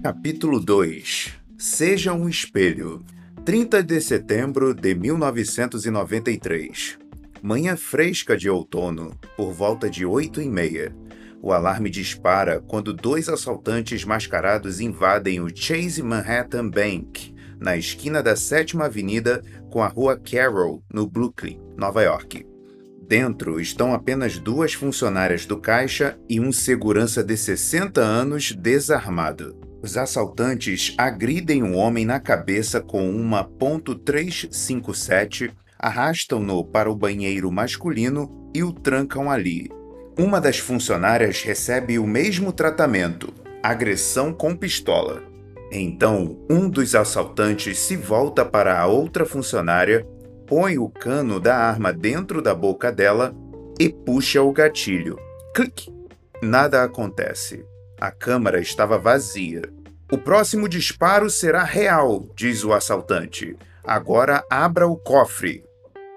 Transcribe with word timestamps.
Capítulo 0.00 0.60
2 0.60 1.34
Seja 1.58 2.12
um 2.12 2.28
espelho 2.28 3.04
30 3.44 3.82
de 3.82 4.00
setembro 4.00 4.72
de 4.72 4.94
1993 4.94 6.96
Manhã 7.42 7.76
fresca 7.76 8.36
de 8.36 8.48
outono, 8.48 9.18
por 9.36 9.52
volta 9.52 9.90
de 9.90 10.06
oito 10.06 10.40
e 10.40 10.48
meia. 10.48 10.94
O 11.42 11.52
alarme 11.52 11.90
dispara 11.90 12.60
quando 12.60 12.92
dois 12.92 13.28
assaltantes 13.28 14.04
mascarados 14.04 14.80
invadem 14.80 15.40
o 15.40 15.48
Chase 15.52 16.00
Manhattan 16.00 16.70
Bank, 16.70 17.34
na 17.58 17.76
esquina 17.76 18.22
da 18.22 18.36
7 18.36 18.80
Avenida 18.80 19.42
com 19.68 19.82
a 19.82 19.88
Rua 19.88 20.16
Carroll, 20.16 20.80
no 20.92 21.08
Brooklyn, 21.08 21.60
Nova 21.76 22.02
York. 22.02 22.46
Dentro 23.02 23.60
estão 23.60 23.92
apenas 23.92 24.38
duas 24.38 24.74
funcionárias 24.74 25.44
do 25.44 25.58
caixa 25.58 26.16
e 26.28 26.38
um 26.38 26.52
segurança 26.52 27.24
de 27.24 27.36
60 27.36 28.00
anos 28.00 28.52
desarmado. 28.52 29.67
Os 29.82 29.96
assaltantes 29.96 30.94
agridem 30.98 31.62
um 31.62 31.76
homem 31.76 32.04
na 32.04 32.18
cabeça 32.18 32.80
com 32.80 33.08
uma 33.08 33.44
.357, 33.44 35.52
arrastam-no 35.78 36.64
para 36.64 36.90
o 36.90 36.96
banheiro 36.96 37.52
masculino 37.52 38.50
e 38.54 38.62
o 38.62 38.72
trancam 38.72 39.30
ali. 39.30 39.70
Uma 40.18 40.40
das 40.40 40.58
funcionárias 40.58 41.42
recebe 41.42 41.98
o 41.98 42.06
mesmo 42.06 42.52
tratamento, 42.52 43.32
agressão 43.62 44.32
com 44.32 44.56
pistola. 44.56 45.22
Então, 45.70 46.38
um 46.50 46.68
dos 46.68 46.94
assaltantes 46.94 47.78
se 47.78 47.96
volta 47.96 48.44
para 48.44 48.80
a 48.80 48.86
outra 48.86 49.24
funcionária 49.24 50.04
põe 50.48 50.78
o 50.78 50.88
cano 50.88 51.38
da 51.38 51.56
arma 51.56 51.92
dentro 51.92 52.40
da 52.40 52.54
boca 52.54 52.90
dela 52.90 53.34
e 53.78 53.90
puxa 53.90 54.42
o 54.42 54.50
gatilho. 54.50 55.18
Clique! 55.54 55.92
Nada 56.42 56.82
acontece. 56.82 57.64
A 58.00 58.10
câmara 58.10 58.58
estava 58.58 58.98
vazia. 58.98 59.62
O 60.10 60.16
próximo 60.16 60.70
disparo 60.70 61.28
será 61.28 61.62
real, 61.62 62.30
diz 62.34 62.64
o 62.64 62.72
assaltante. 62.72 63.54
Agora 63.84 64.42
abra 64.48 64.88
o 64.88 64.96
cofre. 64.96 65.62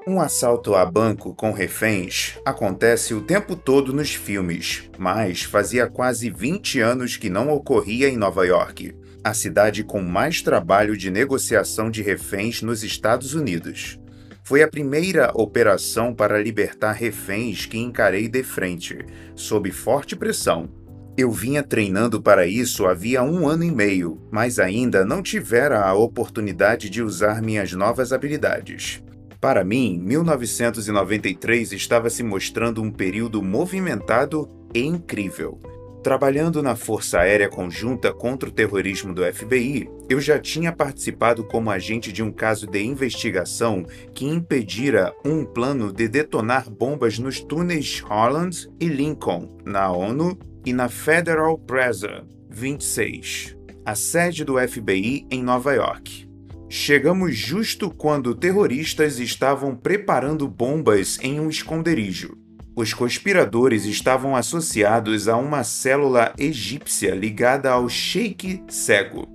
Um 0.08 0.22
assalto 0.22 0.76
a 0.76 0.86
banco 0.86 1.36
com 1.36 1.52
reféns 1.52 2.40
acontece 2.46 3.14
o 3.14 3.22
tempo 3.22 3.54
todo 3.54 3.92
nos 3.92 4.16
filmes, 4.16 4.90
mas 4.98 5.44
fazia 5.44 5.88
quase 5.88 6.30
20 6.30 6.80
anos 6.80 7.18
que 7.18 7.30
não 7.30 7.50
ocorria 7.50 8.08
em 8.08 8.16
Nova 8.16 8.48
York, 8.48 8.96
a 9.22 9.34
cidade 9.34 9.84
com 9.84 10.02
mais 10.02 10.42
trabalho 10.42 10.96
de 10.96 11.12
negociação 11.12 11.92
de 11.92 12.02
reféns 12.02 12.62
nos 12.62 12.84
Estados 12.86 13.34
Unidos. 13.34 14.00
Foi 14.42 14.64
a 14.64 14.70
primeira 14.70 15.32
operação 15.36 16.16
para 16.16 16.42
libertar 16.42 16.94
reféns 16.94 17.66
que 17.66 17.78
encarei 17.78 18.30
de 18.30 18.42
frente, 18.42 19.00
sob 19.36 19.70
forte 19.70 20.16
pressão. 20.16 20.81
Eu 21.18 21.30
vinha 21.30 21.62
treinando 21.62 22.22
para 22.22 22.48
isso 22.48 22.86
havia 22.86 23.22
um 23.22 23.48
ano 23.48 23.64
e 23.64 23.72
meio, 23.72 24.22
mas 24.32 24.60
ainda 24.60 25.04
não 25.04 25.22
tivera 25.22 25.82
a 25.82 25.94
oportunidade 25.94 26.90
de 26.90 27.04
usar 27.04 27.42
minhas 27.42 27.74
novas 27.74 28.14
habilidades. 28.14 29.04
Para 29.40 29.64
mim, 29.64 30.00
1993 30.00 31.74
estava 31.74 32.10
se 32.10 32.24
mostrando 32.24 32.82
um 32.82 32.90
período 32.92 33.42
movimentado 33.42 34.50
e 34.74 34.82
incrível. 34.82 35.60
Trabalhando 36.02 36.64
na 36.64 36.76
Força 36.76 37.20
Aérea 37.20 37.50
Conjunta 37.50 38.12
contra 38.14 38.50
o 38.50 38.52
Terrorismo 38.52 39.14
do 39.14 39.22
FBI, 39.22 39.88
eu 40.10 40.20
já 40.20 40.40
tinha 40.40 40.72
participado 40.72 41.44
como 41.44 41.70
agente 41.70 42.12
de 42.12 42.24
um 42.24 42.32
caso 42.32 42.66
de 42.66 42.82
investigação 42.82 43.86
que 44.14 44.26
impedira 44.26 45.14
um 45.26 45.44
plano 45.44 45.92
de 45.92 46.08
detonar 46.08 46.70
bombas 46.70 47.20
nos 47.20 47.40
túneis 47.40 48.00
Holland 48.00 48.68
e 48.80 48.88
Lincoln, 48.88 49.60
na 49.64 49.92
ONU 49.92 50.38
e 50.66 50.74
na 50.74 50.90
Federal 50.90 51.58
Plaza 51.58 52.24
26, 52.50 53.56
a 53.86 53.96
sede 53.96 54.44
do 54.44 54.56
FBI 54.60 55.26
em 55.32 55.42
Nova 55.42 55.74
York. 55.74 56.30
Chegamos 56.70 57.36
justo 57.36 57.90
quando 57.90 58.36
terroristas 58.36 59.20
estavam 59.20 59.76
preparando 59.76 60.48
bombas 60.48 61.20
em 61.22 61.40
um 61.40 61.50
esconderijo. 61.50 62.38
Os 62.76 62.94
conspiradores 62.94 63.86
estavam 63.86 64.36
associados 64.36 65.28
a 65.28 65.36
uma 65.36 65.64
célula 65.64 66.34
egípcia 66.38 67.14
ligada 67.14 67.70
ao 67.70 67.90
Sheik 67.90 68.64
Cego, 68.70 69.28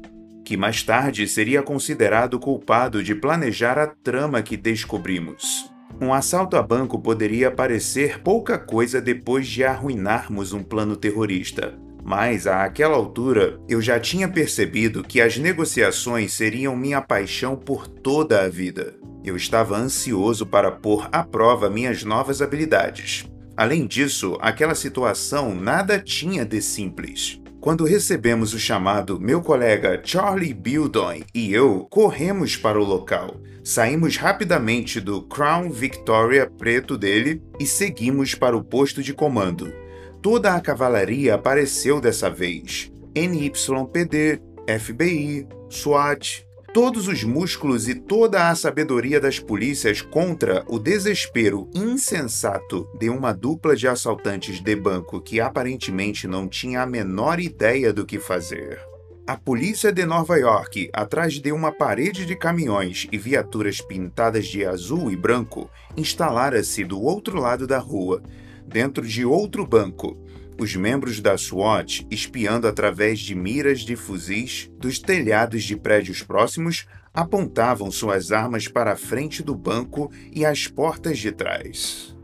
que 0.44 0.56
mais 0.56 0.82
tarde 0.82 1.28
seria 1.28 1.62
considerado 1.62 2.38
culpado 2.38 3.02
de 3.02 3.14
planejar 3.14 3.78
a 3.78 3.86
trama 3.86 4.40
que 4.42 4.56
descobrimos. 4.56 5.70
Um 6.00 6.12
assalto 6.12 6.56
a 6.56 6.62
banco 6.62 6.98
poderia 6.98 7.50
parecer 7.50 8.20
pouca 8.20 8.58
coisa 8.58 9.00
depois 9.00 9.46
de 9.46 9.64
arruinarmos 9.64 10.52
um 10.52 10.62
plano 10.62 10.94
terrorista, 10.94 11.74
mas 12.04 12.46
àquela 12.46 12.94
altura 12.94 13.58
eu 13.66 13.80
já 13.80 13.98
tinha 13.98 14.28
percebido 14.28 15.02
que 15.02 15.22
as 15.22 15.38
negociações 15.38 16.34
seriam 16.34 16.76
minha 16.76 17.00
paixão 17.00 17.56
por 17.56 17.88
toda 17.88 18.42
a 18.42 18.48
vida. 18.48 18.94
Eu 19.24 19.36
estava 19.36 19.76
ansioso 19.76 20.44
para 20.44 20.70
pôr 20.70 21.08
à 21.10 21.24
prova 21.24 21.70
minhas 21.70 22.04
novas 22.04 22.42
habilidades. 22.42 23.24
Além 23.56 23.86
disso, 23.86 24.36
aquela 24.40 24.74
situação 24.74 25.54
nada 25.54 25.98
tinha 25.98 26.44
de 26.44 26.60
simples. 26.60 27.40
Quando 27.66 27.82
recebemos 27.82 28.54
o 28.54 28.60
chamado, 28.60 29.18
meu 29.18 29.42
colega 29.42 30.00
Charlie 30.04 30.54
Bildon 30.54 31.22
e 31.34 31.52
eu 31.52 31.84
corremos 31.90 32.56
para 32.56 32.80
o 32.80 32.84
local. 32.84 33.40
Saímos 33.64 34.16
rapidamente 34.16 35.00
do 35.00 35.20
Crown 35.22 35.68
Victoria 35.72 36.48
preto 36.48 36.96
dele 36.96 37.42
e 37.58 37.66
seguimos 37.66 38.36
para 38.36 38.56
o 38.56 38.62
posto 38.62 39.02
de 39.02 39.12
comando. 39.12 39.74
Toda 40.22 40.54
a 40.54 40.60
cavalaria 40.60 41.34
apareceu 41.34 42.00
dessa 42.00 42.30
vez: 42.30 42.92
NYPD, 43.16 44.40
FBI, 44.78 45.48
SWAT, 45.68 46.45
todos 46.76 47.08
os 47.08 47.24
músculos 47.24 47.88
e 47.88 47.94
toda 47.94 48.50
a 48.50 48.54
sabedoria 48.54 49.18
das 49.18 49.40
polícias 49.40 50.02
contra 50.02 50.62
o 50.68 50.78
desespero 50.78 51.70
insensato 51.74 52.86
de 52.98 53.08
uma 53.08 53.32
dupla 53.32 53.74
de 53.74 53.88
assaltantes 53.88 54.60
de 54.60 54.76
banco 54.76 55.18
que 55.18 55.40
aparentemente 55.40 56.28
não 56.28 56.46
tinha 56.46 56.82
a 56.82 56.86
menor 56.86 57.40
ideia 57.40 57.94
do 57.94 58.04
que 58.04 58.18
fazer. 58.18 58.78
A 59.26 59.38
polícia 59.38 59.90
de 59.90 60.04
Nova 60.04 60.36
York, 60.36 60.90
atrás 60.92 61.40
de 61.40 61.50
uma 61.50 61.72
parede 61.72 62.26
de 62.26 62.36
caminhões 62.36 63.08
e 63.10 63.16
viaturas 63.16 63.80
pintadas 63.80 64.46
de 64.46 64.66
azul 64.66 65.10
e 65.10 65.16
branco, 65.16 65.70
instalara-se 65.96 66.84
do 66.84 67.00
outro 67.00 67.40
lado 67.40 67.66
da 67.66 67.78
rua, 67.78 68.22
dentro 68.66 69.06
de 69.06 69.24
outro 69.24 69.66
banco, 69.66 70.14
os 70.58 70.74
membros 70.74 71.20
da 71.20 71.36
SWAT 71.36 72.06
espiando 72.10 72.66
através 72.66 73.18
de 73.18 73.34
miras 73.34 73.80
de 73.80 73.94
fuzis 73.94 74.70
dos 74.78 74.98
telhados 74.98 75.64
de 75.64 75.76
prédios 75.76 76.22
próximos 76.22 76.86
apontavam 77.12 77.90
suas 77.90 78.32
armas 78.32 78.68
para 78.68 78.92
a 78.92 78.96
frente 78.96 79.42
do 79.42 79.54
banco 79.54 80.10
e 80.32 80.44
as 80.44 80.66
portas 80.66 81.18
de 81.18 81.32
trás. 81.32 82.16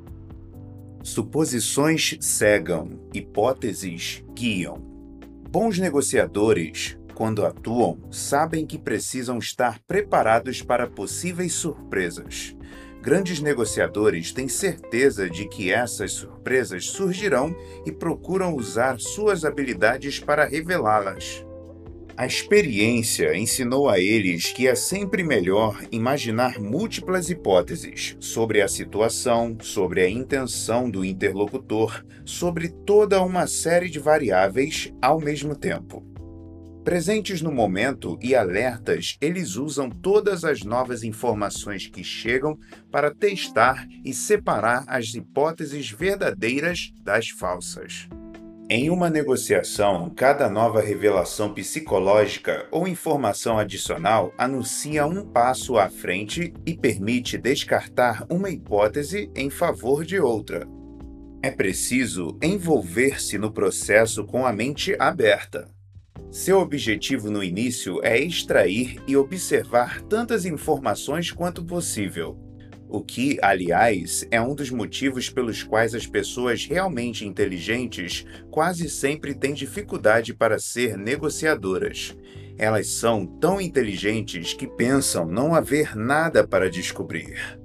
Suposições 1.03 2.17
cegam, 2.21 3.01
hipóteses 3.13 4.23
guiam. 4.35 4.79
Bons 5.51 5.79
negociadores, 5.79 6.97
quando 7.15 7.45
atuam, 7.45 7.99
sabem 8.11 8.65
que 8.67 8.79
precisam 8.79 9.39
estar 9.39 9.79
preparados 9.87 10.63
para 10.63 10.87
possíveis 10.87 11.53
surpresas 11.53 12.57
grandes 13.03 13.41
negociadores 13.41 14.33
têm 14.33 14.47
certeza 14.47 15.29
de 15.29 15.49
que 15.49 15.73
essas 15.73 16.13
surpresas 16.13 16.87
surgirão 16.87 17.55
e 17.85 17.91
procuram 17.91 18.55
usar 18.55 19.01
suas 19.01 19.45
habilidades 19.45 20.21
para 20.21 20.45
revelá-las. 20.45 21.45
A 22.17 22.27
experiência 22.27 23.37
ensinou 23.37 23.89
a 23.89 23.99
eles 23.99 24.53
que 24.53 24.69
é 24.69 24.77
sempre 24.77 25.25
melhor 25.25 25.83
imaginar 25.91 26.61
múltiplas 26.61 27.29
hipóteses 27.29 28.17
sobre 28.21 28.63
a 28.63 28.69
situação, 28.69 29.57
sobre 29.61 30.03
a 30.03 30.09
intenção 30.09 30.89
do 30.89 31.05
interlocutor, 31.05 32.05
sobre 32.25 32.69
toda 32.69 33.21
uma 33.23 33.49
série 33.49 33.89
de 33.89 33.99
variáveis 33.99 34.93
ao 35.03 35.19
mesmo 35.19 35.57
tempo. 35.57 36.12
Presentes 36.85 37.41
no 37.41 37.53
momento 37.53 38.19
e 38.21 38.35
alertas, 38.35 39.17
eles 39.21 39.55
usam 39.55 39.89
todas 39.89 40.45
as 40.45 40.65
novas 40.65 41.05
informações 41.05 41.87
que 41.87 42.03
chegam 42.03 42.59
para 42.91 43.15
testar 43.15 43.87
e 44.05 44.13
separar 44.13 44.85
as 44.89 45.15
hipóteses 45.15 45.91
verdadeiras 45.91 46.93
das 47.01 47.29
falsas. 47.29 48.09
Em 48.69 48.91
uma 48.91 49.09
negociação, 49.09 50.11
cada 50.11 50.49
nova 50.49 50.81
revelação 50.81 51.55
psicológica 51.55 52.67
ou 52.73 52.89
informação 52.89 53.59
adicional 53.59 54.33
anuncia 54.37 55.07
um 55.07 55.25
passo 55.25 55.79
à 55.79 55.89
frente 55.89 56.53
e 56.67 56.77
permite 56.77 57.39
descartar 57.39 58.27
uma 58.29 58.51
hipótese 58.51 59.31
em 59.37 59.51
favor 59.51 60.05
de 60.05 60.19
outra. 60.19 60.67
É 61.41 61.51
preciso 61.51 62.37
envolver-se 62.43 63.39
no 63.39 63.53
processo 63.53 64.25
com 64.25 64.45
a 64.45 64.53
mente 64.53 64.97
aberta. 64.99 65.69
Seu 66.33 66.61
objetivo 66.61 67.31
no 67.31 67.45
início 67.45 68.01
é 68.03 68.19
extrair 68.19 68.97
e 69.07 69.15
observar 69.15 70.01
tantas 70.01 70.47
informações 70.47 71.31
quanto 71.31 71.63
possível. 71.63 72.39
O 72.89 73.03
que, 73.03 73.39
aliás, 73.43 74.27
é 74.31 74.41
um 74.41 74.55
dos 74.55 74.71
motivos 74.71 75.29
pelos 75.29 75.63
quais 75.63 75.95
as 75.95 76.07
pessoas 76.07 76.65
realmente 76.65 77.27
inteligentes 77.27 78.25
quase 78.51 78.89
sempre 78.89 79.35
têm 79.35 79.53
dificuldade 79.53 80.33
para 80.33 80.59
ser 80.59 80.97
negociadoras. 80.97 82.17
Elas 82.57 82.87
são 82.87 83.27
tão 83.27 83.61
inteligentes 83.61 84.55
que 84.55 84.67
pensam 84.67 85.27
não 85.27 85.55
haver 85.55 85.95
nada 85.95 86.49
para 86.49 86.71
descobrir. 86.71 87.61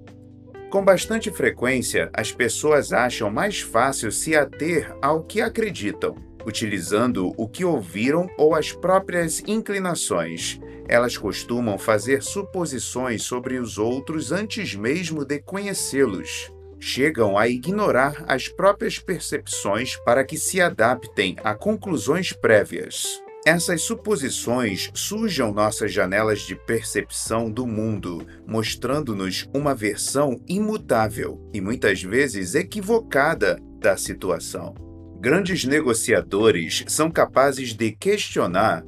Com 0.69 0.83
bastante 0.83 1.31
frequência, 1.31 2.09
as 2.13 2.33
pessoas 2.33 2.91
acham 2.91 3.31
mais 3.31 3.61
fácil 3.61 4.11
se 4.11 4.35
ater 4.35 4.93
ao 5.01 5.23
que 5.23 5.39
acreditam, 5.39 6.26
utilizando 6.47 7.33
o 7.35 7.45
que 7.45 7.65
ouviram 7.65 8.29
ou 8.37 8.55
as 8.55 8.71
próprias 8.71 9.43
inclinações. 9.45 10.59
Elas 10.87 11.17
costumam 11.17 11.77
fazer 11.77 12.23
suposições 12.23 13.23
sobre 13.23 13.59
os 13.59 13.77
outros 13.77 14.31
antes 14.31 14.73
mesmo 14.73 15.25
de 15.25 15.39
conhecê-los. 15.41 16.49
Chegam 16.79 17.37
a 17.37 17.49
ignorar 17.49 18.23
as 18.27 18.47
próprias 18.47 18.97
percepções 18.97 19.97
para 20.05 20.23
que 20.23 20.37
se 20.37 20.61
adaptem 20.61 21.35
a 21.43 21.53
conclusões 21.53 22.31
prévias. 22.31 23.21
Essas 23.45 23.81
suposições 23.81 24.89
sujam 24.93 25.53
nossas 25.53 25.91
janelas 25.91 26.41
de 26.41 26.55
percepção 26.55 27.49
do 27.51 27.65
mundo, 27.65 28.25
mostrando-nos 28.45 29.49
uma 29.53 29.75
versão 29.75 30.41
imutável 30.47 31.41
e 31.53 31.59
muitas 31.59 32.01
vezes 32.01 32.55
equivocada 32.55 33.59
da 33.79 33.97
situação. 33.97 34.86
Grandes 35.19 35.65
negociadores 35.65 36.83
são 36.87 37.09
capazes 37.09 37.73
de 37.73 37.91
questionar 37.91 38.83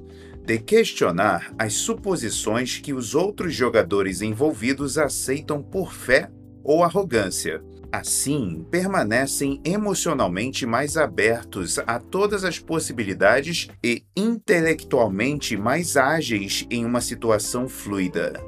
de 0.46 0.58
questionar 0.58 1.54
as 1.60 1.74
suposições 1.74 2.80
que 2.80 2.92
os 2.92 3.14
outros 3.14 3.54
jogadores 3.54 4.20
envolvidos 4.24 4.98
aceitam 4.98 5.62
por 5.62 5.94
fé 5.94 6.28
ou 6.64 6.84
arrogância, 6.84 7.62
Assim, 7.92 8.64
permanecem 8.70 9.60
emocionalmente 9.66 10.64
mais 10.64 10.96
abertos 10.96 11.80
a 11.80 11.98
todas 12.00 12.44
as 12.44 12.60
possibilidades 12.60 13.68
e 13.84 14.04
intelectualmente 14.16 15.58
mais 15.58 15.98
ágeis 15.98 16.68
em 16.70 16.86
uma 16.86 17.02
situação 17.02 17.68
fluida. 17.68 18.40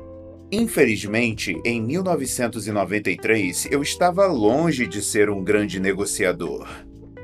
Infelizmente, 0.51 1.59
em 1.65 1.81
1993, 1.81 3.67
eu 3.71 3.81
estava 3.81 4.27
longe 4.27 4.85
de 4.85 5.01
ser 5.01 5.27
um 5.29 5.43
grande 5.43 5.79
negociador. 5.79 6.67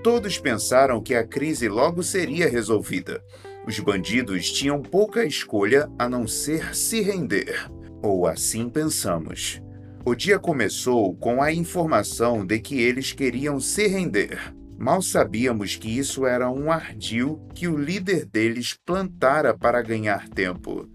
Todos 0.09 0.37
pensaram 0.37 1.03
que 1.03 1.13
a 1.13 1.27
crise 1.27 1.67
logo 1.67 2.01
seria 2.01 2.47
resolvida. 2.47 3.21
Os 3.67 3.77
bandidos 3.77 4.49
tinham 4.49 4.81
pouca 4.81 5.25
escolha 5.25 5.91
a 5.99 6.07
não 6.07 6.25
ser 6.25 6.73
se 6.73 7.01
render. 7.01 7.69
Ou 8.01 8.25
assim 8.25 8.69
pensamos. 8.69 9.61
O 10.05 10.15
dia 10.15 10.39
começou 10.39 11.13
com 11.17 11.41
a 11.41 11.51
informação 11.51 12.45
de 12.45 12.57
que 12.57 12.79
eles 12.79 13.11
queriam 13.11 13.59
se 13.59 13.85
render. 13.85 14.55
Mal 14.79 15.01
sabíamos 15.01 15.75
que 15.75 15.99
isso 15.99 16.25
era 16.25 16.49
um 16.49 16.71
ardil 16.71 17.45
que 17.53 17.67
o 17.67 17.75
líder 17.75 18.23
deles 18.23 18.77
plantara 18.85 19.53
para 19.57 19.81
ganhar 19.81 20.29
tempo. 20.29 20.89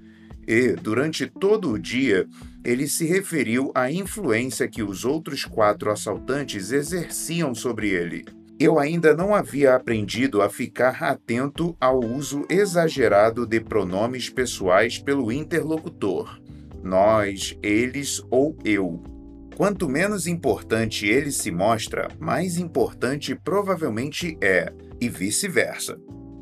E, 0.49 0.73
durante 0.73 1.27
todo 1.27 1.71
o 1.71 1.79
dia, 1.79 2.27
ele 2.65 2.89
se 2.89 3.05
referiu 3.05 3.71
à 3.75 3.93
influência 3.93 4.67
que 4.67 4.83
os 4.83 5.05
outros 5.05 5.45
quatro 5.45 5.91
assaltantes 5.91 6.73
exerciam 6.73 7.55
sobre 7.55 7.91
ele. 7.91 8.25
Eu 8.63 8.79
ainda 8.79 9.15
não 9.15 9.35
havia 9.35 9.75
aprendido 9.75 10.41
a 10.41 10.49
ficar 10.49 11.03
atento 11.03 11.77
ao 11.81 11.99
uso 11.99 12.47
exagerado 12.49 13.45
de 13.45 13.61
pronomes 13.61 14.29
pessoais 14.29 14.99
pelo 14.99 15.33
interlocutor 15.33 16.41
nós, 16.83 17.57
eles 17.63 18.23
ou 18.31 18.57
eu. 18.65 19.03
Quanto 19.57 19.89
menos 19.89 20.27
importante 20.27 21.07
ele 21.07 21.31
se 21.31 21.51
mostra, 21.51 22.09
mais 22.19 22.59
importante 22.59 23.35
provavelmente 23.35 24.37
é, 24.41 24.73
e 25.01 25.09
vice-versa. 25.09 25.99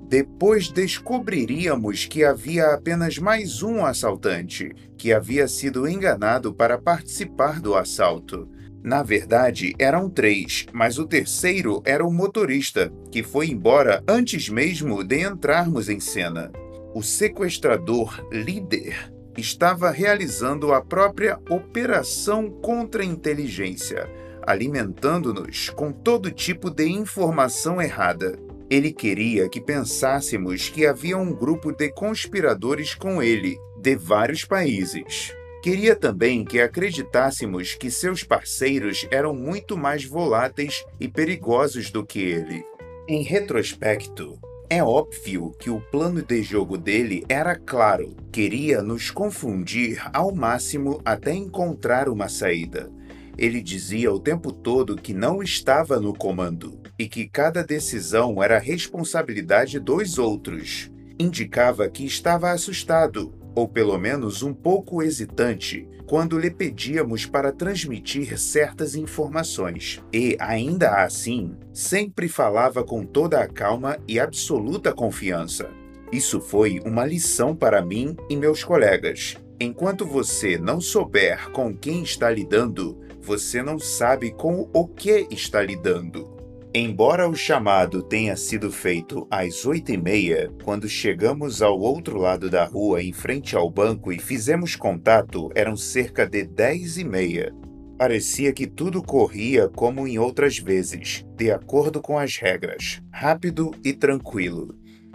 Depois 0.08 0.68
descobriríamos 0.68 2.06
que 2.06 2.24
havia 2.24 2.72
apenas 2.72 3.18
mais 3.18 3.62
um 3.62 3.84
assaltante, 3.84 4.72
que 4.96 5.12
havia 5.12 5.46
sido 5.46 5.86
enganado 5.86 6.52
para 6.52 6.78
participar 6.78 7.60
do 7.60 7.76
assalto. 7.76 8.48
Na 8.82 9.02
verdade, 9.02 9.74
eram 9.78 10.08
três, 10.08 10.66
mas 10.72 10.98
o 10.98 11.06
terceiro 11.06 11.82
era 11.84 12.04
o 12.04 12.12
motorista, 12.12 12.90
que 13.10 13.22
foi 13.22 13.48
embora 13.48 14.02
antes 14.08 14.48
mesmo 14.48 15.04
de 15.04 15.20
entrarmos 15.20 15.88
em 15.88 16.00
cena. 16.00 16.50
O 16.94 17.02
sequestrador 17.02 18.26
líder 18.32 19.12
estava 19.36 19.90
realizando 19.90 20.72
a 20.72 20.80
própria 20.80 21.38
operação 21.48 22.50
contra-inteligência, 22.50 24.08
alimentando-nos 24.46 25.68
com 25.70 25.92
todo 25.92 26.30
tipo 26.30 26.70
de 26.70 26.88
informação 26.88 27.80
errada. 27.80 28.38
Ele 28.70 28.92
queria 28.92 29.48
que 29.48 29.60
pensássemos 29.60 30.68
que 30.68 30.86
havia 30.86 31.18
um 31.18 31.34
grupo 31.34 31.70
de 31.70 31.90
conspiradores 31.92 32.94
com 32.94 33.22
ele, 33.22 33.58
de 33.80 33.94
vários 33.94 34.44
países. 34.44 35.34
Queria 35.62 35.94
também 35.94 36.42
que 36.42 36.58
acreditássemos 36.58 37.74
que 37.74 37.90
seus 37.90 38.24
parceiros 38.24 39.06
eram 39.10 39.34
muito 39.34 39.76
mais 39.76 40.04
voláteis 40.04 40.84
e 40.98 41.06
perigosos 41.06 41.90
do 41.90 42.04
que 42.04 42.18
ele. 42.18 42.64
Em 43.06 43.22
retrospecto, 43.22 44.38
é 44.70 44.82
óbvio 44.82 45.50
que 45.58 45.68
o 45.68 45.80
plano 45.80 46.22
de 46.22 46.42
jogo 46.42 46.78
dele 46.78 47.24
era 47.28 47.56
claro, 47.56 48.16
queria 48.32 48.80
nos 48.82 49.10
confundir 49.10 50.00
ao 50.14 50.34
máximo 50.34 51.02
até 51.04 51.34
encontrar 51.34 52.08
uma 52.08 52.28
saída. 52.28 52.88
Ele 53.36 53.60
dizia 53.60 54.12
o 54.12 54.20
tempo 54.20 54.52
todo 54.52 54.96
que 54.96 55.12
não 55.12 55.42
estava 55.42 56.00
no 56.00 56.14
comando 56.14 56.80
e 56.98 57.08
que 57.08 57.26
cada 57.26 57.62
decisão 57.62 58.42
era 58.42 58.58
responsabilidade 58.58 59.78
dos 59.78 60.18
outros. 60.18 60.90
Indicava 61.18 61.88
que 61.88 62.06
estava 62.06 62.50
assustado, 62.50 63.34
ou 63.54 63.68
pelo 63.68 63.98
menos 63.98 64.42
um 64.42 64.52
pouco 64.52 65.02
hesitante, 65.02 65.88
quando 66.06 66.38
lhe 66.38 66.50
pedíamos 66.50 67.24
para 67.24 67.52
transmitir 67.52 68.38
certas 68.38 68.94
informações. 68.94 70.02
E, 70.12 70.36
ainda 70.40 71.04
assim, 71.04 71.56
sempre 71.72 72.28
falava 72.28 72.82
com 72.82 73.04
toda 73.04 73.40
a 73.40 73.46
calma 73.46 73.96
e 74.08 74.18
absoluta 74.18 74.92
confiança. 74.92 75.70
Isso 76.12 76.40
foi 76.40 76.80
uma 76.84 77.06
lição 77.06 77.54
para 77.54 77.80
mim 77.80 78.16
e 78.28 78.36
meus 78.36 78.64
colegas. 78.64 79.36
Enquanto 79.60 80.04
você 80.04 80.58
não 80.58 80.80
souber 80.80 81.50
com 81.50 81.76
quem 81.76 82.02
está 82.02 82.30
lidando, 82.30 82.98
você 83.20 83.62
não 83.62 83.78
sabe 83.78 84.32
com 84.32 84.68
o 84.72 84.88
que 84.88 85.28
está 85.30 85.62
lidando. 85.62 86.39
Embora 86.72 87.28
o 87.28 87.34
chamado 87.34 88.00
tenha 88.00 88.36
sido 88.36 88.70
feito 88.70 89.26
às 89.28 89.66
oito 89.66 89.90
e 89.90 89.96
meia, 89.96 90.52
quando 90.62 90.88
chegamos 90.88 91.62
ao 91.62 91.76
outro 91.80 92.16
lado 92.16 92.48
da 92.48 92.64
rua 92.64 93.02
em 93.02 93.12
frente 93.12 93.56
ao 93.56 93.68
banco 93.68 94.12
e 94.12 94.20
fizemos 94.20 94.76
contato, 94.76 95.50
eram 95.56 95.76
cerca 95.76 96.24
de 96.24 96.44
dez 96.44 96.96
e 96.96 97.02
meia. 97.02 97.52
Parecia 97.98 98.52
que 98.52 98.68
tudo 98.68 99.02
corria 99.02 99.68
como 99.68 100.06
em 100.06 100.16
outras 100.16 100.58
vezes, 100.58 101.26
de 101.36 101.50
acordo 101.50 102.00
com 102.00 102.16
as 102.16 102.36
regras, 102.36 103.02
rápido 103.10 103.72
e 103.84 103.92
tranquilo. 103.92 104.72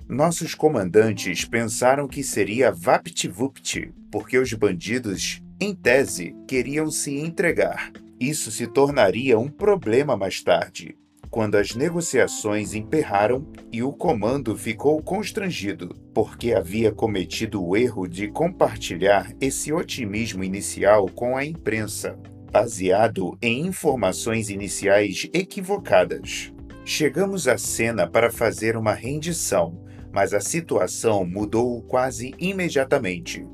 Nossos 0.10 0.54
comandantes 0.54 1.46
pensaram 1.46 2.06
que 2.06 2.22
seria 2.22 2.70
vapt-vupt, 2.70 3.94
porque 4.12 4.38
os 4.38 4.52
bandidos, 4.52 5.42
em 5.62 5.74
tese, 5.74 6.36
queriam 6.50 6.92
se 6.92 7.18
entregar. 7.18 7.94
Isso 8.20 8.52
se 8.52 8.68
tornaria 8.68 9.40
um 9.40 9.48
problema 9.48 10.18
mais 10.18 10.44
tarde, 10.44 10.98
quando 11.36 11.56
as 11.56 11.76
negociações 11.76 12.74
emperraram 12.74 13.46
e 13.70 13.84
o 13.84 13.92
comando 13.92 14.56
ficou 14.56 15.04
constrangido, 15.04 15.94
porque 16.14 16.54
havia 16.54 16.94
cometido 16.94 17.62
o 17.62 17.76
erro 17.76 18.08
de 18.08 18.30
compartilhar 18.30 19.34
esse 19.42 19.74
otimismo 19.74 20.46
inicial 20.46 21.10
com 21.10 21.36
a 21.36 21.44
imprensa, 21.44 22.18
baseado 22.50 23.38
em 23.42 23.68
informações 23.68 24.50
iniciais 24.50 25.30
equivocadas. 25.34 26.54
Chegamos 26.86 27.50
à 27.50 27.58
cena 27.58 28.08
para 28.08 28.32
fazer 28.32 28.78
uma 28.78 28.94
rendição, 28.94 29.84
mas 30.14 30.34
a 30.34 30.40
situação 30.40 31.26
mudou 31.26 31.82
quase 31.82 32.34
imediatamente. 32.40 33.46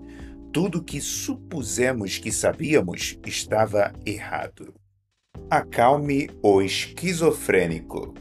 Tudo 0.53 0.83
que 0.83 1.01
supusemos 1.01 2.19
que 2.19 2.31
sabíamos 2.31 3.17
estava 3.25 3.91
errado. 4.05 4.71
Acalme 5.51 6.29
o 6.41 6.61
esquizofrênico. 6.61 8.13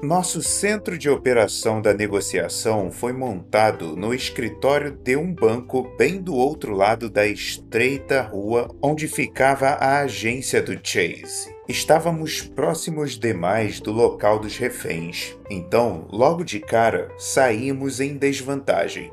Nosso 0.00 0.40
centro 0.40 0.96
de 0.96 1.10
operação 1.10 1.82
da 1.82 1.92
negociação 1.92 2.92
foi 2.92 3.12
montado 3.12 3.96
no 3.96 4.14
escritório 4.14 4.92
de 4.92 5.16
um 5.16 5.34
banco 5.34 5.92
bem 5.98 6.22
do 6.22 6.36
outro 6.36 6.76
lado 6.76 7.10
da 7.10 7.26
estreita 7.26 8.22
rua 8.22 8.72
onde 8.80 9.08
ficava 9.08 9.70
a 9.70 10.02
agência 10.02 10.62
do 10.62 10.78
Chase. 10.80 11.52
Estávamos 11.68 12.42
próximos 12.42 13.18
demais 13.18 13.80
do 13.80 13.90
local 13.90 14.38
dos 14.38 14.56
reféns, 14.56 15.36
então, 15.50 16.06
logo 16.08 16.44
de 16.44 16.60
cara, 16.60 17.10
saímos 17.18 17.98
em 17.98 18.16
desvantagem. 18.16 19.12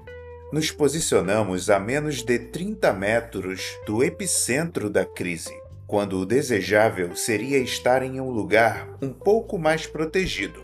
Nos 0.52 0.70
posicionamos 0.70 1.72
a 1.72 1.80
menos 1.80 2.22
de 2.22 2.38
30 2.38 2.94
metros 2.94 3.76
do 3.88 4.04
epicentro 4.04 4.92
da 4.92 5.04
crise 5.04 5.63
quando 5.94 6.20
o 6.20 6.26
desejável 6.26 7.16
seria 7.16 7.60
estar 7.60 8.02
em 8.02 8.20
um 8.20 8.32
lugar 8.32 8.98
um 9.00 9.14
pouco 9.14 9.60
mais 9.60 9.86
protegido. 9.86 10.64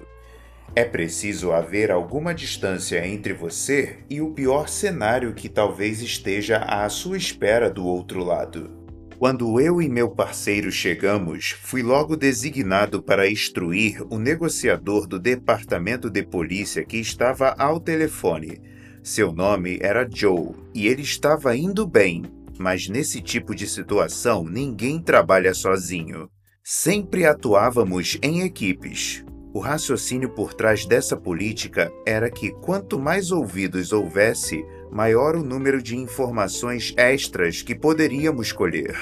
É 0.75 0.83
preciso 0.83 1.51
haver 1.51 1.91
alguma 1.91 2.33
distância 2.33 3.05
entre 3.07 3.31
você 3.31 3.97
e 4.09 4.21
o 4.21 4.31
pior 4.31 4.67
cenário 4.67 5.35
que 5.35 5.47
talvez 5.47 6.01
esteja 6.01 6.57
à 6.57 6.89
sua 6.89 7.15
espera 7.15 7.69
do 7.69 7.85
outro 7.85 8.23
lado. 8.23 8.71
Quando 9.19 9.61
eu 9.61 9.79
e 9.79 9.87
meu 9.87 10.09
parceiro 10.09 10.71
chegamos, 10.71 11.55
fui 11.61 11.83
logo 11.83 12.15
designado 12.15 12.99
para 12.99 13.29
instruir 13.29 14.01
o 14.09 14.17
negociador 14.17 15.05
do 15.05 15.19
departamento 15.19 16.09
de 16.09 16.23
polícia 16.23 16.83
que 16.83 16.97
estava 16.97 17.53
ao 17.55 17.79
telefone. 17.79 18.59
Seu 19.03 19.31
nome 19.31 19.77
era 19.79 20.09
Joe 20.11 20.55
e 20.73 20.87
ele 20.87 21.03
estava 21.03 21.55
indo 21.55 21.85
bem, 21.85 22.23
mas 22.59 22.89
nesse 22.89 23.21
tipo 23.21 23.55
de 23.55 23.65
situação 23.65 24.43
ninguém 24.43 25.01
trabalha 25.01 25.53
sozinho. 25.53 26.29
Sempre 26.61 27.25
atuávamos 27.25 28.19
em 28.21 28.41
equipes. 28.41 29.23
O 29.53 29.59
raciocínio 29.59 30.29
por 30.29 30.53
trás 30.53 30.85
dessa 30.85 31.17
política 31.17 31.91
era 32.05 32.29
que 32.29 32.51
quanto 32.51 32.99
mais 32.99 33.31
ouvidos 33.31 33.91
houvesse, 33.91 34.63
maior 34.91 35.35
o 35.35 35.43
número 35.43 35.81
de 35.81 35.95
informações 35.97 36.93
extras 36.97 37.63
que 37.63 37.73
poderíamos 37.73 38.51
colher. 38.51 38.95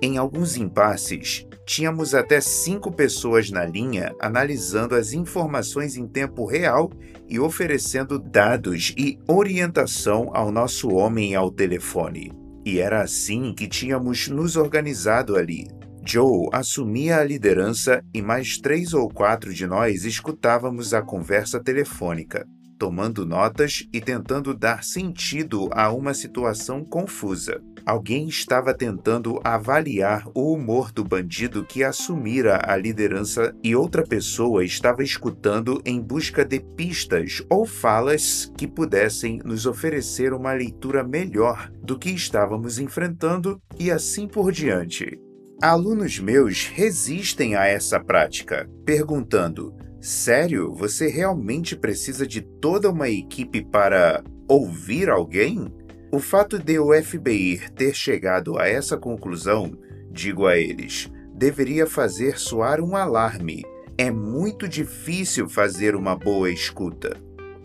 Em 0.00 0.18
alguns 0.18 0.56
impasses, 0.56 1.46
tínhamos 1.64 2.14
até 2.14 2.40
cinco 2.40 2.90
pessoas 2.90 3.50
na 3.50 3.64
linha 3.64 4.12
analisando 4.20 4.96
as 4.96 5.12
informações 5.12 5.96
em 5.96 6.08
tempo 6.08 6.44
real 6.46 6.90
e 7.28 7.38
oferecendo 7.38 8.18
dados 8.18 8.92
e 8.98 9.18
orientação 9.28 10.30
ao 10.34 10.50
nosso 10.50 10.88
homem 10.92 11.36
ao 11.36 11.52
telefone. 11.52 12.41
E 12.64 12.78
era 12.78 13.02
assim 13.02 13.52
que 13.52 13.66
tínhamos 13.66 14.28
nos 14.28 14.56
organizado 14.56 15.36
ali. 15.36 15.66
Joe 16.04 16.48
assumia 16.52 17.18
a 17.18 17.24
liderança 17.24 18.02
e 18.12 18.20
mais 18.20 18.58
três 18.58 18.92
ou 18.92 19.08
quatro 19.08 19.52
de 19.54 19.66
nós 19.66 20.04
escutávamos 20.04 20.92
a 20.92 21.02
conversa 21.02 21.62
telefônica 21.62 22.46
tomando 22.82 23.24
notas 23.24 23.86
e 23.92 24.00
tentando 24.00 24.52
dar 24.52 24.82
sentido 24.82 25.68
a 25.70 25.92
uma 25.92 26.12
situação 26.12 26.84
confusa. 26.84 27.62
Alguém 27.84 28.28
estava 28.28 28.72
tentando 28.72 29.40
avaliar 29.42 30.24
o 30.34 30.52
humor 30.52 30.92
do 30.92 31.02
bandido 31.02 31.64
que 31.64 31.82
assumira 31.82 32.60
a 32.64 32.76
liderança 32.76 33.54
e 33.62 33.74
outra 33.74 34.04
pessoa 34.04 34.64
estava 34.64 35.02
escutando 35.02 35.82
em 35.84 36.00
busca 36.00 36.44
de 36.44 36.60
pistas 36.60 37.42
ou 37.50 37.66
falas 37.66 38.52
que 38.56 38.68
pudessem 38.68 39.40
nos 39.44 39.66
oferecer 39.66 40.32
uma 40.32 40.52
leitura 40.52 41.02
melhor 41.02 41.70
do 41.82 41.98
que 41.98 42.10
estávamos 42.10 42.78
enfrentando 42.78 43.60
e 43.78 43.90
assim 43.90 44.28
por 44.28 44.52
diante. 44.52 45.18
Alunos 45.60 46.18
meus 46.18 46.66
resistem 46.66 47.56
a 47.56 47.66
essa 47.66 47.98
prática, 47.98 48.68
perguntando: 48.84 49.74
Sério? 50.00 50.72
Você 50.74 51.08
realmente 51.08 51.76
precisa 51.76 52.26
de 52.26 52.42
toda 52.42 52.90
uma 52.90 53.08
equipe 53.08 53.64
para 53.64 54.24
ouvir 54.48 55.08
alguém? 55.08 55.72
O 56.14 56.18
fato 56.18 56.58
de 56.58 56.78
o 56.78 56.92
FBI 56.92 57.70
ter 57.74 57.94
chegado 57.94 58.58
a 58.58 58.68
essa 58.68 58.98
conclusão, 58.98 59.78
digo 60.10 60.46
a 60.46 60.58
eles, 60.58 61.10
deveria 61.34 61.86
fazer 61.86 62.38
soar 62.38 62.82
um 62.82 62.94
alarme. 62.94 63.64
É 63.96 64.10
muito 64.10 64.68
difícil 64.68 65.48
fazer 65.48 65.96
uma 65.96 66.14
boa 66.14 66.50
escuta. 66.50 67.16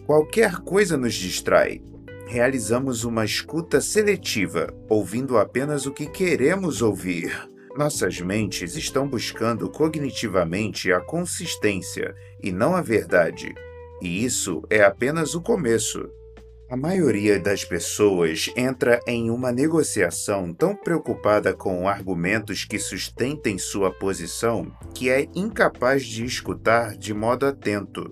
Qualquer 0.06 0.60
coisa 0.60 0.96
nos 0.96 1.14
distrai. 1.14 1.82
Realizamos 2.26 3.04
uma 3.04 3.26
escuta 3.26 3.82
seletiva, 3.82 4.74
ouvindo 4.88 5.38
apenas 5.38 5.86
o 5.86 5.92
que 5.92 6.06
queremos 6.06 6.82
ouvir. 6.82 7.50
Nossas 7.78 8.22
mentes 8.22 8.78
estão 8.78 9.10
buscando 9.10 9.70
cognitivamente 9.70 10.90
a 10.94 11.02
consistência 11.02 12.16
e 12.42 12.50
não 12.54 12.78
a 12.78 12.82
verdade, 12.82 13.54
e 14.02 14.24
isso 14.24 14.64
é 14.70 14.82
apenas 14.86 15.36
o 15.36 15.42
começo. 15.42 16.10
A 16.70 16.76
maioria 16.76 17.40
das 17.40 17.64
pessoas 17.64 18.52
entra 18.54 19.00
em 19.08 19.30
uma 19.30 19.54
negociação 19.54 20.54
tão 20.54 20.76
preocupada 20.76 21.54
com 21.54 21.88
argumentos 21.88 22.66
que 22.66 22.78
sustentem 22.78 23.58
sua 23.58 23.90
posição 23.90 24.70
que 24.94 25.10
é 25.10 25.30
incapaz 25.34 26.06
de 26.06 26.26
escutar 26.26 26.98
de 26.98 27.14
modo 27.14 27.46
atento. 27.46 28.12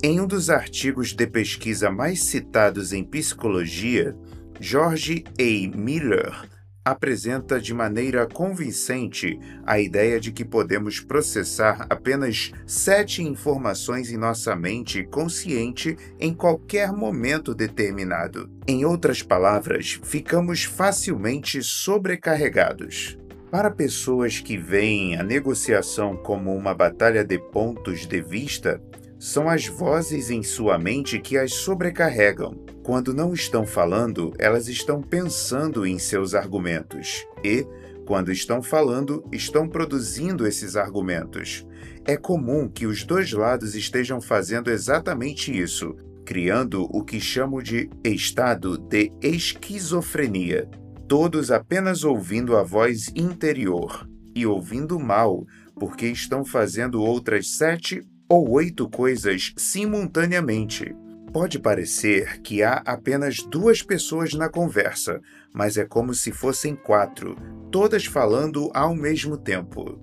Em 0.00 0.20
um 0.20 0.28
dos 0.28 0.48
artigos 0.48 1.12
de 1.12 1.26
pesquisa 1.26 1.90
mais 1.90 2.22
citados 2.22 2.92
em 2.92 3.02
psicologia, 3.02 4.16
George 4.60 5.24
A. 5.36 5.76
Miller 5.76 6.57
apresenta 6.90 7.60
de 7.60 7.74
maneira 7.74 8.26
convincente 8.26 9.38
a 9.66 9.78
ideia 9.78 10.18
de 10.18 10.32
que 10.32 10.44
podemos 10.44 11.00
processar 11.00 11.86
apenas 11.90 12.50
sete 12.66 13.22
informações 13.22 14.10
em 14.10 14.16
nossa 14.16 14.56
mente 14.56 15.04
consciente 15.04 15.96
em 16.18 16.32
qualquer 16.32 16.90
momento 16.90 17.54
determinado. 17.54 18.50
Em 18.66 18.86
outras 18.86 19.22
palavras, 19.22 20.00
ficamos 20.02 20.64
facilmente 20.64 21.62
sobrecarregados. 21.62 23.18
Para 23.50 23.70
pessoas 23.70 24.40
que 24.40 24.56
veem 24.56 25.16
a 25.16 25.22
negociação 25.22 26.16
como 26.16 26.54
uma 26.54 26.74
batalha 26.74 27.24
de 27.24 27.38
pontos 27.38 28.06
de 28.06 28.20
vista, 28.20 28.80
são 29.18 29.48
as 29.48 29.66
vozes 29.66 30.30
em 30.30 30.42
sua 30.42 30.78
mente 30.78 31.18
que 31.18 31.36
as 31.36 31.52
sobrecarregam. 31.54 32.54
Quando 32.84 33.12
não 33.12 33.34
estão 33.34 33.66
falando, 33.66 34.32
elas 34.38 34.68
estão 34.68 35.02
pensando 35.02 35.84
em 35.84 35.98
seus 35.98 36.34
argumentos. 36.34 37.26
E, 37.44 37.66
quando 38.06 38.30
estão 38.30 38.62
falando, 38.62 39.24
estão 39.32 39.68
produzindo 39.68 40.46
esses 40.46 40.76
argumentos. 40.76 41.66
É 42.04 42.16
comum 42.16 42.68
que 42.68 42.86
os 42.86 43.04
dois 43.04 43.32
lados 43.32 43.74
estejam 43.74 44.20
fazendo 44.20 44.70
exatamente 44.70 45.54
isso, 45.54 45.94
criando 46.24 46.84
o 46.84 47.04
que 47.04 47.20
chamo 47.20 47.62
de 47.62 47.90
estado 48.04 48.78
de 48.78 49.12
esquizofrenia. 49.20 50.68
Todos 51.08 51.50
apenas 51.50 52.04
ouvindo 52.04 52.56
a 52.56 52.62
voz 52.62 53.08
interior 53.14 54.08
e 54.34 54.46
ouvindo 54.46 54.98
mal, 54.98 55.44
porque 55.74 56.06
estão 56.06 56.44
fazendo 56.44 57.02
outras 57.02 57.56
sete 57.56 58.02
ou 58.28 58.50
oito 58.50 58.88
coisas 58.88 59.54
simultaneamente. 59.56 60.94
Pode 61.32 61.58
parecer 61.58 62.40
que 62.42 62.62
há 62.62 62.82
apenas 62.84 63.38
duas 63.38 63.82
pessoas 63.82 64.34
na 64.34 64.48
conversa, 64.48 65.20
mas 65.52 65.76
é 65.76 65.84
como 65.84 66.14
se 66.14 66.32
fossem 66.32 66.74
quatro, 66.74 67.36
todas 67.70 68.06
falando 68.06 68.70
ao 68.74 68.94
mesmo 68.94 69.36
tempo. 69.36 70.00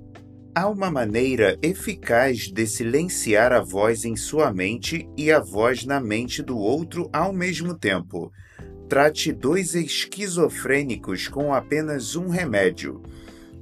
Há 0.54 0.70
uma 0.70 0.90
maneira 0.90 1.58
eficaz 1.62 2.48
de 2.52 2.66
silenciar 2.66 3.52
a 3.52 3.60
voz 3.60 4.06
em 4.06 4.16
sua 4.16 4.54
mente 4.54 5.10
e 5.18 5.32
a 5.32 5.40
voz 5.40 5.86
na 5.86 6.00
mente 6.00 6.42
do 6.42 6.58
outro 6.58 7.10
ao 7.12 7.34
mesmo 7.34 7.78
tempo. 7.78 8.32
Trate 8.88 9.34
dois 9.34 9.76
esquizofrênicos 9.76 11.28
com 11.28 11.54
apenas 11.54 12.16
um 12.16 12.30
remédio. 12.30 13.02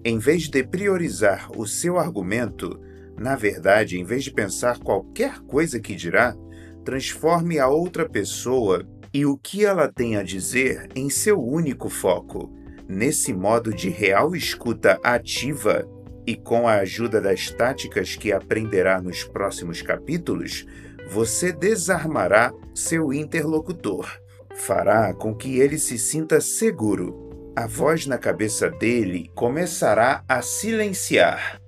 Em 0.05 0.19
vez 0.19 0.49
de 0.49 0.63
priorizar 0.63 1.49
o 1.57 1.65
seu 1.65 1.97
argumento, 1.97 2.79
na 3.23 3.37
verdade, 3.37 3.97
em 3.97 4.03
vez 4.03 4.25
de 4.25 4.33
pensar 4.33 4.77
qualquer 4.79 5.39
coisa 5.39 5.79
que 5.79 5.95
dirá, 5.95 6.35
transforme 6.83 7.57
a 7.57 7.69
outra 7.69 8.07
pessoa 8.07 8.85
e 9.13 9.25
o 9.25 9.37
que 9.37 9.63
ela 9.63 9.89
tem 9.89 10.17
a 10.17 10.23
dizer 10.23 10.89
em 10.93 11.09
seu 11.09 11.41
único 11.41 11.87
foco. 11.87 12.53
Nesse 12.85 13.33
modo 13.33 13.73
de 13.73 13.89
real 13.89 14.35
escuta 14.35 14.99
ativa 15.01 15.87
e 16.27 16.35
com 16.35 16.67
a 16.67 16.75
ajuda 16.75 17.21
das 17.21 17.49
táticas 17.49 18.17
que 18.17 18.33
aprenderá 18.33 19.01
nos 19.01 19.23
próximos 19.23 19.81
capítulos, 19.81 20.65
você 21.09 21.53
desarmará 21.53 22.51
seu 22.75 23.13
interlocutor. 23.13 24.11
Fará 24.53 25.13
com 25.13 25.33
que 25.33 25.59
ele 25.59 25.77
se 25.77 25.97
sinta 25.97 26.41
seguro. 26.41 27.53
A 27.55 27.67
voz 27.67 28.05
na 28.05 28.17
cabeça 28.17 28.69
dele 28.69 29.31
começará 29.33 30.25
a 30.27 30.41
silenciar. 30.41 31.62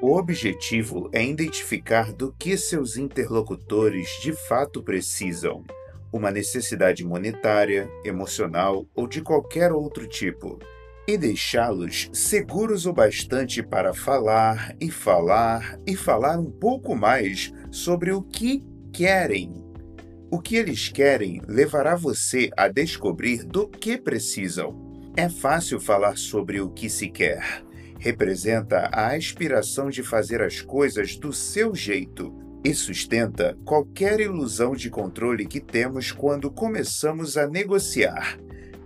O 0.00 0.14
objetivo 0.14 1.08
é 1.10 1.24
identificar 1.24 2.12
do 2.12 2.30
que 2.30 2.58
seus 2.58 2.98
interlocutores 2.98 4.06
de 4.20 4.34
fato 4.46 4.82
precisam, 4.82 5.64
uma 6.12 6.30
necessidade 6.30 7.02
monetária, 7.02 7.90
emocional 8.04 8.86
ou 8.94 9.08
de 9.08 9.22
qualquer 9.22 9.72
outro 9.72 10.06
tipo, 10.06 10.58
e 11.08 11.16
deixá-los 11.16 12.10
seguros 12.12 12.84
o 12.84 12.92
bastante 12.92 13.62
para 13.62 13.94
falar 13.94 14.76
e 14.78 14.90
falar 14.90 15.80
e 15.86 15.96
falar 15.96 16.38
um 16.38 16.50
pouco 16.50 16.94
mais 16.94 17.50
sobre 17.70 18.12
o 18.12 18.20
que 18.20 18.62
querem. 18.92 19.64
O 20.30 20.42
que 20.42 20.56
eles 20.56 20.90
querem 20.90 21.40
levará 21.48 21.96
você 21.96 22.50
a 22.54 22.68
descobrir 22.68 23.44
do 23.44 23.66
que 23.66 23.96
precisam. 23.96 24.84
É 25.16 25.30
fácil 25.30 25.80
falar 25.80 26.18
sobre 26.18 26.60
o 26.60 26.68
que 26.68 26.90
se 26.90 27.08
quer 27.08 27.64
representa 27.98 28.88
a 28.92 29.14
aspiração 29.14 29.88
de 29.88 30.02
fazer 30.02 30.42
as 30.42 30.60
coisas 30.60 31.16
do 31.16 31.32
seu 31.32 31.74
jeito 31.74 32.34
e 32.64 32.74
sustenta 32.74 33.56
qualquer 33.64 34.18
ilusão 34.20 34.74
de 34.74 34.90
controle 34.90 35.46
que 35.46 35.60
temos 35.60 36.10
quando 36.10 36.50
começamos 36.50 37.36
a 37.36 37.46
negociar. 37.46 38.38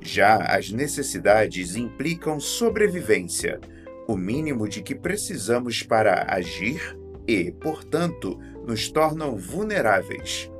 Já 0.03 0.37
as 0.37 0.71
necessidades 0.71 1.77
implicam 1.77 2.39
sobrevivência. 2.41 3.61
o 4.09 4.17
mínimo 4.17 4.69
de 4.69 4.83
que 4.83 4.93
precisamos 4.93 5.85
para 5.85 6.27
agir 6.35 6.99
e, 7.29 7.53
portanto, 7.53 8.41
nos 8.67 8.91
tornam 8.91 9.37
vulneráveis. 9.37 10.51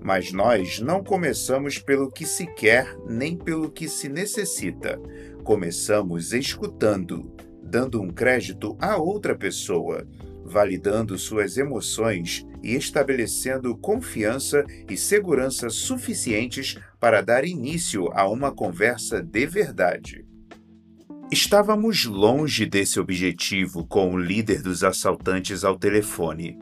Mas 0.00 0.30
nós 0.30 0.78
não 0.78 1.02
começamos 1.02 1.80
pelo 1.80 2.12
que 2.12 2.24
se 2.24 2.46
quer 2.54 2.96
nem 3.08 3.36
pelo 3.36 3.72
que 3.72 3.88
se 3.88 4.08
necessita. 4.08 5.00
Começamos 5.42 6.32
escutando, 6.32 7.28
dando 7.66 8.00
um 8.00 8.10
crédito 8.10 8.76
a 8.80 8.96
outra 8.96 9.36
pessoa, 9.36 10.06
validando 10.44 11.18
suas 11.18 11.56
emoções 11.56 12.46
e 12.62 12.74
estabelecendo 12.74 13.76
confiança 13.76 14.64
e 14.88 14.96
segurança 14.96 15.68
suficientes 15.68 16.78
para 17.00 17.20
dar 17.20 17.44
início 17.44 18.08
a 18.12 18.28
uma 18.28 18.52
conversa 18.52 19.22
de 19.22 19.46
verdade. 19.46 20.24
Estávamos 21.30 22.04
longe 22.04 22.64
desse 22.64 23.00
objetivo 23.00 23.84
com 23.84 24.14
o 24.14 24.18
líder 24.18 24.62
dos 24.62 24.84
assaltantes 24.84 25.64
ao 25.64 25.76
telefone. 25.76 26.56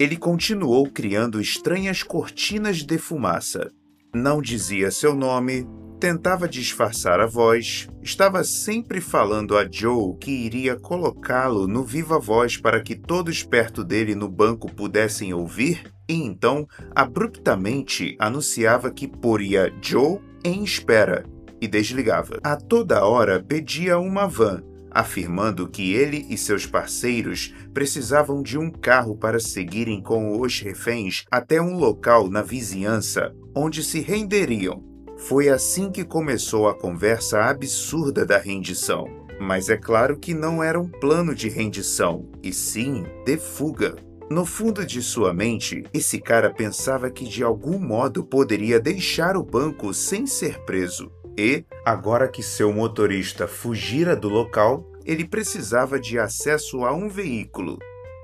Ele 0.00 0.16
continuou 0.16 0.90
criando 0.90 1.40
estranhas 1.40 2.02
cortinas 2.02 2.78
de 2.78 2.98
fumaça. 2.98 3.70
Não 4.12 4.42
dizia 4.42 4.90
seu 4.90 5.14
nome, 5.14 5.64
tentava 6.00 6.48
disfarçar 6.48 7.20
a 7.20 7.26
voz, 7.26 7.86
estava 8.02 8.42
sempre 8.42 9.02
falando 9.02 9.56
a 9.56 9.68
Joe 9.70 10.16
que 10.18 10.30
iria 10.30 10.74
colocá-lo 10.74 11.68
no 11.68 11.84
viva 11.84 12.18
voz 12.18 12.56
para 12.56 12.80
que 12.80 12.96
todos 12.96 13.42
perto 13.42 13.84
dele 13.84 14.14
no 14.14 14.26
banco 14.26 14.72
pudessem 14.72 15.34
ouvir, 15.34 15.92
e 16.08 16.14
então, 16.14 16.66
abruptamente, 16.96 18.16
anunciava 18.18 18.90
que 18.90 19.06
poria 19.06 19.70
Joe 19.82 20.18
em 20.42 20.64
espera 20.64 21.22
e 21.60 21.68
desligava. 21.68 22.40
A 22.42 22.56
toda 22.56 23.04
hora 23.04 23.42
pedia 23.42 23.98
uma 23.98 24.26
van, 24.26 24.62
afirmando 24.90 25.68
que 25.68 25.92
ele 25.92 26.26
e 26.30 26.38
seus 26.38 26.64
parceiros 26.64 27.54
precisavam 27.74 28.42
de 28.42 28.56
um 28.56 28.70
carro 28.70 29.18
para 29.18 29.38
seguirem 29.38 30.02
com 30.02 30.40
os 30.40 30.60
reféns 30.60 31.26
até 31.30 31.60
um 31.60 31.76
local 31.76 32.30
na 32.30 32.40
vizinhança 32.40 33.34
onde 33.54 33.84
se 33.84 34.00
renderiam. 34.00 34.89
Foi 35.20 35.48
assim 35.48 35.90
que 35.90 36.02
começou 36.02 36.66
a 36.66 36.74
conversa 36.74 37.44
absurda 37.44 38.24
da 38.24 38.38
rendição. 38.38 39.06
Mas 39.38 39.68
é 39.68 39.76
claro 39.76 40.18
que 40.18 40.34
não 40.34 40.62
era 40.62 40.80
um 40.80 40.88
plano 40.88 41.34
de 41.34 41.48
rendição, 41.48 42.28
e 42.42 42.52
sim 42.52 43.04
de 43.24 43.36
fuga. 43.36 43.96
No 44.30 44.44
fundo 44.44 44.84
de 44.84 45.02
sua 45.02 45.32
mente, 45.32 45.84
esse 45.92 46.18
cara 46.18 46.50
pensava 46.50 47.10
que 47.10 47.24
de 47.24 47.44
algum 47.44 47.78
modo 47.78 48.24
poderia 48.24 48.80
deixar 48.80 49.36
o 49.36 49.42
banco 49.42 49.92
sem 49.92 50.26
ser 50.26 50.58
preso. 50.64 51.12
E, 51.38 51.64
agora 51.84 52.26
que 52.26 52.42
seu 52.42 52.72
motorista 52.72 53.46
fugira 53.46 54.16
do 54.16 54.28
local, 54.28 54.90
ele 55.04 55.24
precisava 55.24 55.98
de 56.00 56.18
acesso 56.18 56.84
a 56.84 56.92
um 56.92 57.08
veículo. 57.08 57.78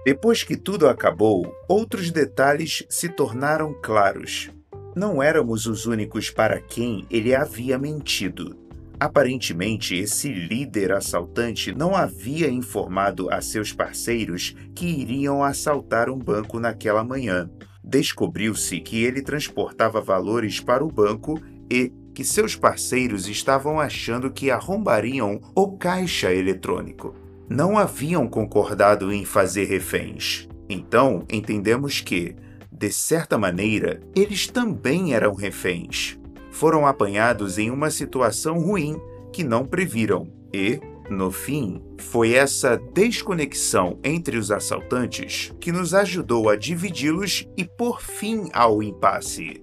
Depois 0.05 0.43
que 0.43 0.57
tudo 0.57 0.89
acabou, 0.89 1.55
outros 1.69 2.11
detalhes 2.11 2.85
se 2.89 3.09
tornaram 3.09 3.75
claros. 3.83 4.51
Não 4.97 5.23
éramos 5.23 5.67
os 5.67 5.85
únicos 5.85 6.31
para 6.31 6.59
quem 6.59 7.05
ele 7.11 7.35
havia 7.35 7.79
mentido. 7.79 8.57
Aparentemente, 8.99 9.95
esse 9.95 10.33
líder 10.33 10.91
assaltante 10.91 11.71
não 11.71 11.95
havia 11.95 12.49
informado 12.49 13.31
a 13.31 13.43
seus 13.43 13.75
parceiros 13.75 14.57
que 14.75 14.87
iriam 14.87 15.45
assaltar 15.45 16.09
um 16.09 16.17
banco 16.17 16.59
naquela 16.59 17.05
manhã. 17.05 17.51
Descobriu-se 17.85 18.81
que 18.81 19.05
ele 19.05 19.21
transportava 19.21 20.01
valores 20.01 20.61
para 20.61 20.83
o 20.83 20.91
banco 20.91 21.39
e 21.71 21.93
que 22.15 22.25
seus 22.25 22.57
parceiros 22.57 23.29
estavam 23.29 23.79
achando 23.79 24.31
que 24.31 24.51
arrombariam 24.51 25.43
o 25.55 25.77
caixa 25.77 26.33
eletrônico. 26.33 27.15
Não 27.51 27.77
haviam 27.77 28.27
concordado 28.27 29.13
em 29.13 29.27
fazer 29.27 29.67
reféns. 29.67 30.49
Então, 30.71 31.23
entendemos 31.31 32.01
que, 32.01 32.35
de 32.79 32.93
certa 32.93 33.39
maneira, 33.39 34.01
eles 34.15 34.47
também 34.47 35.15
eram 35.15 35.35
reféns. 35.35 36.19
Foram 36.51 36.87
apanhados 36.87 37.57
em 37.57 37.71
uma 37.71 37.91
situação 37.91 38.59
ruim 38.59 39.01
que 39.33 39.43
não 39.43 39.65
previram 39.65 40.31
e, 40.53 40.79
no 41.09 41.31
fim, 41.31 41.83
foi 41.99 42.35
essa 42.35 42.77
desconexão 42.93 43.99
entre 44.05 44.37
os 44.37 44.51
assaltantes 44.51 45.55
que 45.59 45.73
nos 45.73 45.95
ajudou 45.95 46.51
a 46.51 46.57
dividi-los 46.57 47.49
e 47.57 47.65
pôr 47.65 48.03
fim 48.03 48.51
ao 48.53 48.83
impasse. 48.83 49.63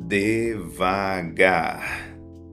Devagar. 0.00 1.82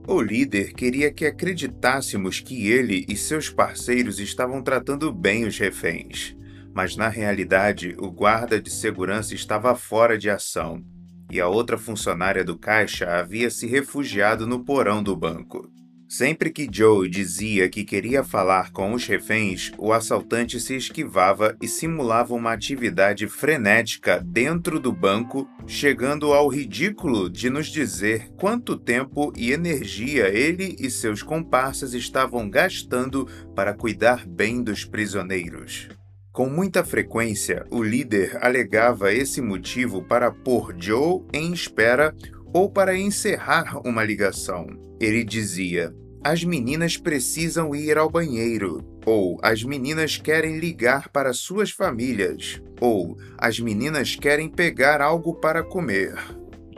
O 0.06 0.20
líder 0.20 0.74
queria 0.74 1.10
que 1.10 1.24
acreditássemos 1.24 2.38
que 2.40 2.68
ele 2.68 3.06
e 3.08 3.16
seus 3.16 3.48
parceiros 3.48 4.20
estavam 4.20 4.60
tratando 4.62 5.10
bem 5.12 5.46
os 5.46 5.58
reféns, 5.58 6.36
mas 6.74 6.96
na 6.96 7.08
realidade 7.08 7.94
o 7.98 8.10
guarda 8.10 8.60
de 8.60 8.70
segurança 8.70 9.34
estava 9.34 9.74
fora 9.74 10.16
de 10.16 10.30
ação 10.30 10.84
e 11.30 11.40
a 11.40 11.48
outra 11.48 11.78
funcionária 11.78 12.44
do 12.44 12.58
caixa 12.58 13.06
havia 13.06 13.50
se 13.50 13.66
refugiado 13.66 14.46
no 14.46 14.64
porão 14.64 15.02
do 15.02 15.16
banco. 15.16 15.70
Sempre 16.08 16.50
que 16.50 16.68
Joe 16.68 17.08
dizia 17.08 17.68
que 17.68 17.84
queria 17.84 18.24
falar 18.24 18.72
com 18.72 18.92
os 18.92 19.06
reféns, 19.06 19.70
o 19.78 19.92
assaltante 19.92 20.58
se 20.58 20.74
esquivava 20.74 21.56
e 21.62 21.68
simulava 21.68 22.34
uma 22.34 22.52
atividade 22.52 23.28
frenética 23.28 24.20
dentro 24.20 24.80
do 24.80 24.90
banco, 24.90 25.48
chegando 25.68 26.32
ao 26.32 26.48
ridículo 26.48 27.30
de 27.30 27.48
nos 27.48 27.68
dizer 27.68 28.28
quanto 28.36 28.76
tempo 28.76 29.32
e 29.36 29.52
energia 29.52 30.28
ele 30.28 30.74
e 30.80 30.90
seus 30.90 31.22
comparsas 31.22 31.94
estavam 31.94 32.50
gastando 32.50 33.28
para 33.54 33.72
cuidar 33.72 34.26
bem 34.26 34.64
dos 34.64 34.84
prisioneiros. 34.84 35.99
Com 36.32 36.48
muita 36.48 36.84
frequência, 36.84 37.66
o 37.72 37.82
líder 37.82 38.38
alegava 38.40 39.12
esse 39.12 39.42
motivo 39.42 40.04
para 40.04 40.30
pôr 40.30 40.72
Joe 40.78 41.22
em 41.34 41.52
espera 41.52 42.14
ou 42.54 42.70
para 42.70 42.96
encerrar 42.96 43.80
uma 43.84 44.04
ligação. 44.04 44.66
Ele 45.00 45.24
dizia: 45.24 45.92
As 46.22 46.44
meninas 46.44 46.96
precisam 46.96 47.74
ir 47.74 47.98
ao 47.98 48.08
banheiro, 48.08 48.84
ou 49.04 49.38
as 49.42 49.64
meninas 49.64 50.18
querem 50.18 50.60
ligar 50.60 51.08
para 51.08 51.32
suas 51.32 51.72
famílias, 51.72 52.62
ou 52.80 53.16
as 53.36 53.58
meninas 53.58 54.14
querem 54.14 54.48
pegar 54.48 55.00
algo 55.00 55.34
para 55.34 55.64
comer. 55.64 56.14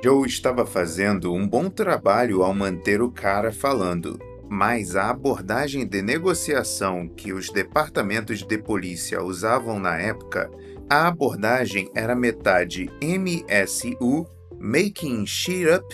Joe 0.03 0.27
estava 0.27 0.65
fazendo 0.65 1.33
um 1.33 1.47
bom 1.47 1.69
trabalho 1.69 2.43
ao 2.43 2.55
manter 2.55 3.03
o 3.03 3.11
cara 3.11 3.53
falando, 3.53 4.19
mas 4.53 4.97
a 4.97 5.09
abordagem 5.09 5.87
de 5.87 6.03
negociação 6.03 7.09
que 7.09 7.33
os 7.33 7.49
departamentos 7.49 8.43
de 8.47 8.59
polícia 8.59 9.23
usavam 9.23 9.81
na 9.81 9.99
época, 9.99 10.51
a 10.91 11.09
abordagem 11.09 11.91
era 11.95 12.15
metade 12.15 12.91
MSU 13.01 14.27
making 14.61 15.25
shit 15.25 15.67
up, 15.67 15.87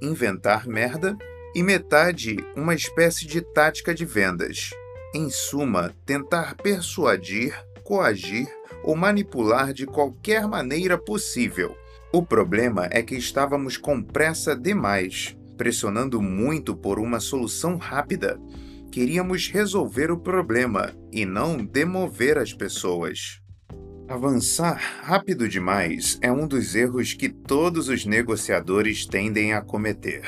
inventar 0.00 0.66
merda, 0.66 1.14
e 1.54 1.62
metade 1.62 2.38
uma 2.56 2.74
espécie 2.74 3.26
de 3.26 3.42
tática 3.42 3.94
de 3.94 4.06
vendas. 4.06 4.70
Em 5.14 5.28
suma, 5.28 5.94
tentar 6.06 6.54
persuadir, 6.54 7.54
coagir 7.84 8.48
ou 8.82 8.96
manipular 8.96 9.74
de 9.74 9.84
qualquer 9.84 10.48
maneira 10.48 10.96
possível. 10.96 11.76
O 12.10 12.22
problema 12.22 12.88
é 12.90 13.02
que 13.02 13.14
estávamos 13.14 13.76
com 13.76 14.02
pressa 14.02 14.56
demais, 14.56 15.36
pressionando 15.56 16.20
muito 16.20 16.76
por 16.76 16.98
uma 16.98 17.20
solução 17.20 17.76
rápida. 17.76 18.38
Queríamos 18.90 19.48
resolver 19.48 20.10
o 20.10 20.18
problema 20.18 20.94
e 21.12 21.24
não 21.24 21.56
demover 21.56 22.38
as 22.38 22.52
pessoas. 22.52 23.40
Avançar 24.08 24.80
rápido 25.02 25.48
demais 25.48 26.16
é 26.22 26.30
um 26.30 26.46
dos 26.46 26.74
erros 26.76 27.12
que 27.12 27.28
todos 27.28 27.88
os 27.88 28.06
negociadores 28.06 29.04
tendem 29.04 29.52
a 29.52 29.60
cometer. 29.60 30.22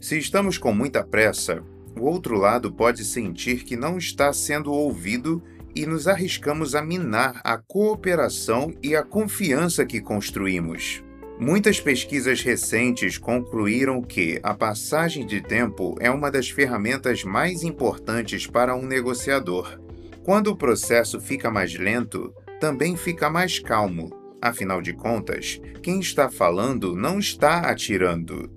Se 0.00 0.18
estamos 0.18 0.58
com 0.58 0.72
muita 0.72 1.04
pressa, 1.04 1.62
o 1.96 2.04
outro 2.04 2.36
lado 2.36 2.72
pode 2.72 3.04
sentir 3.04 3.62
que 3.64 3.76
não 3.76 3.98
está 3.98 4.32
sendo 4.32 4.72
ouvido 4.72 5.42
e 5.74 5.86
nos 5.86 6.08
arriscamos 6.08 6.74
a 6.74 6.82
minar 6.82 7.40
a 7.44 7.56
cooperação 7.56 8.74
e 8.82 8.96
a 8.96 9.02
confiança 9.02 9.86
que 9.86 10.00
construímos. 10.00 11.02
Muitas 11.40 11.80
pesquisas 11.80 12.42
recentes 12.42 13.16
concluíram 13.16 14.02
que 14.02 14.38
a 14.42 14.52
passagem 14.52 15.24
de 15.24 15.40
tempo 15.40 15.96
é 15.98 16.10
uma 16.10 16.30
das 16.30 16.50
ferramentas 16.50 17.24
mais 17.24 17.62
importantes 17.62 18.46
para 18.46 18.76
um 18.76 18.84
negociador. 18.84 19.80
Quando 20.22 20.48
o 20.48 20.56
processo 20.56 21.18
fica 21.18 21.50
mais 21.50 21.74
lento, 21.74 22.30
também 22.60 22.94
fica 22.94 23.30
mais 23.30 23.58
calmo. 23.58 24.10
Afinal 24.38 24.82
de 24.82 24.92
contas, 24.92 25.58
quem 25.82 26.00
está 26.00 26.28
falando 26.28 26.94
não 26.94 27.18
está 27.18 27.70
atirando. 27.70 28.52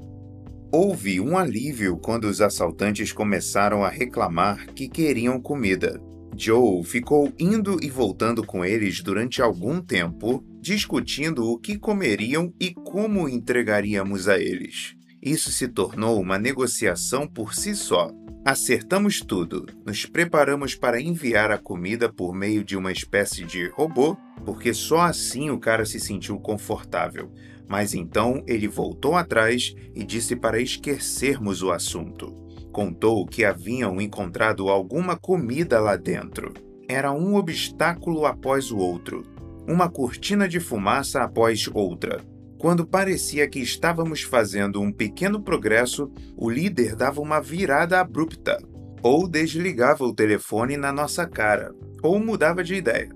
Houve 0.70 1.22
um 1.22 1.38
alívio 1.38 1.96
quando 1.96 2.26
os 2.26 2.42
assaltantes 2.42 3.14
começaram 3.14 3.82
a 3.82 3.88
reclamar 3.88 4.68
que 4.74 4.90
queriam 4.90 5.40
comida. 5.40 6.02
Joe 6.36 6.84
ficou 6.84 7.32
indo 7.40 7.82
e 7.82 7.90
voltando 7.90 8.46
com 8.46 8.66
eles 8.66 9.02
durante 9.02 9.42
algum 9.42 9.80
tempo, 9.80 10.44
discutindo 10.64 11.44
o 11.52 11.58
que 11.58 11.78
comeriam 11.78 12.54
e 12.58 12.74
como 12.74 13.28
entregaríamos 13.28 14.30
a 14.30 14.40
eles. 14.40 14.96
Isso 15.22 15.52
se 15.52 15.68
tornou 15.68 16.22
uma 16.22 16.40
negociação 16.40 17.28
por 17.28 17.54
si 17.54 17.76
só. 17.76 18.10
Acertamos 18.46 19.20
tudo. 19.20 19.66
Nos 19.86 20.06
preparamos 20.06 20.74
para 20.74 21.02
enviar 21.02 21.52
a 21.52 21.58
comida 21.58 22.10
por 22.10 22.34
meio 22.34 22.64
de 22.64 22.78
uma 22.78 22.94
espécie 22.94 23.44
de 23.44 23.68
robô, 23.68 24.16
porque 24.46 24.74
só 24.74 25.02
assim 25.02 25.50
o 25.50 25.60
cara 25.60 25.86
se 25.86 26.00
sentiu 26.00 26.40
confortável. 26.40 27.30
Mas 27.68 27.94
então 27.94 28.42
ele 28.48 28.68
voltou 28.70 29.18
atrás 29.18 29.76
e 29.94 30.02
disse 30.06 30.34
para 30.34 30.62
esquecermos 30.62 31.62
o 31.62 31.72
assunto. 31.72 32.34
Contou 32.72 33.26
que 33.26 33.44
haviam 33.44 34.00
encontrado 34.00 34.70
alguma 34.70 35.18
comida 35.18 35.82
lá 35.82 35.98
dentro. 35.98 36.54
Era 36.88 37.12
um 37.12 37.36
obstáculo 37.36 38.26
após 38.26 38.72
o 38.72 38.78
outro, 38.78 39.33
uma 39.68 39.90
cortina 39.90 40.48
de 40.48 40.60
fumaça 40.60 41.24
após 41.24 41.70
outra. 41.74 42.22
Quando 42.58 42.86
parecia 42.86 43.48
que 43.48 43.60
estávamos 43.60 44.22
fazendo 44.22 44.80
um 44.80 44.92
pequeno 44.92 45.42
progresso, 45.42 46.12
o 46.38 46.50
líder 46.50 46.96
dava 46.96 47.20
uma 47.20 47.42
virada 47.42 48.00
abrupta, 48.00 48.58
ou 49.02 49.28
desligava 49.28 50.06
o 50.06 50.14
telefone 50.14 50.78
na 50.78 50.92
nossa 50.92 51.28
cara, 51.28 51.74
ou 52.02 52.20
mudava 52.20 52.64
de 52.64 52.76
ideia. 52.76 53.10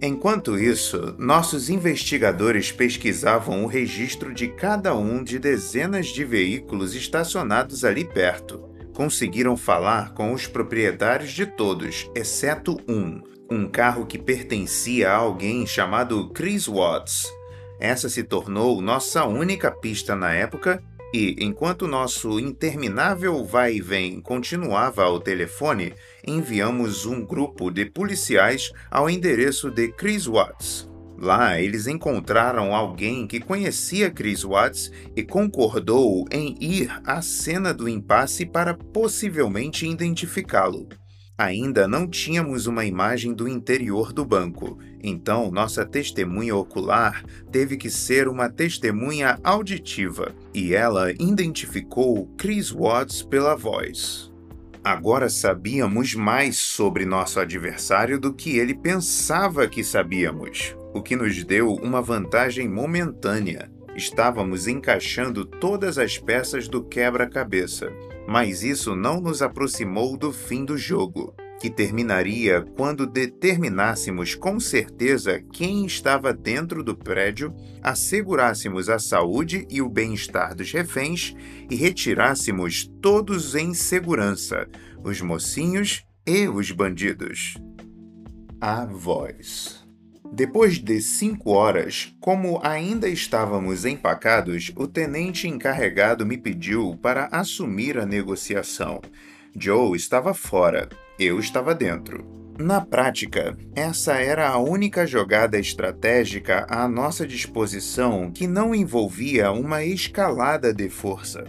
Enquanto 0.00 0.58
isso, 0.58 1.16
nossos 1.18 1.70
investigadores 1.70 2.70
pesquisavam 2.70 3.64
o 3.64 3.66
registro 3.66 4.32
de 4.32 4.48
cada 4.48 4.94
um 4.94 5.24
de 5.24 5.38
dezenas 5.38 6.08
de 6.08 6.24
veículos 6.24 6.94
estacionados 6.94 7.82
ali 7.82 8.04
perto. 8.04 8.75
Conseguiram 8.96 9.58
falar 9.58 10.14
com 10.14 10.32
os 10.32 10.46
proprietários 10.46 11.30
de 11.30 11.44
todos, 11.44 12.10
exceto 12.14 12.78
um, 12.88 13.20
um 13.50 13.68
carro 13.68 14.06
que 14.06 14.16
pertencia 14.16 15.10
a 15.10 15.16
alguém 15.16 15.66
chamado 15.66 16.30
Chris 16.30 16.66
Watts. 16.66 17.30
Essa 17.78 18.08
se 18.08 18.24
tornou 18.24 18.80
nossa 18.80 19.26
única 19.26 19.70
pista 19.70 20.16
na 20.16 20.32
época 20.32 20.82
e, 21.12 21.36
enquanto 21.40 21.86
nosso 21.86 22.40
interminável 22.40 23.44
vai 23.44 23.74
e 23.74 23.82
vem 23.82 24.18
continuava 24.18 25.04
ao 25.04 25.20
telefone, 25.20 25.92
enviamos 26.26 27.04
um 27.04 27.22
grupo 27.22 27.70
de 27.70 27.84
policiais 27.84 28.72
ao 28.90 29.10
endereço 29.10 29.70
de 29.70 29.92
Chris 29.92 30.24
Watts. 30.24 30.88
Lá, 31.18 31.58
eles 31.60 31.86
encontraram 31.86 32.74
alguém 32.74 33.26
que 33.26 33.40
conhecia 33.40 34.10
Chris 34.10 34.42
Watts 34.42 34.92
e 35.14 35.22
concordou 35.22 36.26
em 36.30 36.54
ir 36.60 36.90
à 37.04 37.22
cena 37.22 37.72
do 37.72 37.88
impasse 37.88 38.44
para 38.44 38.74
possivelmente 38.74 39.86
identificá-lo. 39.86 40.86
Ainda 41.38 41.86
não 41.86 42.06
tínhamos 42.06 42.66
uma 42.66 42.84
imagem 42.84 43.34
do 43.34 43.46
interior 43.46 44.10
do 44.10 44.24
banco, 44.24 44.78
então 45.02 45.50
nossa 45.50 45.84
testemunha 45.84 46.56
ocular 46.56 47.22
teve 47.52 47.76
que 47.76 47.90
ser 47.90 48.26
uma 48.26 48.48
testemunha 48.48 49.38
auditiva, 49.44 50.34
e 50.54 50.74
ela 50.74 51.12
identificou 51.12 52.26
Chris 52.38 52.70
Watts 52.70 53.22
pela 53.22 53.54
voz. 53.54 54.32
Agora 54.82 55.28
sabíamos 55.28 56.14
mais 56.14 56.56
sobre 56.56 57.04
nosso 57.04 57.38
adversário 57.38 58.18
do 58.18 58.32
que 58.32 58.56
ele 58.56 58.72
pensava 58.72 59.66
que 59.66 59.84
sabíamos, 59.84 60.74
o 60.96 61.02
que 61.02 61.16
nos 61.16 61.44
deu 61.44 61.74
uma 61.74 62.00
vantagem 62.00 62.68
momentânea. 62.68 63.70
Estávamos 63.94 64.66
encaixando 64.66 65.44
todas 65.44 65.98
as 65.98 66.18
peças 66.18 66.68
do 66.68 66.82
quebra-cabeça 66.82 67.92
mas 68.26 68.62
isso 68.62 68.96
não 68.96 69.20
nos 69.20 69.40
aproximou 69.40 70.16
do 70.16 70.32
fim 70.32 70.64
do 70.64 70.76
jogo, 70.76 71.34
que 71.60 71.70
terminaria 71.70 72.60
quando 72.76 73.06
determinássemos 73.06 74.34
com 74.34 74.58
certeza 74.58 75.40
quem 75.52 75.86
estava 75.86 76.32
dentro 76.32 76.82
do 76.82 76.96
prédio, 76.96 77.54
assegurássemos 77.82 78.88
a 78.88 78.98
saúde 78.98 79.66
e 79.70 79.80
o 79.80 79.88
bem-estar 79.88 80.54
dos 80.54 80.72
reféns 80.72 81.34
e 81.70 81.76
retirássemos 81.76 82.90
todos 83.00 83.54
em 83.54 83.72
segurança, 83.72 84.68
os 85.04 85.20
mocinhos 85.20 86.04
e 86.26 86.48
os 86.48 86.70
bandidos. 86.72 87.54
A 88.60 88.84
voz. 88.84 89.85
Depois 90.32 90.78
de 90.78 91.00
cinco 91.00 91.50
horas, 91.50 92.14
como 92.20 92.60
ainda 92.62 93.08
estávamos 93.08 93.84
empacados, 93.84 94.72
o 94.76 94.86
tenente 94.86 95.48
encarregado 95.48 96.26
me 96.26 96.36
pediu 96.36 96.98
para 97.00 97.28
assumir 97.32 97.98
a 97.98 98.04
negociação. 98.04 99.00
Joe 99.58 99.96
estava 99.96 100.34
fora, 100.34 100.88
eu 101.18 101.40
estava 101.40 101.74
dentro. 101.74 102.36
Na 102.58 102.80
prática, 102.80 103.56
essa 103.74 104.14
era 104.14 104.48
a 104.48 104.58
única 104.58 105.06
jogada 105.06 105.58
estratégica 105.58 106.66
à 106.70 106.88
nossa 106.88 107.26
disposição 107.26 108.30
que 108.30 108.46
não 108.46 108.74
envolvia 108.74 109.52
uma 109.52 109.84
escalada 109.84 110.72
de 110.72 110.88
força. 110.88 111.44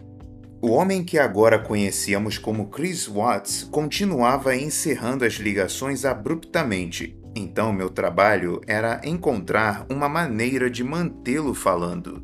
O 0.62 0.72
homem 0.72 1.04
que 1.04 1.18
agora 1.18 1.60
conhecíamos 1.60 2.38
como 2.38 2.68
Chris 2.68 3.08
Watts 3.08 3.64
continuava 3.64 4.56
encerrando 4.56 5.24
as 5.24 5.36
ligações 5.36 6.04
abruptamente, 6.04 7.17
então, 7.38 7.72
meu 7.72 7.90
trabalho 7.90 8.60
era 8.66 9.00
encontrar 9.04 9.86
uma 9.90 10.10
maneira 10.10 10.70
de 10.70 10.84
mantê-lo 10.84 11.54
falando. 11.54 12.24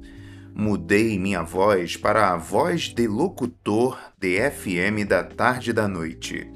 Mudei 0.56 1.20
minha 1.20 1.44
voz 1.44 1.96
para 1.96 2.32
a 2.32 2.38
voz 2.38 2.84
de 2.84 3.08
locutor 3.08 3.98
de 4.20 4.40
FM 4.50 5.08
da 5.08 5.24
tarde 5.24 5.72
da 5.72 5.88
noite. 5.88 6.50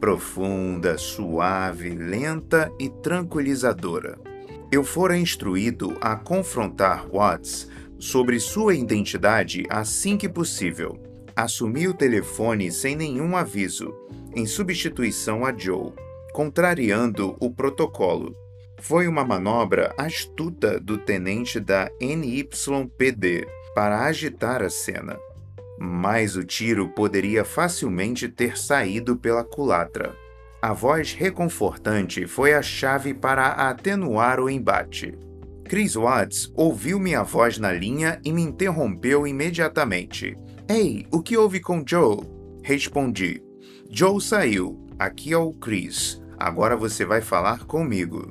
Profunda, 0.00 0.96
suave, 0.96 1.90
lenta 1.90 2.70
e 2.78 2.88
tranquilizadora. 2.88 4.18
Eu 4.70 4.84
fora 4.84 5.16
instruído 5.16 5.96
a 6.00 6.14
confrontar 6.14 7.08
Watts 7.08 7.68
sobre 7.98 8.38
sua 8.38 8.74
identidade 8.74 9.64
assim 9.68 10.16
que 10.16 10.28
possível. 10.28 11.00
Assumi 11.34 11.88
o 11.88 11.94
telefone 11.94 12.70
sem 12.70 12.94
nenhum 12.94 13.36
aviso, 13.36 13.92
em 14.34 14.46
substituição 14.46 15.44
a 15.44 15.56
Joe 15.56 15.92
contrariando 16.38 17.36
o 17.40 17.50
protocolo. 17.50 18.32
Foi 18.78 19.08
uma 19.08 19.24
manobra 19.24 19.92
astuta 19.98 20.78
do 20.78 20.96
tenente 20.96 21.58
da 21.58 21.90
NYPD 22.00 23.44
para 23.74 24.04
agitar 24.04 24.62
a 24.62 24.70
cena. 24.70 25.18
Mas 25.80 26.36
o 26.36 26.44
tiro 26.44 26.90
poderia 26.90 27.44
facilmente 27.44 28.28
ter 28.28 28.56
saído 28.56 29.16
pela 29.16 29.42
culatra. 29.42 30.14
A 30.62 30.72
voz 30.72 31.12
reconfortante 31.12 32.24
foi 32.24 32.54
a 32.54 32.62
chave 32.62 33.12
para 33.12 33.48
atenuar 33.48 34.38
o 34.38 34.48
embate. 34.48 35.18
Chris 35.64 35.96
Watts 35.96 36.52
ouviu 36.54 37.00
minha 37.00 37.24
voz 37.24 37.58
na 37.58 37.72
linha 37.72 38.20
e 38.24 38.32
me 38.32 38.42
interrompeu 38.42 39.26
imediatamente. 39.26 40.38
Ei, 40.68 41.04
o 41.10 41.20
que 41.20 41.36
houve 41.36 41.58
com 41.58 41.82
Joe? 41.84 42.20
Respondi. 42.62 43.42
Joe 43.90 44.20
saiu. 44.20 44.86
Aqui 44.96 45.32
é 45.32 45.36
o 45.36 45.52
Chris. 45.52 46.20
Agora 46.38 46.76
você 46.76 47.04
vai 47.04 47.20
falar 47.20 47.64
comigo. 47.64 48.30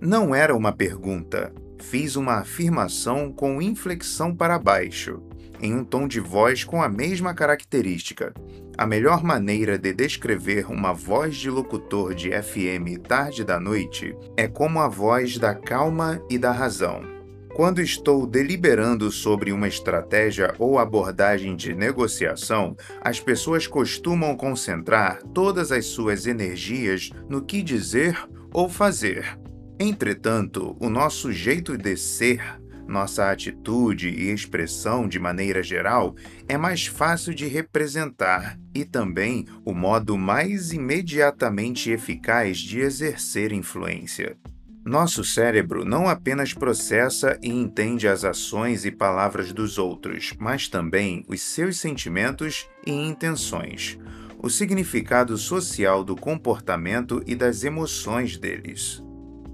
Não 0.00 0.34
era 0.34 0.56
uma 0.56 0.72
pergunta. 0.72 1.52
Fiz 1.80 2.16
uma 2.16 2.36
afirmação 2.36 3.30
com 3.30 3.60
inflexão 3.60 4.34
para 4.34 4.58
baixo, 4.58 5.20
em 5.60 5.74
um 5.74 5.84
tom 5.84 6.08
de 6.08 6.20
voz 6.20 6.64
com 6.64 6.82
a 6.82 6.88
mesma 6.88 7.34
característica. 7.34 8.32
A 8.78 8.86
melhor 8.86 9.22
maneira 9.22 9.76
de 9.76 9.92
descrever 9.92 10.70
uma 10.70 10.92
voz 10.94 11.36
de 11.36 11.50
locutor 11.50 12.14
de 12.14 12.30
FM 12.30 12.98
tarde 13.06 13.44
da 13.44 13.60
noite 13.60 14.16
é 14.36 14.48
como 14.48 14.80
a 14.80 14.88
voz 14.88 15.36
da 15.36 15.54
calma 15.54 16.20
e 16.30 16.38
da 16.38 16.52
razão. 16.52 17.21
Quando 17.54 17.82
estou 17.82 18.26
deliberando 18.26 19.12
sobre 19.12 19.52
uma 19.52 19.68
estratégia 19.68 20.54
ou 20.58 20.78
abordagem 20.78 21.54
de 21.54 21.74
negociação, 21.74 22.74
as 23.02 23.20
pessoas 23.20 23.66
costumam 23.66 24.34
concentrar 24.34 25.22
todas 25.34 25.70
as 25.70 25.84
suas 25.84 26.26
energias 26.26 27.10
no 27.28 27.44
que 27.44 27.62
dizer 27.62 28.16
ou 28.54 28.70
fazer. 28.70 29.38
Entretanto, 29.78 30.74
o 30.80 30.88
nosso 30.88 31.30
jeito 31.30 31.76
de 31.76 31.94
ser, 31.94 32.42
nossa 32.88 33.30
atitude 33.30 34.08
e 34.08 34.30
expressão 34.30 35.06
de 35.06 35.18
maneira 35.18 35.62
geral 35.62 36.16
é 36.48 36.56
mais 36.56 36.86
fácil 36.86 37.34
de 37.34 37.46
representar 37.46 38.58
e 38.74 38.82
também 38.82 39.44
o 39.62 39.74
modo 39.74 40.16
mais 40.16 40.72
imediatamente 40.72 41.90
eficaz 41.90 42.56
de 42.56 42.80
exercer 42.80 43.52
influência. 43.52 44.38
Nosso 44.84 45.22
cérebro 45.22 45.84
não 45.84 46.08
apenas 46.08 46.52
processa 46.52 47.38
e 47.40 47.48
entende 47.48 48.08
as 48.08 48.24
ações 48.24 48.84
e 48.84 48.90
palavras 48.90 49.52
dos 49.52 49.78
outros, 49.78 50.34
mas 50.40 50.66
também 50.66 51.24
os 51.28 51.40
seus 51.40 51.76
sentimentos 51.78 52.66
e 52.84 52.90
intenções, 52.90 53.96
o 54.38 54.50
significado 54.50 55.38
social 55.38 56.02
do 56.02 56.16
comportamento 56.16 57.22
e 57.24 57.36
das 57.36 57.62
emoções 57.62 58.36
deles. 58.36 59.00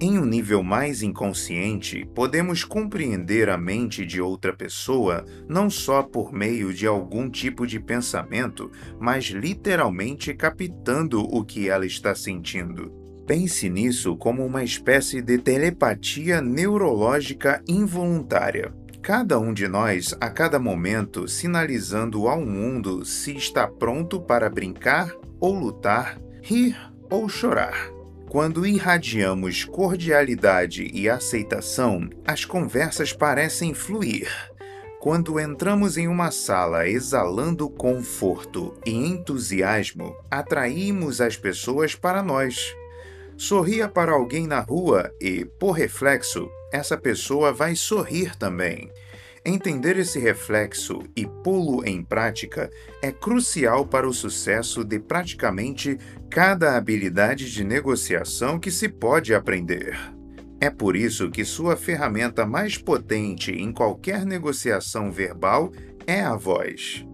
Em 0.00 0.18
um 0.18 0.24
nível 0.24 0.62
mais 0.62 1.02
inconsciente, 1.02 2.08
podemos 2.14 2.64
compreender 2.64 3.50
a 3.50 3.58
mente 3.58 4.06
de 4.06 4.22
outra 4.22 4.56
pessoa 4.56 5.26
não 5.46 5.68
só 5.68 6.02
por 6.02 6.32
meio 6.32 6.72
de 6.72 6.86
algum 6.86 7.28
tipo 7.28 7.66
de 7.66 7.78
pensamento, 7.78 8.70
mas 8.98 9.26
literalmente 9.26 10.32
captando 10.32 11.20
o 11.20 11.44
que 11.44 11.68
ela 11.68 11.84
está 11.84 12.14
sentindo. 12.14 13.07
Pense 13.28 13.68
nisso 13.68 14.16
como 14.16 14.42
uma 14.42 14.64
espécie 14.64 15.20
de 15.20 15.36
telepatia 15.36 16.40
neurológica 16.40 17.62
involuntária. 17.68 18.72
Cada 19.02 19.38
um 19.38 19.52
de 19.52 19.68
nós, 19.68 20.16
a 20.18 20.30
cada 20.30 20.58
momento, 20.58 21.28
sinalizando 21.28 22.26
ao 22.26 22.40
mundo 22.40 23.04
se 23.04 23.36
está 23.36 23.68
pronto 23.68 24.18
para 24.18 24.48
brincar 24.48 25.14
ou 25.38 25.52
lutar, 25.52 26.18
rir 26.40 26.74
ou 27.10 27.28
chorar. 27.28 27.90
Quando 28.30 28.66
irradiamos 28.66 29.62
cordialidade 29.62 30.90
e 30.90 31.06
aceitação, 31.06 32.08
as 32.26 32.46
conversas 32.46 33.12
parecem 33.12 33.74
fluir. 33.74 34.30
Quando 35.00 35.38
entramos 35.38 35.98
em 35.98 36.08
uma 36.08 36.30
sala 36.30 36.88
exalando 36.88 37.68
conforto 37.68 38.74
e 38.86 38.90
entusiasmo, 38.90 40.16
atraímos 40.30 41.20
as 41.20 41.36
pessoas 41.36 41.94
para 41.94 42.22
nós. 42.22 42.74
Sorria 43.38 43.88
para 43.88 44.10
alguém 44.10 44.48
na 44.48 44.58
rua 44.58 45.14
e, 45.20 45.44
por 45.44 45.70
reflexo, 45.70 46.50
essa 46.72 46.98
pessoa 46.98 47.52
vai 47.52 47.76
sorrir 47.76 48.36
também. 48.36 48.90
Entender 49.44 49.96
esse 49.96 50.18
reflexo 50.18 51.04
e 51.14 51.24
pô-lo 51.24 51.86
em 51.86 52.02
prática 52.02 52.68
é 53.00 53.12
crucial 53.12 53.86
para 53.86 54.08
o 54.08 54.12
sucesso 54.12 54.84
de 54.84 54.98
praticamente 54.98 55.96
cada 56.28 56.76
habilidade 56.76 57.50
de 57.50 57.62
negociação 57.62 58.58
que 58.58 58.72
se 58.72 58.88
pode 58.88 59.32
aprender. 59.32 59.96
É 60.60 60.68
por 60.68 60.96
isso 60.96 61.30
que 61.30 61.44
sua 61.44 61.76
ferramenta 61.76 62.44
mais 62.44 62.76
potente 62.76 63.52
em 63.52 63.72
qualquer 63.72 64.26
negociação 64.26 65.12
verbal 65.12 65.72
é 66.04 66.20
a 66.20 66.34
voz. 66.34 67.07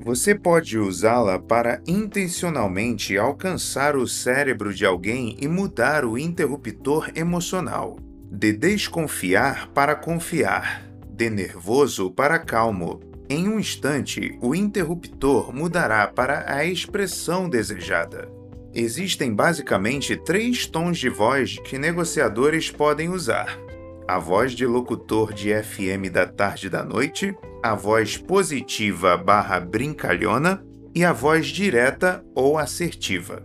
Você 0.00 0.34
pode 0.34 0.78
usá-la 0.78 1.38
para 1.38 1.80
intencionalmente 1.86 3.16
alcançar 3.16 3.96
o 3.96 4.06
cérebro 4.06 4.74
de 4.74 4.84
alguém 4.84 5.36
e 5.40 5.48
mudar 5.48 6.04
o 6.04 6.18
interruptor 6.18 7.10
emocional. 7.14 7.98
De 8.30 8.52
desconfiar 8.52 9.68
para 9.68 9.94
confiar 9.94 10.84
de 11.14 11.30
nervoso 11.30 12.10
para 12.10 12.38
calmo. 12.40 13.00
Em 13.28 13.48
um 13.48 13.58
instante, 13.58 14.36
o 14.42 14.54
interruptor 14.54 15.54
mudará 15.54 16.06
para 16.08 16.52
a 16.52 16.64
expressão 16.64 17.48
desejada. 17.48 18.28
Existem 18.74 19.32
basicamente 19.32 20.16
três 20.16 20.66
tons 20.66 20.98
de 20.98 21.08
voz 21.08 21.56
que 21.60 21.78
negociadores 21.78 22.70
podem 22.70 23.08
usar: 23.08 23.56
a 24.06 24.18
voz 24.18 24.52
de 24.52 24.66
locutor 24.66 25.32
de 25.32 25.50
FM 25.50 26.10
da 26.12 26.26
tarde 26.26 26.66
e 26.66 26.70
da 26.70 26.84
noite, 26.84 27.34
a 27.62 27.74
voz 27.74 28.16
positiva 28.16 29.16
barra 29.16 29.58
brincalhona 29.58 30.64
e 30.94 31.04
a 31.04 31.12
voz 31.12 31.46
direta 31.46 32.24
ou 32.34 32.58
assertiva. 32.58 33.42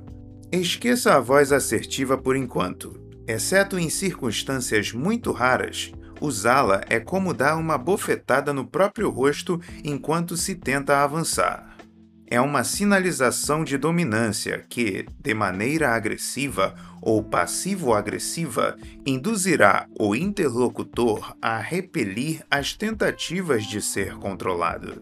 Esqueça 0.51 1.15
a 1.15 1.19
voz 1.19 1.51
assertiva 1.51 2.17
por 2.17 2.35
enquanto. 2.35 2.99
Exceto 3.27 3.77
em 3.77 3.89
circunstâncias 3.89 4.91
muito 4.91 5.31
raras, 5.31 5.91
Usá-la 6.21 6.81
é 6.89 6.99
como 6.99 7.33
dar 7.33 7.55
uma 7.55 7.77
bofetada 7.77 8.51
no 8.51 8.65
próprio 8.65 9.09
rosto 9.09 9.59
enquanto 9.83 10.35
se 10.35 10.55
tenta 10.55 11.01
avançar. 11.01 11.68
É 12.31 12.39
uma 12.39 12.63
sinalização 12.63 13.63
de 13.63 13.75
dominância 13.75 14.63
que, 14.69 15.03
de 15.19 15.33
maneira 15.33 15.89
agressiva 15.89 16.75
ou 17.01 17.23
passivo-agressiva, 17.23 18.77
induzirá 19.03 19.87
o 19.99 20.15
interlocutor 20.15 21.35
a 21.41 21.57
repelir 21.57 22.43
as 22.51 22.73
tentativas 22.73 23.63
de 23.65 23.81
ser 23.81 24.13
controlado. 24.17 25.01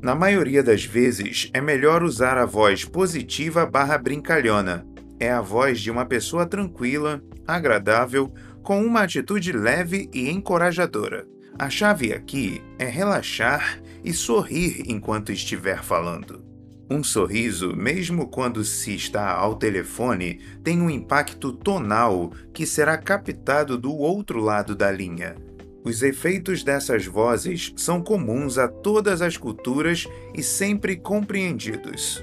Na 0.00 0.14
maioria 0.14 0.62
das 0.62 0.82
vezes, 0.82 1.50
é 1.52 1.60
melhor 1.60 2.02
usar 2.02 2.38
a 2.38 2.46
voz 2.46 2.86
positiva 2.86 3.66
barra 3.66 3.98
brincalhona. 3.98 4.86
É 5.20 5.30
a 5.30 5.42
voz 5.42 5.78
de 5.78 5.90
uma 5.90 6.06
pessoa 6.06 6.46
tranquila, 6.46 7.22
agradável, 7.46 8.32
com 8.62 8.82
uma 8.82 9.02
atitude 9.02 9.52
leve 9.52 10.08
e 10.10 10.30
encorajadora. 10.30 11.26
A 11.58 11.68
chave 11.68 12.14
aqui 12.14 12.64
é 12.78 12.86
relaxar 12.86 13.78
e 14.02 14.10
sorrir 14.14 14.84
enquanto 14.86 15.30
estiver 15.30 15.82
falando. 15.82 16.51
Um 16.92 17.02
sorriso, 17.02 17.74
mesmo 17.74 18.28
quando 18.28 18.62
se 18.62 18.94
está 18.94 19.32
ao 19.32 19.54
telefone, 19.54 20.40
tem 20.62 20.82
um 20.82 20.90
impacto 20.90 21.50
tonal 21.50 22.30
que 22.52 22.66
será 22.66 22.98
captado 22.98 23.78
do 23.78 23.96
outro 23.96 24.38
lado 24.38 24.76
da 24.76 24.92
linha. 24.92 25.34
Os 25.82 26.02
efeitos 26.02 26.62
dessas 26.62 27.06
vozes 27.06 27.72
são 27.78 28.02
comuns 28.02 28.58
a 28.58 28.68
todas 28.68 29.22
as 29.22 29.38
culturas 29.38 30.06
e 30.34 30.42
sempre 30.42 30.94
compreendidos. 30.94 32.22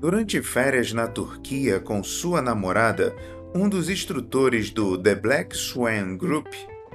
Durante 0.00 0.42
férias 0.42 0.92
na 0.92 1.06
Turquia 1.06 1.78
com 1.78 2.02
sua 2.02 2.42
namorada, 2.42 3.14
um 3.54 3.68
dos 3.68 3.88
instrutores 3.88 4.68
do 4.72 4.98
The 4.98 5.14
Black 5.14 5.56
Swan 5.56 6.16
Group 6.16 6.48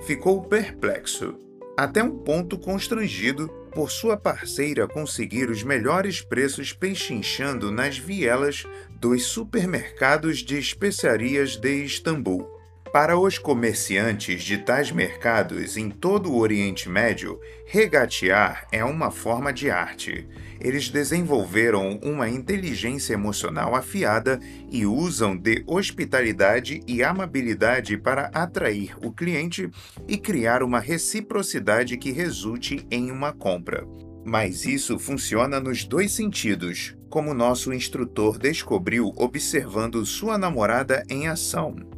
ficou 0.05 0.41
perplexo, 0.41 1.35
até 1.77 2.03
um 2.03 2.17
ponto 2.17 2.57
constrangido 2.57 3.49
por 3.73 3.89
sua 3.89 4.15
parceira 4.15 4.87
conseguir 4.87 5.49
os 5.49 5.63
melhores 5.63 6.21
preços 6.21 6.71
pechinchando 6.73 7.71
nas 7.71 7.97
vielas 7.97 8.65
dos 8.89 9.25
supermercados 9.25 10.39
de 10.39 10.57
especiarias 10.57 11.57
de 11.57 11.83
Istambul. 11.83 12.52
Para 12.93 13.17
os 13.17 13.39
comerciantes 13.39 14.43
de 14.43 14.55
tais 14.55 14.91
mercados 14.91 15.77
em 15.77 15.89
todo 15.89 16.31
o 16.31 16.37
Oriente 16.37 16.87
Médio, 16.87 17.39
regatear 17.65 18.67
é 18.71 18.85
uma 18.85 19.09
forma 19.09 19.51
de 19.51 19.67
arte. 19.67 20.27
Eles 20.61 20.89
desenvolveram 20.89 21.99
uma 22.03 22.29
inteligência 22.29 23.13
emocional 23.13 23.73
afiada 23.73 24.39
e 24.69 24.85
usam 24.85 25.35
de 25.35 25.63
hospitalidade 25.65 26.83
e 26.85 27.01
amabilidade 27.01 27.97
para 27.97 28.25
atrair 28.27 28.95
o 29.03 29.11
cliente 29.11 29.71
e 30.07 30.15
criar 30.15 30.61
uma 30.61 30.79
reciprocidade 30.79 31.97
que 31.97 32.11
resulte 32.11 32.85
em 32.91 33.09
uma 33.09 33.33
compra. 33.33 33.87
Mas 34.23 34.67
isso 34.67 34.99
funciona 34.99 35.59
nos 35.59 35.83
dois 35.83 36.11
sentidos, 36.11 36.95
como 37.09 37.33
nosso 37.33 37.73
instrutor 37.73 38.37
descobriu 38.37 39.11
observando 39.15 40.05
sua 40.05 40.37
namorada 40.37 41.03
em 41.09 41.27
ação. 41.27 41.92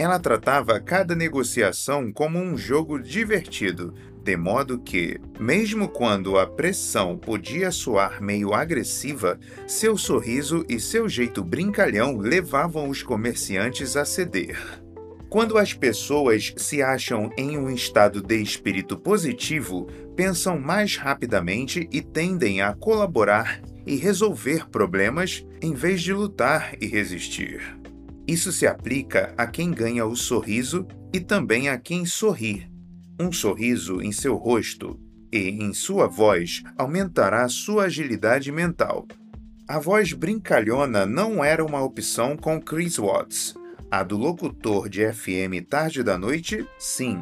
Ela 0.00 0.18
tratava 0.18 0.80
cada 0.80 1.14
negociação 1.14 2.10
como 2.10 2.38
um 2.38 2.56
jogo 2.56 2.98
divertido, 2.98 3.92
de 4.24 4.34
modo 4.34 4.78
que, 4.78 5.20
mesmo 5.38 5.90
quando 5.90 6.38
a 6.38 6.46
pressão 6.46 7.18
podia 7.18 7.70
soar 7.70 8.22
meio 8.22 8.54
agressiva, 8.54 9.38
seu 9.66 9.98
sorriso 9.98 10.64
e 10.70 10.80
seu 10.80 11.06
jeito 11.06 11.44
brincalhão 11.44 12.16
levavam 12.16 12.88
os 12.88 13.02
comerciantes 13.02 13.94
a 13.94 14.06
ceder. 14.06 14.58
Quando 15.28 15.58
as 15.58 15.74
pessoas 15.74 16.54
se 16.56 16.80
acham 16.80 17.30
em 17.36 17.58
um 17.58 17.68
estado 17.68 18.22
de 18.22 18.40
espírito 18.40 18.96
positivo, 18.96 19.86
pensam 20.16 20.58
mais 20.58 20.96
rapidamente 20.96 21.86
e 21.92 22.00
tendem 22.00 22.62
a 22.62 22.72
colaborar 22.72 23.60
e 23.86 23.96
resolver 23.96 24.66
problemas 24.70 25.46
em 25.60 25.74
vez 25.74 26.00
de 26.00 26.14
lutar 26.14 26.74
e 26.80 26.86
resistir. 26.86 27.79
Isso 28.30 28.52
se 28.52 28.64
aplica 28.64 29.34
a 29.36 29.44
quem 29.44 29.72
ganha 29.72 30.06
o 30.06 30.14
sorriso 30.14 30.86
e 31.12 31.18
também 31.18 31.68
a 31.68 31.76
quem 31.76 32.06
sorri. 32.06 32.64
Um 33.18 33.32
sorriso 33.32 34.00
em 34.00 34.12
seu 34.12 34.36
rosto 34.36 35.00
e 35.32 35.48
em 35.48 35.74
sua 35.74 36.06
voz 36.06 36.62
aumentará 36.78 37.48
sua 37.48 37.86
agilidade 37.86 38.52
mental. 38.52 39.04
A 39.66 39.80
voz 39.80 40.12
brincalhona 40.12 41.04
não 41.04 41.42
era 41.42 41.64
uma 41.64 41.82
opção 41.82 42.36
com 42.36 42.60
Chris 42.60 42.98
Watts. 42.98 43.56
A 43.90 44.04
do 44.04 44.16
locutor 44.16 44.88
de 44.88 45.12
FM 45.12 45.66
tarde 45.68 46.04
da 46.04 46.16
noite, 46.16 46.64
sim. 46.78 47.18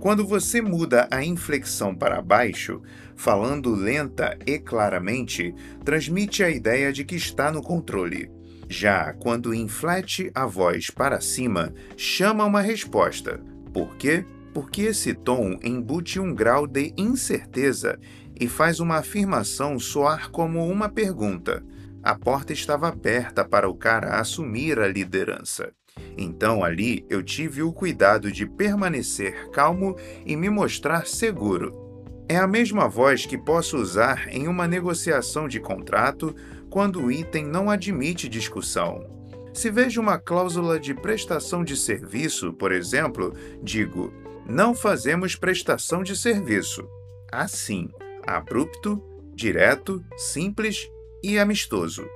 Quando 0.00 0.26
você 0.26 0.62
muda 0.62 1.06
a 1.10 1.22
inflexão 1.22 1.94
para 1.94 2.22
baixo, 2.22 2.80
falando 3.14 3.74
lenta 3.74 4.38
e 4.46 4.58
claramente, 4.58 5.54
transmite 5.84 6.42
a 6.42 6.48
ideia 6.48 6.90
de 6.90 7.04
que 7.04 7.16
está 7.16 7.52
no 7.52 7.60
controle. 7.60 8.37
Já 8.68 9.14
quando 9.14 9.54
inflete 9.54 10.30
a 10.34 10.44
voz 10.44 10.90
para 10.90 11.20
cima, 11.20 11.72
chama 11.96 12.44
uma 12.44 12.60
resposta. 12.60 13.40
Por 13.72 13.96
quê? 13.96 14.24
Porque 14.52 14.82
esse 14.82 15.14
tom 15.14 15.58
embute 15.62 16.20
um 16.20 16.34
grau 16.34 16.66
de 16.66 16.92
incerteza 16.96 17.98
e 18.38 18.46
faz 18.46 18.78
uma 18.78 18.96
afirmação 18.96 19.78
soar 19.78 20.30
como 20.30 20.68
uma 20.68 20.88
pergunta. 20.88 21.64
A 22.02 22.14
porta 22.14 22.52
estava 22.52 22.88
aberta 22.88 23.44
para 23.44 23.68
o 23.68 23.74
cara 23.74 24.20
assumir 24.20 24.78
a 24.78 24.86
liderança. 24.86 25.72
Então 26.16 26.62
ali 26.62 27.06
eu 27.08 27.22
tive 27.22 27.62
o 27.62 27.72
cuidado 27.72 28.30
de 28.30 28.46
permanecer 28.46 29.50
calmo 29.50 29.96
e 30.26 30.36
me 30.36 30.50
mostrar 30.50 31.06
seguro. 31.06 31.88
É 32.28 32.36
a 32.36 32.46
mesma 32.46 32.86
voz 32.86 33.24
que 33.24 33.38
posso 33.38 33.78
usar 33.78 34.28
em 34.28 34.48
uma 34.48 34.68
negociação 34.68 35.48
de 35.48 35.58
contrato 35.58 36.34
quando 36.70 37.02
o 37.02 37.10
item 37.10 37.46
não 37.46 37.70
admite 37.70 38.28
discussão. 38.28 39.18
Se 39.52 39.70
vejo 39.70 40.00
uma 40.00 40.18
cláusula 40.18 40.78
de 40.78 40.94
prestação 40.94 41.64
de 41.64 41.76
serviço, 41.76 42.52
por 42.52 42.70
exemplo, 42.70 43.34
digo: 43.62 44.12
não 44.48 44.74
fazemos 44.74 45.34
prestação 45.34 46.02
de 46.02 46.16
serviço. 46.16 46.88
Assim, 47.30 47.88
abrupto, 48.26 49.02
direto, 49.34 50.02
simples 50.16 50.88
e 51.22 51.38
amistoso. 51.38 52.06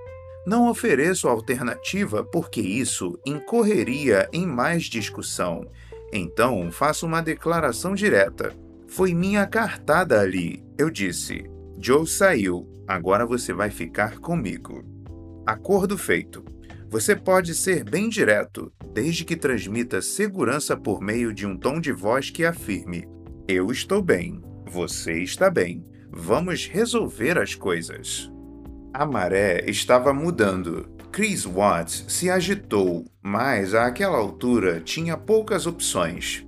Não 0.46 0.68
ofereço 0.68 1.28
alternativa 1.28 2.24
porque 2.24 2.60
isso 2.60 3.18
incorreria 3.26 4.28
em 4.32 4.46
mais 4.46 4.84
discussão. 4.84 5.68
Então 6.12 6.70
faço 6.70 7.06
uma 7.06 7.22
declaração 7.22 7.94
direta. 7.94 8.54
Foi 8.88 9.14
minha 9.14 9.46
cartada 9.46 10.20
ali. 10.20 10.62
Eu 10.76 10.90
disse: 10.90 11.44
Joe 11.78 12.06
saiu, 12.06 12.68
agora 12.92 13.24
você 13.24 13.52
vai 13.52 13.70
ficar 13.70 14.18
comigo. 14.18 14.84
Acordo 15.46 15.96
feito. 15.96 16.44
Você 16.88 17.16
pode 17.16 17.54
ser 17.54 17.84
bem 17.84 18.08
direto, 18.08 18.70
desde 18.92 19.24
que 19.24 19.34
transmita 19.34 20.02
segurança 20.02 20.76
por 20.76 21.00
meio 21.00 21.32
de 21.32 21.46
um 21.46 21.56
tom 21.56 21.80
de 21.80 21.90
voz 21.90 22.28
que 22.28 22.44
afirme: 22.44 23.08
Eu 23.48 23.72
estou 23.72 24.02
bem, 24.02 24.42
você 24.66 25.22
está 25.22 25.48
bem, 25.48 25.84
vamos 26.10 26.66
resolver 26.66 27.38
as 27.38 27.54
coisas. 27.54 28.30
A 28.92 29.06
maré 29.06 29.64
estava 29.70 30.12
mudando. 30.12 30.90
Chris 31.10 31.44
Watts 31.44 32.04
se 32.08 32.30
agitou, 32.30 33.06
mas 33.22 33.74
àquela 33.74 34.18
altura 34.18 34.80
tinha 34.80 35.16
poucas 35.16 35.66
opções. 35.66 36.46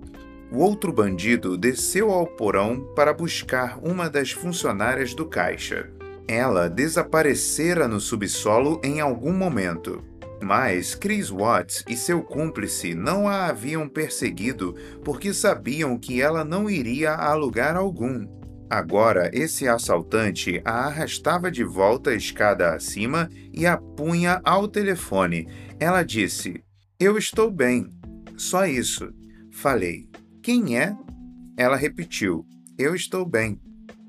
O 0.52 0.58
outro 0.58 0.92
bandido 0.92 1.56
desceu 1.56 2.10
ao 2.10 2.26
porão 2.26 2.80
para 2.94 3.12
buscar 3.12 3.78
uma 3.82 4.08
das 4.08 4.30
funcionárias 4.30 5.14
do 5.14 5.26
caixa. 5.26 5.90
Ela 6.26 6.68
desaparecera 6.68 7.86
no 7.86 8.00
subsolo 8.00 8.80
em 8.82 9.00
algum 9.00 9.32
momento. 9.32 10.02
Mas 10.42 10.94
Chris 10.94 11.30
Watts 11.30 11.84
e 11.88 11.96
seu 11.96 12.22
cúmplice 12.22 12.94
não 12.94 13.28
a 13.28 13.46
haviam 13.46 13.88
perseguido 13.88 14.74
porque 15.04 15.32
sabiam 15.32 15.98
que 15.98 16.20
ela 16.20 16.44
não 16.44 16.68
iria 16.68 17.12
a 17.14 17.34
lugar 17.34 17.76
algum. 17.76 18.26
Agora, 18.68 19.30
esse 19.32 19.68
assaltante 19.68 20.60
a 20.64 20.86
arrastava 20.86 21.50
de 21.50 21.62
volta 21.62 22.10
a 22.10 22.14
escada 22.14 22.74
acima 22.74 23.28
e 23.52 23.66
a 23.66 23.76
punha 23.76 24.40
ao 24.44 24.66
telefone. 24.66 25.48
Ela 25.78 26.02
disse: 26.02 26.62
Eu 26.98 27.16
estou 27.16 27.50
bem. 27.50 27.88
Só 28.36 28.66
isso. 28.66 29.12
Falei: 29.52 30.08
quem 30.44 30.76
é? 30.76 30.94
Ela 31.56 31.74
repetiu: 31.74 32.44
Eu 32.76 32.94
estou 32.94 33.24
bem. 33.24 33.58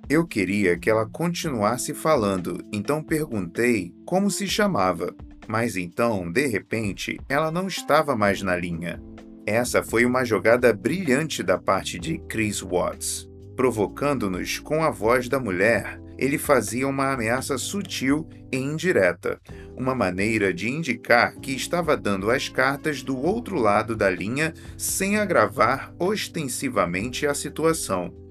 Eu 0.07 0.25
queria 0.27 0.77
que 0.77 0.87
ela 0.87 1.07
continuasse 1.07 1.91
falando, 1.91 2.63
então 2.71 3.01
perguntei 3.01 3.91
como 4.05 4.29
se 4.29 4.47
chamava. 4.47 5.15
Mas 5.47 5.75
então, 5.75 6.31
de 6.31 6.45
repente, 6.45 7.19
ela 7.27 7.49
não 7.49 7.67
estava 7.67 8.15
mais 8.15 8.41
na 8.43 8.55
linha. 8.55 9.01
Essa 9.47 9.81
foi 9.81 10.05
uma 10.05 10.23
jogada 10.23 10.71
brilhante 10.71 11.41
da 11.41 11.57
parte 11.57 11.97
de 11.97 12.19
Chris 12.29 12.61
Watts. 12.61 13.27
Provocando-nos 13.55 14.59
com 14.59 14.83
a 14.83 14.91
voz 14.91 15.27
da 15.27 15.39
mulher, 15.39 15.99
ele 16.17 16.37
fazia 16.37 16.87
uma 16.87 17.11
ameaça 17.11 17.57
sutil 17.57 18.29
e 18.51 18.57
indireta, 18.57 19.39
uma 19.75 19.95
maneira 19.95 20.53
de 20.53 20.69
indicar 20.69 21.35
que 21.35 21.51
estava 21.51 21.97
dando 21.97 22.29
as 22.29 22.47
cartas 22.47 23.01
do 23.01 23.17
outro 23.17 23.55
lado 23.55 23.95
da 23.95 24.09
linha 24.09 24.53
sem 24.77 25.17
agravar 25.17 25.93
ostensivamente 25.99 27.25
a 27.25 27.33
situação. 27.33 28.24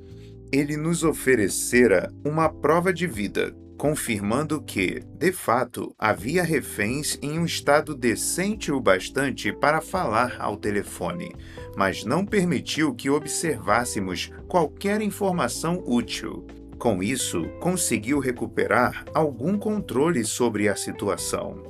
Ele 0.54 0.76
nos 0.76 1.02
oferecera 1.02 2.12
uma 2.24 2.48
prova 2.48 2.92
de 2.92 3.08
vida, 3.08 3.52
confirmando 3.76 4.62
que, 4.62 5.02
de 5.18 5.32
fato, 5.32 5.92
havia 5.98 6.44
reféns 6.44 7.18
em 7.20 7.40
um 7.40 7.44
estado 7.44 7.92
decente 7.92 8.70
o 8.70 8.80
bastante 8.80 9.52
para 9.52 9.80
falar 9.80 10.36
ao 10.38 10.56
telefone, 10.56 11.34
mas 11.76 12.04
não 12.04 12.24
permitiu 12.24 12.94
que 12.94 13.10
observássemos 13.10 14.30
qualquer 14.46 15.00
informação 15.02 15.82
útil. 15.84 16.46
Com 16.78 17.02
isso, 17.02 17.48
conseguiu 17.58 18.20
recuperar 18.20 19.04
algum 19.12 19.58
controle 19.58 20.24
sobre 20.24 20.68
a 20.68 20.76
situação. 20.76 21.64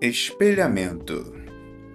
Espelhamento. 0.00 1.41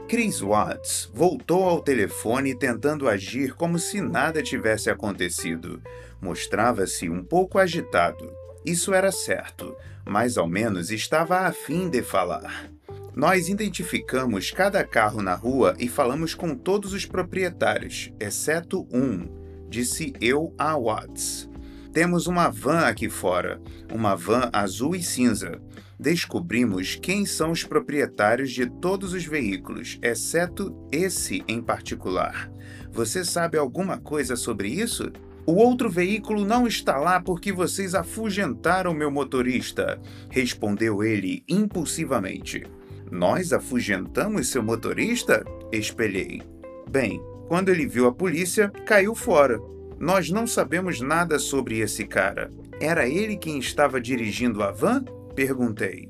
Chris 0.07 0.39
Watts 0.39 1.09
voltou 1.13 1.65
ao 1.65 1.81
telefone 1.81 2.55
tentando 2.55 3.09
agir 3.09 3.53
como 3.53 3.77
se 3.77 3.99
nada 3.99 4.41
tivesse 4.41 4.89
acontecido. 4.89 5.81
Mostrava-se 6.21 7.09
um 7.09 7.21
pouco 7.21 7.59
agitado. 7.59 8.31
Isso 8.65 8.93
era 8.93 9.11
certo, 9.11 9.75
mas 10.05 10.37
ao 10.37 10.47
menos 10.47 10.91
estava 10.91 11.39
a 11.39 11.51
fim 11.51 11.89
de 11.89 12.01
falar. 12.01 12.71
Nós 13.13 13.49
identificamos 13.49 14.49
cada 14.49 14.81
carro 14.81 15.21
na 15.21 15.35
rua 15.35 15.75
e 15.77 15.89
falamos 15.89 16.33
com 16.33 16.55
todos 16.55 16.93
os 16.93 17.05
proprietários, 17.05 18.09
exceto 18.17 18.87
um, 18.89 19.27
disse 19.67 20.13
eu 20.21 20.53
a 20.57 20.77
Watts. 20.77 21.49
Temos 21.91 22.27
uma 22.27 22.47
van 22.49 22.85
aqui 22.85 23.09
fora, 23.09 23.59
uma 23.93 24.15
van 24.15 24.49
azul 24.53 24.95
e 24.95 25.03
cinza. 25.03 25.59
Descobrimos 25.99 26.95
quem 26.95 27.25
são 27.25 27.51
os 27.51 27.63
proprietários 27.63 28.51
de 28.51 28.69
todos 28.69 29.13
os 29.13 29.25
veículos, 29.25 29.97
exceto 30.01 30.75
esse 30.91 31.43
em 31.47 31.61
particular. 31.61 32.51
Você 32.91 33.25
sabe 33.25 33.57
alguma 33.57 33.97
coisa 33.97 34.35
sobre 34.35 34.69
isso? 34.69 35.11
O 35.45 35.53
outro 35.53 35.89
veículo 35.89 36.45
não 36.45 36.67
está 36.67 36.97
lá 36.97 37.21
porque 37.21 37.51
vocês 37.51 37.95
afugentaram 37.95 38.93
meu 38.93 39.09
motorista, 39.09 39.99
respondeu 40.29 41.03
ele 41.03 41.43
impulsivamente. 41.47 42.63
Nós 43.09 43.53
afugentamos 43.53 44.49
seu 44.49 44.61
motorista? 44.61 45.45
Espelhei. 45.71 46.41
Bem, 46.89 47.21
quando 47.47 47.69
ele 47.69 47.87
viu 47.87 48.07
a 48.07 48.11
polícia, 48.11 48.69
caiu 48.85 49.15
fora. 49.15 49.57
Nós 49.97 50.29
não 50.29 50.45
sabemos 50.45 50.99
nada 51.01 51.39
sobre 51.39 51.79
esse 51.79 52.05
cara. 52.05 52.51
Era 52.79 53.07
ele 53.07 53.37
quem 53.37 53.57
estava 53.57 53.99
dirigindo 53.99 54.61
a 54.61 54.71
van? 54.71 55.03
Perguntei. 55.37 56.09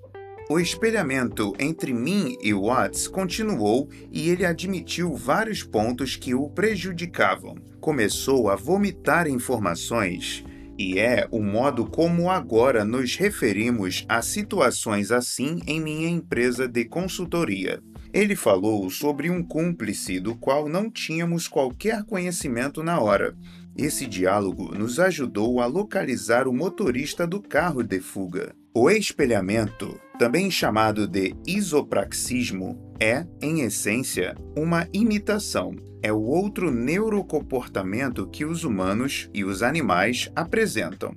O 0.50 0.58
espelhamento 0.58 1.54
entre 1.60 1.94
mim 1.94 2.38
e 2.42 2.54
Watts 2.54 3.10
continuou 3.10 3.90
e 4.10 4.30
ele 4.30 4.46
admitiu 4.46 5.14
vários 5.18 5.62
pontos 5.62 6.16
que 6.16 6.34
o 6.34 6.50
prejudicavam. 6.50 7.56
Começou 7.82 8.50
a 8.50 8.56
vomitar 8.56 9.28
informações, 9.28 10.46
e 10.78 10.98
é 10.98 11.28
o 11.30 11.44
modo 11.44 11.86
como 11.86 12.30
agora 12.30 12.86
nos 12.86 13.18
referimos 13.18 14.06
a 14.08 14.22
situações 14.22 15.12
assim 15.12 15.60
em 15.68 15.82
minha 15.82 16.08
empresa 16.08 16.66
de 16.66 16.86
consultoria. 16.86 17.84
Ele 18.14 18.34
falou 18.34 18.90
sobre 18.90 19.30
um 19.30 19.44
cúmplice 19.44 20.22
do 20.22 20.38
qual 20.38 20.70
não 20.70 20.90
tínhamos 20.90 21.50
qualquer 21.50 22.06
conhecimento 22.06 22.82
na 22.82 23.02
hora, 23.02 23.36
esse 23.78 24.08
diálogo 24.08 24.74
nos 24.76 25.00
ajudou 25.00 25.62
a 25.62 25.68
localizar 25.68 26.48
o 26.48 26.54
motorista 26.54 27.28
do 27.28 27.40
carro 27.40 27.84
de 27.84 28.00
fuga. 28.00 28.56
O 28.80 28.92
espelhamento, 28.92 30.00
também 30.20 30.52
chamado 30.52 31.08
de 31.08 31.36
isopraxismo, 31.48 32.94
é, 33.00 33.26
em 33.42 33.62
essência, 33.62 34.36
uma 34.56 34.88
imitação. 34.94 35.76
É 36.00 36.14
o 36.14 36.22
outro 36.22 36.70
neurocomportamento 36.70 38.28
que 38.28 38.46
os 38.46 38.64
humanos 38.64 39.32
e 39.34 39.44
os 39.44 39.64
animais 39.64 40.32
apresentam. 40.36 41.16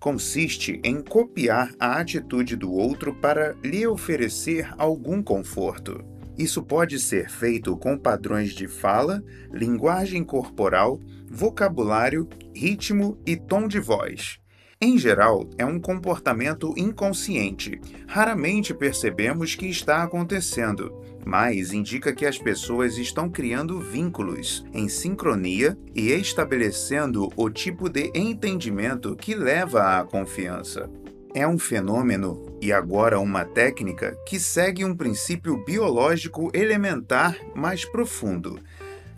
Consiste 0.00 0.80
em 0.82 1.02
copiar 1.02 1.74
a 1.78 1.98
atitude 2.00 2.56
do 2.56 2.72
outro 2.72 3.14
para 3.14 3.54
lhe 3.62 3.86
oferecer 3.86 4.72
algum 4.78 5.22
conforto. 5.22 6.02
Isso 6.38 6.62
pode 6.62 6.98
ser 6.98 7.28
feito 7.28 7.76
com 7.76 7.98
padrões 7.98 8.54
de 8.54 8.66
fala, 8.66 9.22
linguagem 9.52 10.24
corporal, 10.24 10.98
vocabulário, 11.30 12.26
ritmo 12.54 13.18
e 13.26 13.36
tom 13.36 13.68
de 13.68 13.78
voz. 13.78 14.42
Em 14.84 14.98
geral, 14.98 15.48
é 15.56 15.64
um 15.64 15.80
comportamento 15.80 16.74
inconsciente. 16.76 17.80
Raramente 18.06 18.74
percebemos 18.74 19.54
que 19.54 19.64
está 19.64 20.02
acontecendo, 20.02 20.92
mas 21.24 21.72
indica 21.72 22.12
que 22.12 22.26
as 22.26 22.36
pessoas 22.36 22.98
estão 22.98 23.30
criando 23.30 23.80
vínculos 23.80 24.62
em 24.74 24.86
sincronia 24.86 25.74
e 25.94 26.12
estabelecendo 26.12 27.32
o 27.34 27.48
tipo 27.48 27.88
de 27.88 28.10
entendimento 28.14 29.16
que 29.16 29.34
leva 29.34 29.98
à 29.98 30.04
confiança. 30.04 30.90
É 31.32 31.48
um 31.48 31.58
fenômeno 31.58 32.54
e 32.60 32.70
agora 32.70 33.18
uma 33.18 33.42
técnica 33.42 34.14
que 34.26 34.38
segue 34.38 34.84
um 34.84 34.94
princípio 34.94 35.64
biológico 35.64 36.50
elementar 36.52 37.38
mais 37.54 37.86
profundo. 37.86 38.60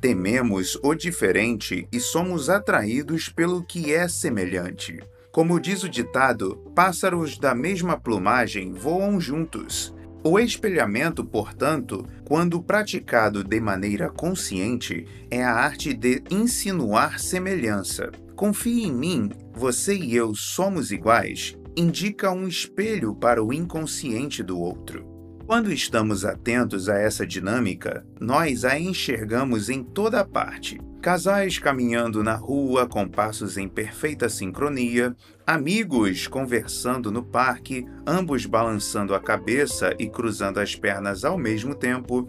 Tememos 0.01 0.79
o 0.81 0.95
diferente 0.95 1.89
e 1.91 1.99
somos 1.99 2.49
atraídos 2.49 3.29
pelo 3.29 3.65
que 3.65 3.93
é 3.93 4.07
semelhante. 4.07 5.01
Como 5.37 5.61
diz 5.61 5.83
o 5.83 5.89
ditado, 5.91 6.57
pássaros 6.75 7.37
da 7.37 7.55
mesma 7.55 8.01
plumagem 8.01 8.73
voam 8.73 9.21
juntos. 9.21 9.95
O 10.25 10.41
espelhamento, 10.41 11.23
portanto, 11.23 12.07
quando 12.25 12.63
praticado 12.63 13.45
de 13.45 13.61
maneira 13.61 14.09
consciente, 14.09 15.07
é 15.31 15.45
a 15.45 15.53
arte 15.53 15.93
de 15.93 16.23
insinuar 16.31 17.21
semelhança. 17.21 18.11
Confie 18.35 18.85
em 18.85 18.93
mim, 18.95 19.31
você 19.53 19.95
e 19.95 20.17
eu 20.17 20.35
somos 20.35 20.91
iguais, 20.91 21.55
indica 21.77 22.33
um 22.33 22.49
espelho 22.49 23.15
para 23.15 23.45
o 23.45 23.53
inconsciente 23.53 24.43
do 24.43 24.59
outro. 24.59 25.05
Quando 25.45 25.71
estamos 25.71 26.25
atentos 26.25 26.89
a 26.89 26.99
essa 26.99 27.27
dinâmica, 27.27 28.07
nós 28.19 28.65
a 28.65 28.81
enxergamos 28.81 29.69
em 29.69 29.85
toda 29.85 30.25
parte. 30.25 30.81
Casais 31.07 31.57
caminhando 31.57 32.25
na 32.25 32.35
rua 32.35 32.85
com 32.85 33.07
passos 33.07 33.57
em 33.57 33.69
perfeita 33.69 34.29
sincronia, 34.29 35.15
amigos 35.47 36.27
conversando 36.27 37.13
no 37.13 37.23
parque, 37.23 37.87
ambos 38.05 38.45
balançando 38.45 39.15
a 39.15 39.21
cabeça 39.21 39.95
e 40.01 40.09
cruzando 40.09 40.59
as 40.59 40.75
pernas 40.75 41.25
ao 41.25 41.39
mesmo 41.39 41.77
tempo. 41.77 42.29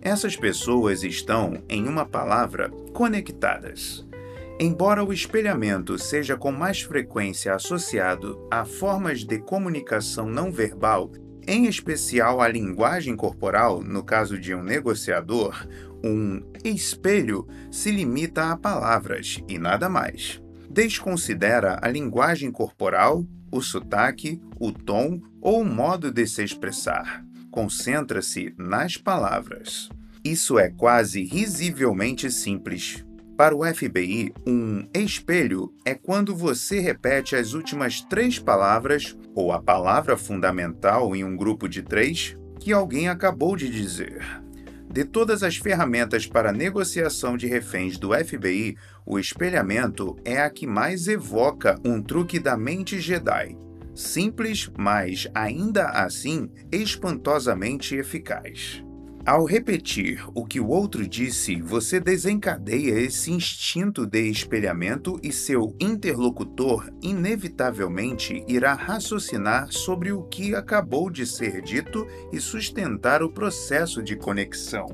Essas 0.00 0.36
pessoas 0.36 1.02
estão, 1.02 1.64
em 1.68 1.88
uma 1.88 2.06
palavra, 2.06 2.70
conectadas. 2.92 4.06
Embora 4.60 5.02
o 5.02 5.12
espelhamento 5.12 5.98
seja 5.98 6.36
com 6.36 6.52
mais 6.52 6.80
frequência 6.80 7.52
associado 7.52 8.46
a 8.48 8.64
formas 8.64 9.24
de 9.24 9.40
comunicação 9.40 10.28
não 10.28 10.52
verbal, 10.52 11.10
em 11.44 11.66
especial 11.66 12.40
a 12.40 12.46
linguagem 12.46 13.16
corporal, 13.16 13.82
no 13.82 14.04
caso 14.04 14.38
de 14.38 14.54
um 14.54 14.62
negociador, 14.62 15.66
um 16.04 16.42
espelho 16.64 17.46
se 17.70 17.90
limita 17.90 18.50
a 18.50 18.56
palavras 18.56 19.42
e 19.48 19.58
nada 19.58 19.88
mais. 19.88 20.42
Desconsidera 20.70 21.78
a 21.82 21.88
linguagem 21.88 22.50
corporal, 22.50 23.26
o 23.50 23.60
sotaque, 23.60 24.40
o 24.58 24.72
tom 24.72 25.20
ou 25.40 25.60
o 25.60 25.64
modo 25.64 26.10
de 26.10 26.26
se 26.26 26.42
expressar. 26.42 27.24
Concentra-se 27.50 28.54
nas 28.56 28.96
palavras. 28.96 29.90
Isso 30.24 30.58
é 30.58 30.70
quase 30.70 31.22
risivelmente 31.24 32.30
simples. 32.30 33.04
Para 33.36 33.56
o 33.56 33.64
FBI, 33.64 34.32
um 34.46 34.86
espelho 34.94 35.74
é 35.84 35.94
quando 35.94 36.34
você 36.34 36.80
repete 36.80 37.34
as 37.34 37.54
últimas 37.54 38.00
três 38.00 38.38
palavras 38.38 39.16
ou 39.34 39.52
a 39.52 39.60
palavra 39.60 40.16
fundamental 40.16 41.16
em 41.16 41.24
um 41.24 41.36
grupo 41.36 41.68
de 41.68 41.82
três 41.82 42.36
que 42.60 42.72
alguém 42.72 43.08
acabou 43.08 43.56
de 43.56 43.68
dizer. 43.68 44.41
De 44.92 45.04
todas 45.06 45.42
as 45.42 45.56
ferramentas 45.56 46.26
para 46.26 46.52
negociação 46.52 47.34
de 47.34 47.46
reféns 47.46 47.96
do 47.96 48.10
FBI, 48.12 48.76
o 49.06 49.18
espelhamento 49.18 50.18
é 50.22 50.42
a 50.42 50.50
que 50.50 50.66
mais 50.66 51.08
evoca 51.08 51.80
um 51.82 52.02
truque 52.02 52.38
da 52.38 52.58
mente 52.58 53.00
Jedi. 53.00 53.56
Simples, 53.94 54.70
mas 54.76 55.26
ainda 55.34 55.86
assim 55.88 56.50
espantosamente 56.70 57.96
eficaz. 57.96 58.84
Ao 59.24 59.44
repetir 59.44 60.20
o 60.34 60.44
que 60.44 60.58
o 60.58 60.66
outro 60.66 61.06
disse, 61.06 61.62
você 61.62 62.00
desencadeia 62.00 62.98
esse 62.98 63.30
instinto 63.30 64.04
de 64.04 64.28
espelhamento 64.28 65.16
e 65.22 65.32
seu 65.32 65.76
interlocutor 65.78 66.90
inevitavelmente 67.00 68.44
irá 68.48 68.74
raciocinar 68.74 69.70
sobre 69.70 70.10
o 70.10 70.24
que 70.24 70.56
acabou 70.56 71.08
de 71.08 71.24
ser 71.24 71.62
dito 71.62 72.04
e 72.32 72.40
sustentar 72.40 73.22
o 73.22 73.30
processo 73.30 74.02
de 74.02 74.16
conexão. 74.16 74.88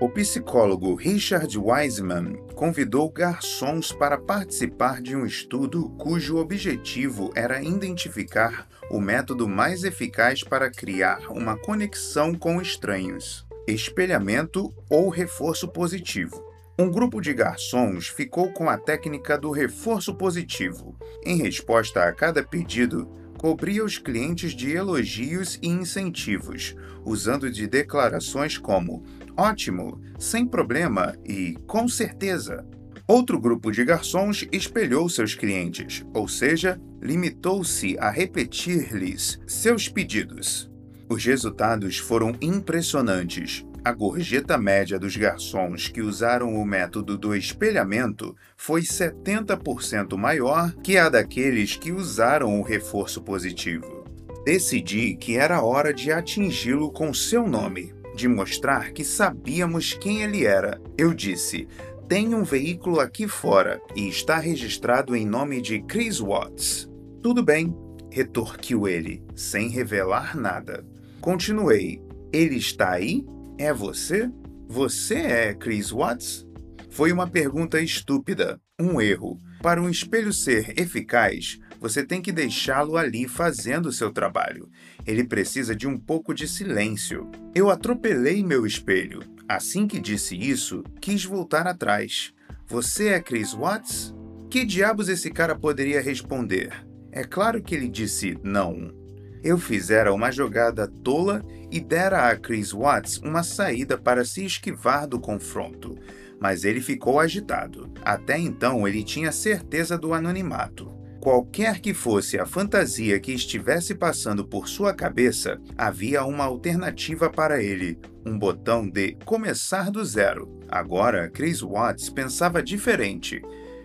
O 0.00 0.08
psicólogo 0.08 0.94
Richard 0.94 1.58
Wiseman 1.58 2.34
convidou 2.54 3.10
garçons 3.10 3.92
para 3.92 4.16
participar 4.16 5.02
de 5.02 5.14
um 5.14 5.26
estudo 5.26 5.90
cujo 5.98 6.38
objetivo 6.38 7.30
era 7.34 7.62
identificar 7.62 8.66
o 8.90 8.98
método 8.98 9.46
mais 9.46 9.84
eficaz 9.84 10.42
para 10.42 10.70
criar 10.70 11.30
uma 11.30 11.58
conexão 11.58 12.34
com 12.34 12.60
estranhos 12.60 13.45
espelhamento 13.66 14.72
ou 14.90 15.08
reforço 15.08 15.68
positivo. 15.68 16.44
Um 16.78 16.90
grupo 16.90 17.20
de 17.20 17.32
garçons 17.32 18.08
ficou 18.08 18.52
com 18.52 18.68
a 18.68 18.76
técnica 18.76 19.38
do 19.38 19.50
reforço 19.50 20.14
positivo. 20.14 20.94
Em 21.24 21.38
resposta 21.38 22.04
a 22.04 22.12
cada 22.12 22.42
pedido, 22.42 23.06
cobria 23.38 23.84
os 23.84 23.96
clientes 23.96 24.52
de 24.52 24.72
elogios 24.72 25.58
e 25.62 25.68
incentivos, 25.68 26.76
usando 27.04 27.50
de 27.50 27.66
declarações 27.66 28.58
como 28.58 29.02
ótimo, 29.36 30.00
sem 30.18 30.46
problema 30.46 31.14
e 31.24 31.56
com 31.66 31.88
certeza. 31.88 32.66
Outro 33.08 33.40
grupo 33.40 33.70
de 33.70 33.84
garçons 33.84 34.46
espelhou 34.50 35.08
seus 35.08 35.34
clientes, 35.34 36.04
ou 36.12 36.26
seja, 36.26 36.80
limitou-se 37.00 37.96
a 37.98 38.10
repetir-lhes 38.10 39.40
seus 39.46 39.88
pedidos. 39.88 40.68
Os 41.08 41.24
resultados 41.24 41.98
foram 41.98 42.34
impressionantes. 42.40 43.64
A 43.84 43.92
gorjeta 43.92 44.58
média 44.58 44.98
dos 44.98 45.16
garçons 45.16 45.86
que 45.86 46.02
usaram 46.02 46.56
o 46.56 46.64
método 46.64 47.16
do 47.16 47.36
espelhamento 47.36 48.34
foi 48.56 48.82
70% 48.82 50.16
maior 50.16 50.74
que 50.82 50.98
a 50.98 51.08
daqueles 51.08 51.76
que 51.76 51.92
usaram 51.92 52.58
o 52.58 52.64
reforço 52.64 53.22
positivo. 53.22 54.04
Decidi 54.44 55.14
que 55.14 55.36
era 55.36 55.62
hora 55.62 55.94
de 55.94 56.10
atingi-lo 56.10 56.90
com 56.90 57.14
seu 57.14 57.46
nome, 57.46 57.94
de 58.16 58.26
mostrar 58.26 58.90
que 58.92 59.04
sabíamos 59.04 59.92
quem 59.92 60.22
ele 60.22 60.44
era. 60.44 60.80
Eu 60.98 61.14
disse: 61.14 61.68
tem 62.08 62.34
um 62.34 62.42
veículo 62.42 62.98
aqui 62.98 63.28
fora 63.28 63.80
e 63.94 64.08
está 64.08 64.38
registrado 64.38 65.14
em 65.14 65.24
nome 65.24 65.60
de 65.60 65.80
Chris 65.82 66.18
Watts. 66.18 66.88
Tudo 67.22 67.44
bem, 67.44 67.72
retorquiu 68.10 68.88
ele, 68.88 69.22
sem 69.34 69.68
revelar 69.68 70.36
nada. 70.36 70.84
Continuei. 71.26 72.00
Ele 72.32 72.54
está 72.54 72.92
aí? 72.92 73.26
É 73.58 73.72
você? 73.74 74.30
Você 74.68 75.16
é 75.16 75.54
Chris 75.54 75.90
Watts? 75.90 76.46
Foi 76.88 77.10
uma 77.10 77.28
pergunta 77.28 77.80
estúpida, 77.80 78.60
um 78.80 79.00
erro. 79.00 79.36
Para 79.60 79.82
um 79.82 79.90
espelho 79.90 80.32
ser 80.32 80.80
eficaz, 80.80 81.58
você 81.80 82.04
tem 82.04 82.22
que 82.22 82.30
deixá-lo 82.30 82.96
ali 82.96 83.26
fazendo 83.26 83.86
o 83.86 83.92
seu 83.92 84.12
trabalho. 84.12 84.70
Ele 85.04 85.24
precisa 85.24 85.74
de 85.74 85.88
um 85.88 85.98
pouco 85.98 86.32
de 86.32 86.46
silêncio. 86.46 87.28
Eu 87.52 87.70
atropelei 87.70 88.44
meu 88.44 88.64
espelho. 88.64 89.20
Assim 89.48 89.88
que 89.88 89.98
disse 89.98 90.36
isso, 90.36 90.84
quis 91.00 91.24
voltar 91.24 91.66
atrás. 91.66 92.32
Você 92.68 93.08
é 93.08 93.20
Chris 93.20 93.52
Watts? 93.52 94.14
Que 94.48 94.64
diabos 94.64 95.08
esse 95.08 95.32
cara 95.32 95.56
poderia 95.56 96.00
responder? 96.00 96.86
É 97.10 97.24
claro 97.24 97.60
que 97.60 97.74
ele 97.74 97.88
disse 97.88 98.38
não. 98.44 99.05
Eu 99.42 99.58
fizera 99.58 100.12
uma 100.12 100.30
jogada 100.30 100.88
tola 100.88 101.44
e 101.70 101.80
dera 101.80 102.30
a 102.30 102.36
Chris 102.36 102.72
Watts 102.72 103.18
uma 103.18 103.42
saída 103.42 103.98
para 103.98 104.24
se 104.24 104.44
esquivar 104.44 105.06
do 105.06 105.20
confronto, 105.20 105.96
mas 106.40 106.64
ele 106.64 106.80
ficou 106.80 107.20
agitado. 107.20 107.92
Até 108.04 108.38
então 108.38 108.86
ele 108.86 109.02
tinha 109.02 109.32
certeza 109.32 109.96
do 109.96 110.14
anonimato. 110.14 110.94
Qualquer 111.20 111.80
que 111.80 111.92
fosse 111.92 112.38
a 112.38 112.46
fantasia 112.46 113.18
que 113.18 113.32
estivesse 113.32 113.94
passando 113.96 114.46
por 114.46 114.68
sua 114.68 114.94
cabeça, 114.94 115.60
havia 115.76 116.24
uma 116.24 116.44
alternativa 116.44 117.28
para 117.28 117.60
ele: 117.60 117.98
um 118.24 118.38
botão 118.38 118.88
de 118.88 119.16
começar 119.24 119.90
do 119.90 120.04
zero. 120.04 120.60
Agora, 120.68 121.28
Chris 121.28 121.62
Watts 121.62 122.10
pensava 122.10 122.62
diferente. 122.62 123.42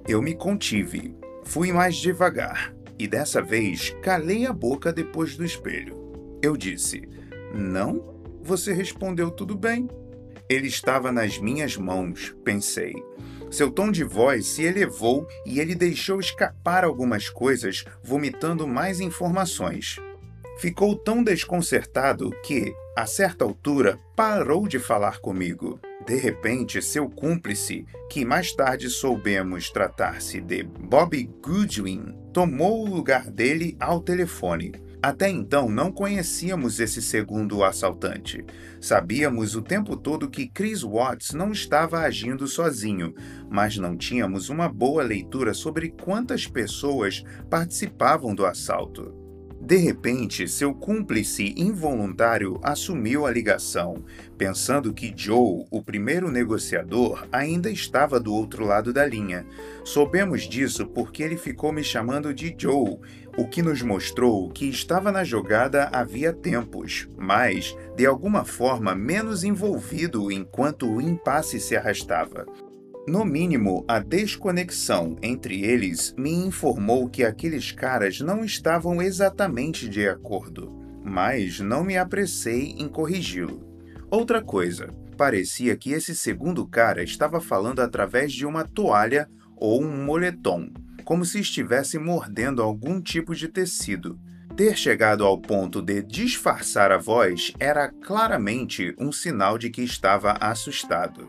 Eu 0.07 0.21
me 0.21 0.35
contive. 0.35 1.15
Fui 1.43 1.71
mais 1.71 1.95
devagar 1.95 2.73
e 3.01 3.07
dessa 3.07 3.41
vez 3.41 3.95
calei 4.03 4.45
a 4.45 4.53
boca 4.53 4.93
depois 4.93 5.35
do 5.35 5.43
espelho. 5.43 5.97
Eu 6.39 6.55
disse: 6.55 7.01
Não? 7.51 8.21
Você 8.43 8.73
respondeu 8.73 9.31
tudo 9.31 9.55
bem. 9.55 9.89
Ele 10.47 10.67
estava 10.67 11.11
nas 11.11 11.39
minhas 11.39 11.75
mãos, 11.77 12.35
pensei. 12.43 12.93
Seu 13.49 13.71
tom 13.71 13.91
de 13.91 14.03
voz 14.03 14.45
se 14.45 14.63
elevou 14.63 15.27
e 15.47 15.59
ele 15.59 15.73
deixou 15.73 16.19
escapar 16.19 16.83
algumas 16.83 17.27
coisas, 17.27 17.85
vomitando 18.03 18.67
mais 18.67 18.99
informações. 18.99 19.95
Ficou 20.59 20.95
tão 20.95 21.23
desconcertado 21.23 22.29
que, 22.43 22.71
a 22.95 23.07
certa 23.07 23.43
altura, 23.43 23.97
parou 24.15 24.67
de 24.67 24.77
falar 24.77 25.19
comigo. 25.19 25.79
De 26.05 26.15
repente, 26.15 26.81
seu 26.81 27.09
cúmplice, 27.09 27.85
que 28.09 28.25
mais 28.25 28.51
tarde 28.53 28.89
soubemos 28.89 29.69
tratar-se 29.69 30.41
de 30.41 30.63
Bobby 30.63 31.29
Goodwin, 31.41 32.15
tomou 32.33 32.83
o 32.83 32.89
lugar 32.89 33.29
dele 33.29 33.77
ao 33.79 34.01
telefone. 34.01 34.71
Até 35.03 35.29
então 35.29 35.67
não 35.67 35.91
conhecíamos 35.91 36.79
esse 36.79 37.01
segundo 37.01 37.63
assaltante. 37.63 38.45
Sabíamos 38.79 39.55
o 39.55 39.61
tempo 39.61 39.97
todo 39.97 40.29
que 40.29 40.47
Chris 40.47 40.83
Watts 40.83 41.33
não 41.33 41.51
estava 41.51 42.01
agindo 42.01 42.47
sozinho, 42.47 43.13
mas 43.49 43.77
não 43.77 43.97
tínhamos 43.97 44.49
uma 44.49 44.69
boa 44.69 45.01
leitura 45.03 45.53
sobre 45.55 45.89
quantas 45.89 46.45
pessoas 46.45 47.23
participavam 47.49 48.35
do 48.35 48.45
assalto. 48.45 49.20
De 49.63 49.77
repente, 49.77 50.47
seu 50.47 50.73
cúmplice 50.73 51.53
involuntário 51.55 52.59
assumiu 52.63 53.27
a 53.27 53.31
ligação, 53.31 54.03
pensando 54.35 54.91
que 54.91 55.13
Joe, 55.15 55.65
o 55.69 55.83
primeiro 55.83 56.31
negociador, 56.31 57.27
ainda 57.31 57.69
estava 57.69 58.19
do 58.19 58.33
outro 58.33 58.65
lado 58.65 58.91
da 58.91 59.05
linha. 59.05 59.45
Soubemos 59.85 60.49
disso 60.49 60.87
porque 60.87 61.21
ele 61.21 61.37
ficou 61.37 61.71
me 61.71 61.83
chamando 61.83 62.33
de 62.33 62.55
Joe, 62.57 62.97
o 63.37 63.47
que 63.47 63.61
nos 63.61 63.83
mostrou 63.83 64.49
que 64.49 64.65
estava 64.65 65.11
na 65.11 65.23
jogada 65.23 65.89
havia 65.93 66.33
tempos, 66.33 67.07
mas, 67.15 67.77
de 67.95 68.05
alguma 68.05 68.43
forma, 68.43 68.95
menos 68.95 69.43
envolvido 69.43 70.31
enquanto 70.31 70.91
o 70.91 70.99
impasse 70.99 71.59
se 71.59 71.77
arrastava. 71.77 72.45
No 73.07 73.25
mínimo, 73.25 73.83
a 73.87 73.97
desconexão 73.97 75.17
entre 75.23 75.63
eles 75.63 76.13
me 76.15 76.31
informou 76.31 77.09
que 77.09 77.23
aqueles 77.23 77.71
caras 77.71 78.21
não 78.21 78.45
estavam 78.45 79.01
exatamente 79.01 79.89
de 79.89 80.07
acordo, 80.07 80.71
mas 81.03 81.59
não 81.59 81.83
me 81.83 81.97
apressei 81.97 82.75
em 82.77 82.87
corrigi-lo. 82.87 83.65
Outra 84.11 84.39
coisa, 84.39 84.89
parecia 85.17 85.75
que 85.75 85.91
esse 85.93 86.15
segundo 86.15 86.63
cara 86.67 87.01
estava 87.01 87.41
falando 87.41 87.79
através 87.79 88.31
de 88.31 88.45
uma 88.45 88.67
toalha 88.67 89.27
ou 89.55 89.81
um 89.81 90.05
moletom, 90.05 90.69
como 91.03 91.25
se 91.25 91.39
estivesse 91.39 91.97
mordendo 91.97 92.61
algum 92.61 93.01
tipo 93.01 93.33
de 93.33 93.47
tecido. 93.47 94.19
Ter 94.55 94.77
chegado 94.77 95.25
ao 95.25 95.39
ponto 95.39 95.81
de 95.81 96.03
disfarçar 96.03 96.91
a 96.91 96.99
voz 96.99 97.51
era 97.59 97.89
claramente 97.89 98.93
um 98.99 99.11
sinal 99.11 99.57
de 99.57 99.71
que 99.71 99.81
estava 99.81 100.33
assustado 100.33 101.27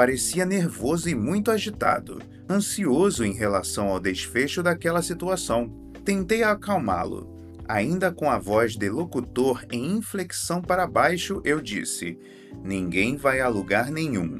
parecia 0.00 0.46
nervoso 0.46 1.10
e 1.10 1.14
muito 1.14 1.50
agitado, 1.50 2.22
ansioso 2.48 3.22
em 3.22 3.34
relação 3.34 3.88
ao 3.88 4.00
desfecho 4.00 4.62
daquela 4.62 5.02
situação. 5.02 5.70
Tentei 6.02 6.42
acalmá-lo. 6.42 7.36
Ainda 7.68 8.10
com 8.10 8.30
a 8.30 8.38
voz 8.38 8.78
de 8.78 8.88
locutor 8.88 9.62
em 9.70 9.98
inflexão 9.98 10.62
para 10.62 10.86
baixo, 10.86 11.42
eu 11.44 11.60
disse: 11.60 12.18
Ninguém 12.64 13.14
vai 13.14 13.42
a 13.42 13.48
lugar 13.48 13.90
nenhum. 13.90 14.38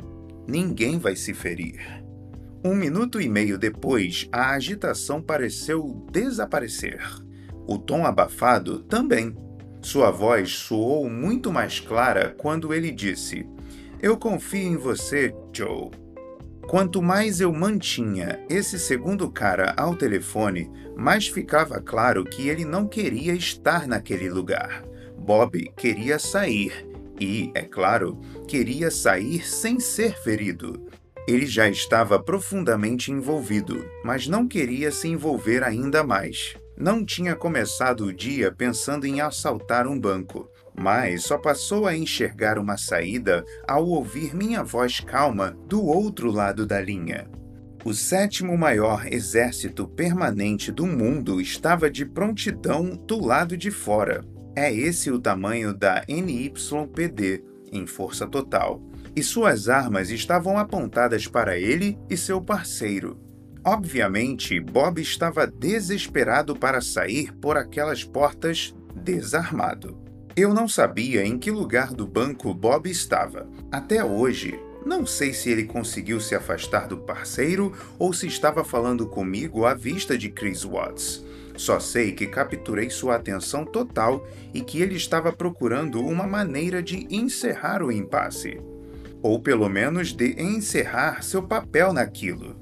Ninguém 0.49 0.99
vai 0.99 1.15
se 1.15 1.35
ferir. 1.35 2.03
Um 2.65 2.75
minuto 2.75 3.21
e 3.21 3.29
meio 3.29 3.59
depois, 3.59 4.27
a 4.33 4.53
agitação 4.53 5.21
pareceu 5.21 6.07
desaparecer. 6.11 7.07
O 7.69 7.77
tom 7.77 8.07
abafado 8.07 8.79
também. 8.79 9.37
Sua 9.83 10.11
voz 10.11 10.53
soou 10.53 11.11
muito 11.11 11.53
mais 11.53 11.81
clara 11.81 12.35
quando 12.39 12.73
ele 12.73 12.91
disse: 12.91 13.47
Eu 14.03 14.17
confio 14.17 14.63
em 14.63 14.77
você, 14.79 15.35
Joe. 15.53 15.91
Quanto 16.67 17.03
mais 17.03 17.39
eu 17.39 17.53
mantinha 17.53 18.41
esse 18.49 18.79
segundo 18.79 19.31
cara 19.31 19.75
ao 19.77 19.95
telefone, 19.95 20.71
mais 20.97 21.29
ficava 21.29 21.83
claro 21.83 22.25
que 22.25 22.49
ele 22.49 22.65
não 22.65 22.87
queria 22.87 23.35
estar 23.35 23.87
naquele 23.87 24.31
lugar. 24.31 24.83
Bob 25.19 25.71
queria 25.77 26.19
sair 26.19 26.89
e, 27.21 27.51
é 27.55 27.61
claro, 27.61 28.19
queria 28.49 28.91
sair 28.91 29.47
sem 29.47 29.79
ser 29.79 30.17
ferido. 30.23 30.89
Ele 31.29 31.45
já 31.45 31.69
estava 31.69 32.19
profundamente 32.19 33.13
envolvido, 33.13 33.85
mas 34.03 34.27
não 34.27 34.49
queria 34.49 34.91
se 34.91 35.09
envolver 35.09 35.63
ainda 35.63 36.03
mais. 36.03 36.55
Não 36.75 37.05
tinha 37.05 37.37
começado 37.37 38.07
o 38.07 38.13
dia 38.13 38.51
pensando 38.51 39.07
em 39.07 39.21
assaltar 39.21 39.87
um 39.87 40.01
banco 40.01 40.49
mas 40.79 41.25
só 41.25 41.39
passou 41.39 41.87
a 41.87 41.97
enxergar 41.97 42.59
uma 42.59 42.77
saída 42.77 43.45
ao 43.67 43.87
ouvir 43.87 44.35
minha 44.35 44.63
voz 44.63 45.01
calma 45.01 45.57
do 45.67 45.85
outro 45.85 46.31
lado 46.31 46.67
da 46.67 46.81
linha. 46.81 47.29
O 47.85 47.95
sétimo 47.95 48.59
maior 48.59 49.07
exército 49.07 49.89
permanente 49.89 50.71
do 50.71 50.87
mundo 50.87 51.41
estava 51.41 51.91
de 51.91 52.05
prontidão 52.05 52.91
do 53.07 53.25
lado 53.25 53.57
de 53.57 53.71
fora. 53.71 54.23
É 54.55 54.73
esse 54.73 55.11
o 55.11 55.19
tamanho 55.19 55.73
da 55.73 56.05
NYPD 56.07 57.43
em 57.73 57.87
força 57.87 58.27
total. 58.27 58.83
E 59.17 59.23
suas 59.23 59.69
armas 59.69 60.11
estavam 60.11 60.59
apontadas 60.59 61.27
para 61.27 61.59
ele 61.59 61.99
e 62.09 62.17
seu 62.17 62.41
parceiro. 62.41 63.19
Obviamente, 63.65 64.59
Bob 64.61 65.01
estava 65.01 65.47
desesperado 65.47 66.57
para 66.57 66.81
sair 66.81 67.33
por 67.35 67.57
aquelas 67.57 68.05
portas 68.05 68.75
desarmado. 68.95 70.10
Eu 70.37 70.55
não 70.55 70.69
sabia 70.69 71.27
em 71.27 71.37
que 71.37 71.51
lugar 71.51 71.93
do 71.93 72.07
banco 72.07 72.55
Bob 72.55 72.89
estava. 72.89 73.49
Até 73.71 74.05
hoje, 74.05 74.59
não 74.87 75.05
sei 75.05 75.33
se 75.33 75.51
ele 75.51 75.65
conseguiu 75.65 76.21
se 76.21 76.37
afastar 76.37 76.87
do 76.87 76.97
parceiro 76.99 77.73
ou 77.99 78.13
se 78.13 78.29
estava 78.29 78.63
falando 78.63 79.09
comigo 79.09 79.65
à 79.67 79.75
vista 79.75 80.17
de 80.17 80.29
Chris 80.31 80.63
Watts. 80.63 81.25
Só 81.57 81.81
sei 81.81 82.13
que 82.13 82.29
capturei 82.29 82.89
sua 82.91 83.17
atenção 83.17 83.65
total 83.65 84.25
e 84.55 84.61
que 84.61 84.81
ele 84.81 84.95
estava 84.95 85.33
procurando 85.33 86.01
uma 86.01 86.27
maneira 86.27 86.81
de 86.81 87.09
encerrar 87.11 87.83
o 87.83 87.91
impasse. 87.91 88.61
Ou 89.21 89.41
pelo 89.41 89.69
menos 89.69 90.13
de 90.13 90.41
encerrar 90.41 91.25
seu 91.25 91.43
papel 91.43 91.93
naquilo. 91.93 92.57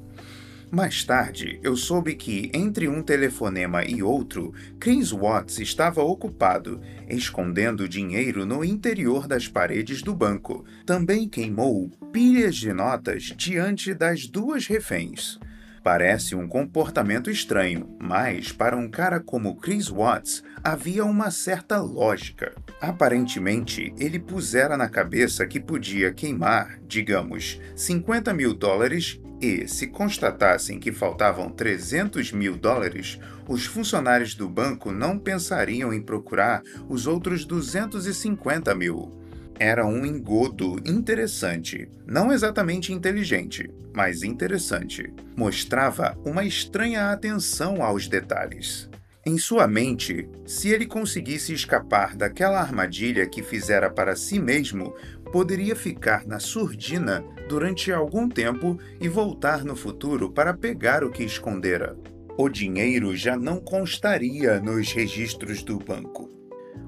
Mais 0.70 1.02
tarde, 1.02 1.58
eu 1.62 1.74
soube 1.74 2.14
que, 2.14 2.50
entre 2.52 2.88
um 2.88 3.02
telefonema 3.02 3.82
e 3.84 4.02
outro, 4.02 4.52
Chris 4.78 5.10
Watts 5.10 5.58
estava 5.58 6.02
ocupado, 6.02 6.78
escondendo 7.08 7.88
dinheiro 7.88 8.44
no 8.44 8.62
interior 8.62 9.26
das 9.26 9.48
paredes 9.48 10.02
do 10.02 10.14
banco. 10.14 10.66
Também 10.84 11.26
queimou 11.26 11.88
pilhas 12.12 12.54
de 12.56 12.70
notas 12.74 13.32
diante 13.34 13.94
das 13.94 14.26
duas 14.26 14.66
reféns. 14.66 15.38
Parece 15.82 16.34
um 16.34 16.46
comportamento 16.46 17.30
estranho, 17.30 17.88
mas 17.98 18.52
para 18.52 18.76
um 18.76 18.90
cara 18.90 19.20
como 19.20 19.56
Chris 19.56 19.88
Watts 19.88 20.44
havia 20.62 21.02
uma 21.02 21.30
certa 21.30 21.80
lógica. 21.80 22.54
Aparentemente, 22.78 23.94
ele 23.98 24.18
pusera 24.18 24.76
na 24.76 24.88
cabeça 24.88 25.46
que 25.46 25.58
podia 25.58 26.12
queimar, 26.12 26.78
digamos, 26.86 27.58
50 27.74 28.34
mil 28.34 28.52
dólares 28.52 29.18
e, 29.40 29.68
se 29.68 29.86
constatassem 29.86 30.80
que 30.80 30.90
faltavam 30.90 31.50
300 31.50 32.32
mil 32.32 32.56
dólares, 32.56 33.18
os 33.46 33.64
funcionários 33.64 34.34
do 34.34 34.48
banco 34.48 34.90
não 34.90 35.18
pensariam 35.18 35.92
em 35.92 36.02
procurar 36.02 36.62
os 36.88 37.06
outros 37.06 37.44
250 37.44 38.74
mil. 38.74 39.12
Era 39.58 39.86
um 39.86 40.04
engodo 40.06 40.80
interessante, 40.84 41.88
não 42.06 42.32
exatamente 42.32 42.92
inteligente, 42.92 43.70
mas 43.94 44.22
interessante. 44.22 45.12
Mostrava 45.36 46.16
uma 46.24 46.44
estranha 46.44 47.10
atenção 47.10 47.82
aos 47.82 48.06
detalhes. 48.06 48.88
Em 49.26 49.36
sua 49.36 49.66
mente, 49.66 50.28
se 50.46 50.68
ele 50.68 50.86
conseguisse 50.86 51.52
escapar 51.52 52.16
daquela 52.16 52.60
armadilha 52.60 53.26
que 53.26 53.42
fizera 53.42 53.90
para 53.90 54.16
si 54.16 54.38
mesmo, 54.38 54.94
poderia 55.32 55.76
ficar 55.76 56.26
na 56.26 56.38
surdina 56.38 57.24
durante 57.48 57.90
algum 57.90 58.28
tempo 58.28 58.78
e 59.00 59.08
voltar 59.08 59.64
no 59.64 59.74
futuro 59.74 60.30
para 60.30 60.54
pegar 60.54 61.02
o 61.02 61.10
que 61.10 61.24
escondera. 61.24 61.96
O 62.36 62.48
dinheiro 62.48 63.16
já 63.16 63.36
não 63.36 63.58
constaria 63.58 64.60
nos 64.60 64.92
registros 64.92 65.62
do 65.64 65.78
banco. 65.78 66.30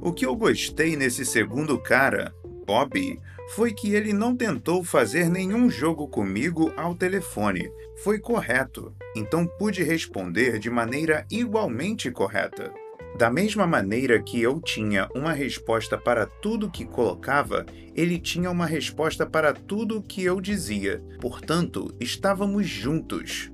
O 0.01 0.13
que 0.13 0.25
eu 0.25 0.37
gostei 0.37 0.97
nesse 0.97 1.25
segundo 1.27 1.77
cara, 1.79 2.33
Bob, 2.65 3.19
foi 3.51 3.73
que 3.73 3.95
ele 3.95 4.13
não 4.13 4.37
tentou 4.37 4.85
fazer 4.85 5.29
nenhum 5.29 5.69
jogo 5.69 6.07
comigo 6.07 6.73
ao 6.77 6.95
telefone. 6.95 7.69
Foi 7.97 8.21
correto, 8.21 8.95
então 9.17 9.45
pude 9.45 9.83
responder 9.83 10.59
de 10.61 10.71
maneira 10.71 11.27
igualmente 11.31 12.11
correta. 12.13 12.73
Da 13.19 13.31
mesma 13.31 13.67
maneira 13.67 14.23
que 14.23 14.41
eu 14.41 14.61
tinha 14.61 15.09
uma 15.15 15.33
resposta 15.33 15.99
para 15.99 16.27
tudo 16.27 16.71
que 16.71 16.85
colocava, 16.85 17.67
ele 17.95 18.19
tinha 18.19 18.51
uma 18.51 18.67
resposta 18.67 19.27
para 19.27 19.53
tudo 19.53 20.03
que 20.03 20.23
eu 20.23 20.41
dizia. 20.41 21.03
Portanto, 21.21 21.95
estávamos 22.01 22.67
juntos. 22.67 23.51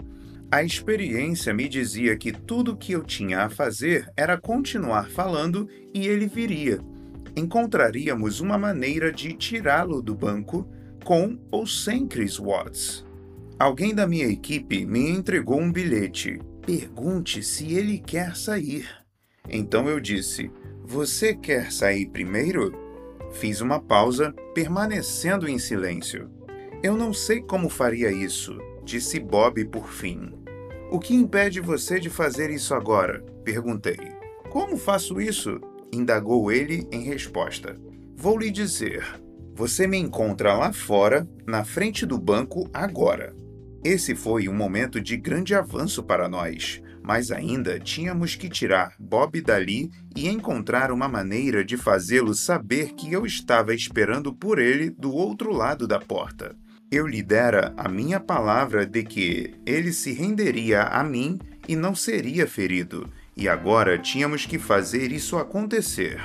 A 0.51 0.63
experiência 0.63 1.53
me 1.53 1.69
dizia 1.69 2.17
que 2.17 2.31
tudo 2.31 2.77
que 2.77 2.93
eu 2.93 3.03
tinha 3.03 3.41
a 3.41 3.51
fazer 3.51 4.09
era 4.17 4.39
continuar 4.39 5.09
falando 5.11 5.69
e 5.93 6.07
ele 6.07 6.27
viria. 6.27 6.79
Encontraríamos 7.35 8.41
uma 8.41 8.57
maneira 8.57 9.11
de 9.11 9.33
tirá-lo 9.33 10.01
do 10.01 10.15
banco, 10.15 10.69
com 11.05 11.39
ou 11.51 11.67
sem 11.67 12.07
Chris 12.07 12.39
Watts. 12.39 13.05
Alguém 13.59 13.95
da 13.95 14.07
minha 14.07 14.27
equipe 14.27 14.87
me 14.87 15.11
entregou 15.11 15.61
um 15.61 15.73
bilhete. 15.73 16.39
Pergunte 16.65 17.43
se 17.43 17.75
ele 17.75 17.99
quer 17.99 18.37
sair. 18.37 19.06
Então 19.49 19.89
eu 19.89 20.01
disse: 20.01 20.51
Você 20.85 21.35
quer 21.35 21.73
sair 21.73 22.07
primeiro? 22.07 22.75
Fiz 23.33 23.61
uma 23.61 23.81
pausa, 23.81 24.33
permanecendo 24.55 25.49
em 25.49 25.59
silêncio. 25.59 26.31
Eu 26.83 26.97
não 26.97 27.13
sei 27.13 27.41
como 27.41 27.69
faria 27.69 28.11
isso, 28.11 28.59
disse 28.85 29.19
Bob 29.19 29.65
por 29.67 29.91
fim. 29.91 30.33
O 30.91 30.99
que 30.99 31.15
impede 31.15 31.61
você 31.61 31.99
de 31.99 32.09
fazer 32.09 32.51
isso 32.51 32.75
agora? 32.75 33.25
perguntei. 33.45 33.99
Como 34.51 34.77
faço 34.77 35.21
isso? 35.21 35.61
indagou 35.93 36.51
ele 36.51 36.87
em 36.91 37.03
resposta. 37.03 37.77
Vou 38.15 38.39
lhe 38.39 38.51
dizer. 38.51 39.05
Você 39.55 39.87
me 39.87 39.97
encontra 39.97 40.55
lá 40.55 40.73
fora, 40.73 41.27
na 41.47 41.65
frente 41.65 42.05
do 42.05 42.19
banco, 42.19 42.69
agora. 42.73 43.35
Esse 43.85 44.15
foi 44.15 44.49
um 44.49 44.55
momento 44.55 45.01
de 45.01 45.17
grande 45.17 45.55
avanço 45.55 46.03
para 46.03 46.29
nós 46.29 46.83
mas 47.07 47.31
ainda 47.31 47.79
tínhamos 47.79 48.35
que 48.35 48.49
tirar 48.49 48.93
Bob 48.99 49.41
dali 49.41 49.93
e 50.17 50.27
encontrar 50.27 50.91
uma 50.91 51.07
maneira 51.07 51.65
de 51.65 51.77
fazê-lo 51.77 52.35
saber 52.35 52.95
que 52.95 53.13
eu 53.13 53.25
estava 53.25 53.73
esperando 53.73 54.35
por 54.35 54.59
ele 54.59 54.91
do 54.91 55.13
outro 55.13 55.53
lado 55.53 55.87
da 55.87 56.01
porta. 56.01 56.57
Eu 56.91 57.07
lhe 57.07 57.23
dera 57.23 57.73
a 57.77 57.89
minha 57.89 58.19
palavra 58.19 58.85
de 58.85 59.05
que 59.05 59.55
ele 59.65 59.93
se 59.93 60.13
renderia 60.13 60.83
a 60.83 61.05
mim 61.05 61.39
e 61.69 61.77
não 61.77 61.95
seria 61.95 62.45
ferido, 62.45 63.09
e 63.37 63.49
agora 63.49 63.97
tínhamos 63.97 64.45
que 64.45 64.59
fazer 64.59 65.13
isso 65.13 65.37
acontecer. 65.37 66.21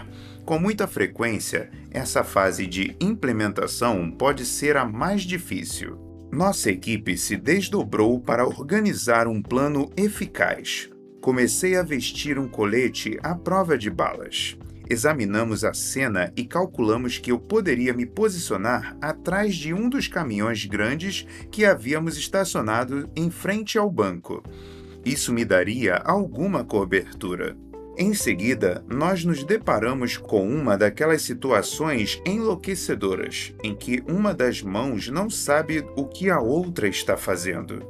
Com 0.45 0.57
muita 0.57 0.87
frequência, 0.87 1.69
essa 1.91 2.23
fase 2.23 2.65
de 2.65 2.95
implementação 2.99 4.09
pode 4.09 4.45
ser 4.45 4.77
a 4.77 4.85
mais 4.85 5.21
difícil. 5.21 6.10
Nossa 6.31 6.71
equipe 6.71 7.17
se 7.17 7.35
desdobrou 7.35 8.17
para 8.17 8.47
organizar 8.47 9.27
um 9.27 9.41
plano 9.41 9.91
eficaz. 9.97 10.89
Comecei 11.19 11.75
a 11.75 11.83
vestir 11.83 12.39
um 12.39 12.47
colete 12.47 13.19
à 13.21 13.35
prova 13.35 13.77
de 13.77 13.89
balas. 13.89 14.57
Examinamos 14.89 15.65
a 15.65 15.73
cena 15.73 16.31
e 16.35 16.45
calculamos 16.45 17.17
que 17.17 17.33
eu 17.33 17.39
poderia 17.39 17.93
me 17.93 18.05
posicionar 18.05 18.97
atrás 19.01 19.55
de 19.55 19.73
um 19.73 19.89
dos 19.89 20.07
caminhões 20.07 20.65
grandes 20.65 21.27
que 21.51 21.65
havíamos 21.65 22.17
estacionado 22.17 23.09
em 23.13 23.29
frente 23.29 23.77
ao 23.77 23.91
banco. 23.91 24.41
Isso 25.03 25.33
me 25.33 25.43
daria 25.43 25.95
alguma 25.97 26.63
cobertura. 26.63 27.57
Em 28.01 28.15
seguida, 28.15 28.83
nós 28.89 29.23
nos 29.23 29.43
deparamos 29.43 30.17
com 30.17 30.49
uma 30.49 30.75
daquelas 30.75 31.21
situações 31.21 32.19
enlouquecedoras 32.25 33.53
em 33.63 33.75
que 33.75 34.03
uma 34.07 34.33
das 34.33 34.59
mãos 34.59 35.07
não 35.07 35.29
sabe 35.29 35.85
o 35.95 36.07
que 36.07 36.27
a 36.27 36.39
outra 36.39 36.87
está 36.87 37.15
fazendo. 37.15 37.85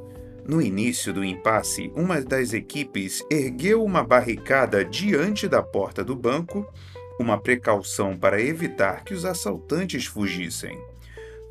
No 0.46 0.60
início 0.60 1.14
do 1.14 1.24
impasse, 1.24 1.90
uma 1.96 2.20
das 2.20 2.52
equipes 2.52 3.24
ergueu 3.30 3.82
uma 3.82 4.04
barricada 4.04 4.84
diante 4.84 5.48
da 5.48 5.62
porta 5.62 6.04
do 6.04 6.14
banco, 6.14 6.70
uma 7.18 7.40
precaução 7.40 8.14
para 8.14 8.38
evitar 8.38 9.04
que 9.04 9.14
os 9.14 9.24
assaltantes 9.24 10.04
fugissem. 10.04 10.78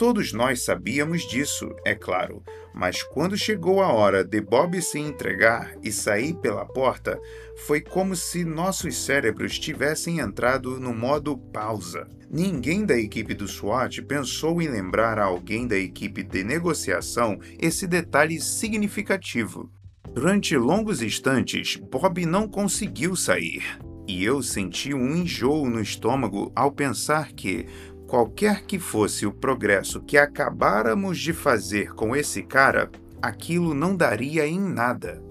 Todos 0.02 0.34
nós 0.34 0.64
sabíamos 0.64 1.22
disso, 1.30 1.76
é 1.86 1.94
claro, 1.94 2.42
mas 2.74 3.04
quando 3.04 3.38
chegou 3.38 3.84
a 3.84 3.94
hora 3.94 4.24
de 4.24 4.42
Bob 4.42 4.82
se 4.82 4.98
entregar 4.98 5.76
e 5.84 5.92
sair 5.92 6.34
pela 6.34 6.66
porta, 6.66 7.22
foi 7.68 7.82
como 7.82 8.16
se 8.16 8.44
nossos 8.44 8.98
cérebros 8.98 9.60
tivessem 9.60 10.18
entrado 10.18 10.80
no 10.80 10.92
modo 10.92 11.38
pausa. 11.38 12.08
Ninguém 12.32 12.84
da 12.84 12.98
equipe 12.98 13.36
do 13.36 13.48
SWAT 13.48 14.02
pensou 14.02 14.60
em 14.60 14.70
lembrar 14.70 15.20
a 15.20 15.26
alguém 15.26 15.68
da 15.68 15.78
equipe 15.78 16.24
de 16.24 16.44
negociação 16.44 17.40
esse 17.60 17.86
detalhe 17.86 18.42
significativo. 18.42 19.70
Durante 20.16 20.58
longos 20.58 21.04
instantes, 21.04 21.76
Bob 21.76 22.26
não 22.26 22.48
conseguiu 22.48 23.16
sair. 23.16 23.80
E 24.08 24.26
eu 24.26 24.42
senti 24.42 24.94
um 24.94 25.16
enjoo 25.16 25.70
no 25.70 25.80
estômago 25.80 26.52
ao 26.56 26.72
pensar 26.72 27.32
que, 27.32 27.68
qualquer 28.12 28.66
que 28.66 28.78
fosse 28.78 29.26
o 29.26 29.32
progresso 29.32 30.02
que 30.02 30.18
acabáramos 30.18 31.18
de 31.18 31.32
fazer 31.32 31.94
com 31.94 32.14
esse 32.14 32.44
cara, 32.44 32.92
aquilo 33.22 33.74
não 33.74 33.96
daria 33.96 34.46
em 34.46 34.60
nada. 34.60 35.24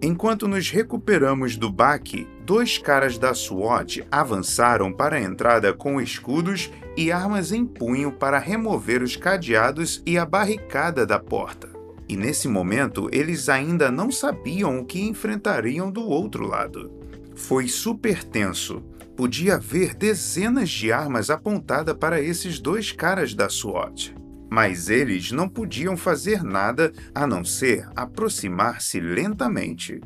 Enquanto 0.00 0.46
nos 0.46 0.70
recuperamos 0.70 1.56
do 1.56 1.68
baque, 1.68 2.28
dois 2.46 2.78
caras 2.78 3.18
da 3.18 3.34
SWAT 3.34 4.06
avançaram 4.08 4.92
para 4.92 5.16
a 5.16 5.20
entrada 5.20 5.72
com 5.72 6.00
escudos 6.00 6.70
e 6.96 7.10
armas 7.10 7.50
em 7.50 7.66
punho 7.66 8.12
para 8.12 8.38
remover 8.38 9.02
os 9.02 9.16
cadeados 9.16 10.00
e 10.06 10.16
a 10.16 10.24
barricada 10.24 11.04
da 11.04 11.18
porta. 11.18 11.68
E 12.08 12.16
nesse 12.16 12.46
momento 12.46 13.08
eles 13.12 13.48
ainda 13.48 13.90
não 13.90 14.12
sabiam 14.12 14.78
o 14.78 14.84
que 14.84 15.00
enfrentariam 15.00 15.90
do 15.90 16.08
outro 16.08 16.46
lado. 16.46 16.88
Foi 17.34 17.66
super 17.66 18.22
tenso, 18.22 18.80
podia 19.18 19.56
haver 19.56 19.96
dezenas 19.96 20.70
de 20.70 20.92
armas 20.92 21.28
apontadas 21.28 21.96
para 21.96 22.22
esses 22.22 22.60
dois 22.60 22.92
caras 22.92 23.34
da 23.34 23.48
SWAT. 23.48 24.14
Mas 24.48 24.88
eles 24.88 25.32
não 25.32 25.48
podiam 25.48 25.96
fazer 25.96 26.44
nada 26.44 26.92
a 27.12 27.26
não 27.26 27.44
ser 27.44 27.88
aproximar-se 27.96 29.00
lentamente. 29.00 30.00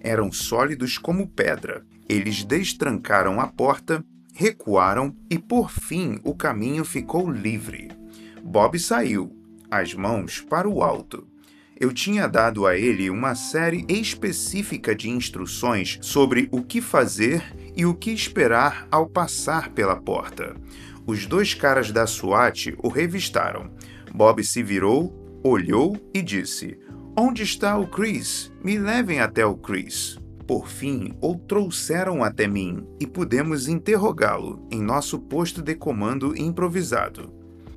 Eram 0.00 0.30
sólidos 0.30 0.96
como 0.96 1.26
pedra. 1.26 1.84
Eles 2.08 2.44
destrancaram 2.44 3.40
a 3.40 3.48
porta, 3.48 4.04
recuaram 4.32 5.12
e 5.28 5.40
por 5.40 5.68
fim 5.68 6.20
o 6.22 6.32
caminho 6.32 6.84
ficou 6.84 7.28
livre. 7.28 7.90
Bob 8.44 8.78
saiu, 8.78 9.36
as 9.68 9.92
mãos 9.92 10.40
para 10.40 10.68
o 10.68 10.84
alto 10.84 11.26
eu 11.82 11.92
tinha 11.92 12.28
dado 12.28 12.64
a 12.64 12.78
ele 12.78 13.10
uma 13.10 13.34
série 13.34 13.84
específica 13.88 14.94
de 14.94 15.10
instruções 15.10 15.98
sobre 16.00 16.48
o 16.52 16.62
que 16.62 16.80
fazer 16.80 17.42
e 17.76 17.86
o 17.86 17.94
que 17.94 18.10
esperar 18.10 18.86
ao 18.90 19.06
passar 19.06 19.70
pela 19.70 19.96
porta. 19.96 20.54
Os 21.06 21.26
dois 21.26 21.54
caras 21.54 21.90
da 21.90 22.06
SWAT 22.06 22.74
o 22.82 22.88
revistaram. 22.88 23.70
Bob 24.14 24.42
se 24.44 24.62
virou, 24.62 25.40
olhou 25.42 25.96
e 26.14 26.22
disse: 26.22 26.78
Onde 27.16 27.42
está 27.42 27.76
o 27.76 27.86
Chris? 27.86 28.52
Me 28.62 28.78
levem 28.78 29.20
até 29.20 29.44
o 29.44 29.56
Chris. 29.56 30.18
Por 30.46 30.68
fim, 30.68 31.14
o 31.20 31.34
trouxeram 31.34 32.22
até 32.22 32.46
mim 32.46 32.86
e 33.00 33.06
pudemos 33.06 33.68
interrogá-lo 33.68 34.66
em 34.70 34.82
nosso 34.82 35.18
posto 35.18 35.62
de 35.62 35.74
comando 35.74 36.36
improvisado. 36.36 37.32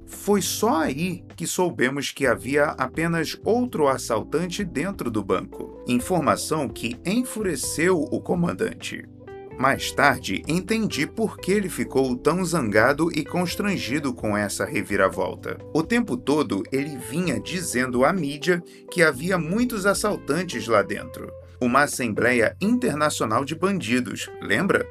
Foi 0.06 0.42
só 0.42 0.82
aí 0.82 1.24
que 1.36 1.48
soubemos 1.48 2.12
que 2.12 2.28
havia 2.28 2.66
apenas 2.78 3.40
outro 3.44 3.88
assaltante 3.88 4.64
dentro 4.64 5.10
do 5.10 5.24
banco, 5.24 5.84
informação 5.88 6.68
que 6.68 6.96
enfureceu 7.06 8.00
o 8.00 8.22
comandante. 8.22 9.06
Mais 9.58 9.90
tarde, 9.92 10.44
entendi 10.48 11.08
por 11.08 11.38
que 11.38 11.52
ele 11.52 11.70
ficou 11.70 12.16
tão 12.18 12.44
zangado 12.44 13.10
e 13.14 13.24
constrangido 13.24 14.14
com 14.14 14.36
essa 14.36 14.66
reviravolta. 14.66 15.58
O 15.74 15.82
tempo 15.82 16.18
todo 16.18 16.62
ele 16.72 16.98
vinha 16.98 17.40
dizendo 17.40 18.04
à 18.04 18.12
mídia 18.12 18.62
que 18.92 19.02
havia 19.02 19.38
muitos 19.38 19.86
assaltantes 19.86 20.68
lá 20.68 20.82
dentro. 20.82 21.32
Uma 21.62 21.84
Assembleia 21.84 22.56
Internacional 22.60 23.46
de 23.46 23.56
Bandidos, 23.56 24.30
lembra? 24.42 24.86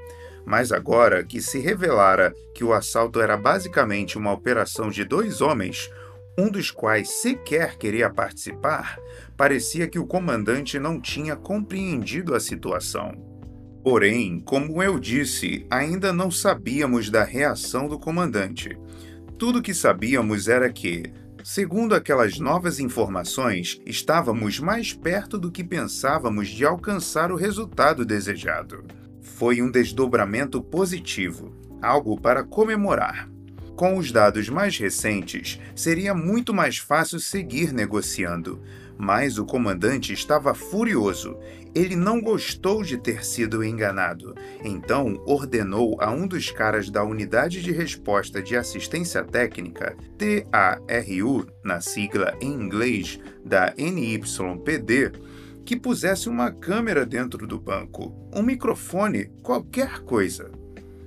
Mas 0.46 0.72
agora 0.72 1.22
que 1.22 1.42
se 1.42 1.58
revelara 1.58 2.34
que 2.54 2.64
o 2.64 2.72
assalto 2.72 3.20
era 3.20 3.36
basicamente 3.36 4.16
uma 4.16 4.32
operação 4.32 4.88
de 4.88 5.04
dois 5.04 5.42
homens, 5.42 5.90
um 6.38 6.48
dos 6.48 6.70
quais 6.70 7.10
sequer 7.10 7.76
queria 7.76 8.10
participar, 8.10 8.98
parecia 9.36 9.86
que 9.86 9.98
o 9.98 10.06
comandante 10.06 10.78
não 10.78 11.00
tinha 11.00 11.36
compreendido 11.36 12.34
a 12.34 12.40
situação. 12.40 13.33
Porém, 13.84 14.40
como 14.40 14.82
eu 14.82 14.98
disse, 14.98 15.64
ainda 15.70 16.12
não 16.12 16.28
sabíamos 16.30 17.08
da 17.08 17.22
reação 17.22 17.86
do 17.86 17.98
comandante. 17.98 18.76
Tudo 19.38 19.62
que 19.62 19.74
sabíamos 19.74 20.48
era 20.48 20.72
que, 20.72 21.12
segundo 21.44 21.94
aquelas 21.94 22.40
novas 22.40 22.80
informações, 22.80 23.80
estávamos 23.86 24.58
mais 24.58 24.92
perto 24.92 25.38
do 25.38 25.52
que 25.52 25.62
pensávamos 25.62 26.48
de 26.48 26.64
alcançar 26.64 27.30
o 27.30 27.36
resultado 27.36 28.04
desejado 28.04 28.82
foi 29.34 29.60
um 29.60 29.70
desdobramento 29.70 30.62
positivo, 30.62 31.52
algo 31.82 32.20
para 32.20 32.44
comemorar. 32.44 33.28
Com 33.74 33.98
os 33.98 34.12
dados 34.12 34.48
mais 34.48 34.78
recentes, 34.78 35.60
seria 35.74 36.14
muito 36.14 36.54
mais 36.54 36.78
fácil 36.78 37.18
seguir 37.18 37.72
negociando, 37.72 38.62
mas 38.96 39.36
o 39.36 39.44
comandante 39.44 40.12
estava 40.12 40.54
furioso. 40.54 41.36
Ele 41.74 41.96
não 41.96 42.20
gostou 42.20 42.84
de 42.84 42.96
ter 42.96 43.24
sido 43.24 43.64
enganado, 43.64 44.34
então 44.62 45.20
ordenou 45.26 45.96
a 46.00 46.10
um 46.10 46.26
dos 46.26 46.50
caras 46.50 46.88
da 46.88 47.02
Unidade 47.02 47.60
de 47.60 47.72
Resposta 47.72 48.40
de 48.40 48.56
Assistência 48.56 49.24
Técnica, 49.24 49.96
TARU, 50.16 51.48
na 51.64 51.80
sigla 51.80 52.36
em 52.40 52.52
inglês 52.52 53.18
da 53.44 53.74
NYPD, 53.76 55.12
que 55.64 55.76
pusesse 55.76 56.28
uma 56.28 56.52
câmera 56.52 57.04
dentro 57.04 57.46
do 57.46 57.58
banco, 57.58 58.14
um 58.32 58.42
microfone, 58.42 59.30
qualquer 59.42 60.00
coisa. 60.00 60.52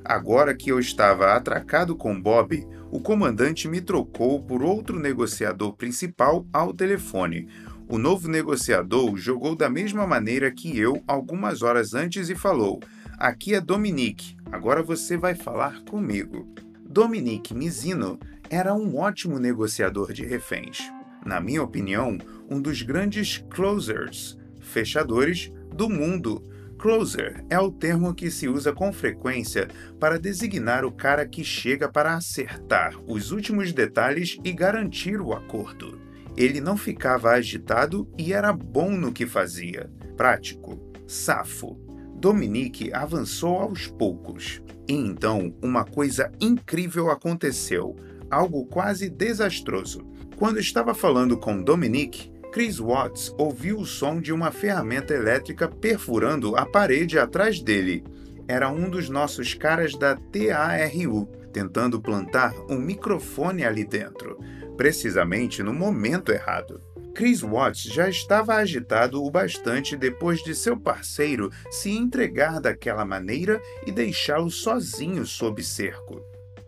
Agora 0.04 0.56
que 0.56 0.72
eu 0.72 0.80
estava 0.80 1.34
atracado 1.34 1.96
com 1.96 2.20
Bob, 2.20 2.66
o 2.90 3.00
comandante 3.00 3.68
me 3.68 3.82
trocou 3.82 4.42
por 4.42 4.64
outro 4.64 5.00
negociador 5.00 5.74
principal 5.74 6.46
ao 6.52 6.74
telefone. 6.74 7.48
O 7.90 7.98
novo 7.98 8.28
negociador 8.28 9.16
jogou 9.16 9.56
da 9.56 9.70
mesma 9.70 10.06
maneira 10.06 10.52
que 10.52 10.78
eu 10.78 11.02
algumas 11.08 11.62
horas 11.62 11.94
antes 11.94 12.30
e 12.30 12.36
falou: 12.36 12.82
Aqui 13.18 13.56
é 13.56 13.62
Dominique, 13.62 14.36
agora 14.52 14.84
você 14.84 15.16
vai 15.16 15.34
falar 15.34 15.82
comigo. 15.86 16.46
Dominique 16.86 17.54
Mizino 17.54 18.20
era 18.50 18.74
um 18.74 18.98
ótimo 18.98 19.40
negociador 19.40 20.12
de 20.12 20.26
reféns. 20.26 20.92
Na 21.26 21.40
minha 21.40 21.64
opinião, 21.64 22.18
um 22.50 22.62
dos 22.62 22.82
grandes 22.82 23.44
closers 23.50 24.38
fechadores 24.60 25.50
do 25.74 25.90
mundo. 25.90 26.44
Closer 26.78 27.44
é 27.50 27.58
o 27.58 27.72
termo 27.72 28.14
que 28.14 28.30
se 28.30 28.48
usa 28.48 28.72
com 28.72 28.94
frequência 28.94 29.68
para 30.00 30.20
designar 30.20 30.86
o 30.86 30.92
cara 30.92 31.26
que 31.26 31.44
chega 31.44 31.90
para 31.90 32.16
acertar 32.16 32.94
os 33.08 33.32
últimos 33.32 33.74
detalhes 33.74 34.38
e 34.44 34.52
garantir 34.52 35.20
o 35.20 35.34
acordo. 35.34 36.07
Ele 36.38 36.62
não 36.62 36.78
ficava 36.78 37.32
agitado 37.32 38.08
e 38.16 38.32
era 38.32 38.54
bom 38.54 38.92
no 38.92 39.12
que 39.12 39.26
fazia. 39.26 39.90
Prático, 40.16 40.80
safo. 41.08 41.76
Dominique 42.14 42.94
avançou 42.94 43.58
aos 43.58 43.88
poucos. 43.88 44.62
E 44.88 44.94
então 44.94 45.54
uma 45.62 45.84
coisa 45.84 46.32
incrível 46.40 47.10
aconteceu, 47.10 47.96
algo 48.30 48.66
quase 48.66 49.10
desastroso. 49.10 50.06
Quando 50.36 50.60
estava 50.60 50.94
falando 50.94 51.38
com 51.38 51.62
Dominique, 51.62 52.32
Chris 52.52 52.78
Watts 52.78 53.34
ouviu 53.38 53.80
o 53.80 53.86
som 53.86 54.22
de 54.22 54.32
uma 54.32 54.52
ferramenta 54.52 55.14
elétrica 55.14 55.68
perfurando 55.68 56.56
a 56.56 56.66
parede 56.66 57.18
atrás 57.18 57.60
dele. 57.60 58.04
Era 58.48 58.70
um 58.70 58.90
dos 58.90 59.10
nossos 59.10 59.54
caras 59.54 59.94
da 59.94 60.16
TARU, 60.16 61.28
tentando 61.52 62.00
plantar 62.00 62.54
um 62.70 62.80
microfone 62.80 63.66
ali 63.66 63.84
dentro, 63.84 64.40
precisamente 64.78 65.62
no 65.62 65.74
momento 65.74 66.32
errado. 66.32 66.80
Chris 67.14 67.42
Watts 67.42 67.82
já 67.82 68.08
estava 68.08 68.56
agitado 68.56 69.24
o 69.24 69.32
bastante 69.32 69.98
depois 69.98 70.44
de 70.44 70.54
seu 70.54 70.80
parceiro 70.80 71.52
se 71.72 71.90
entregar 71.90 72.62
daquela 72.62 73.04
maneira 73.04 73.60
e 73.88 73.92
deixá-lo 73.92 74.52
sozinho 74.52 75.26
sob 75.26 75.64
cerco. 75.64 76.22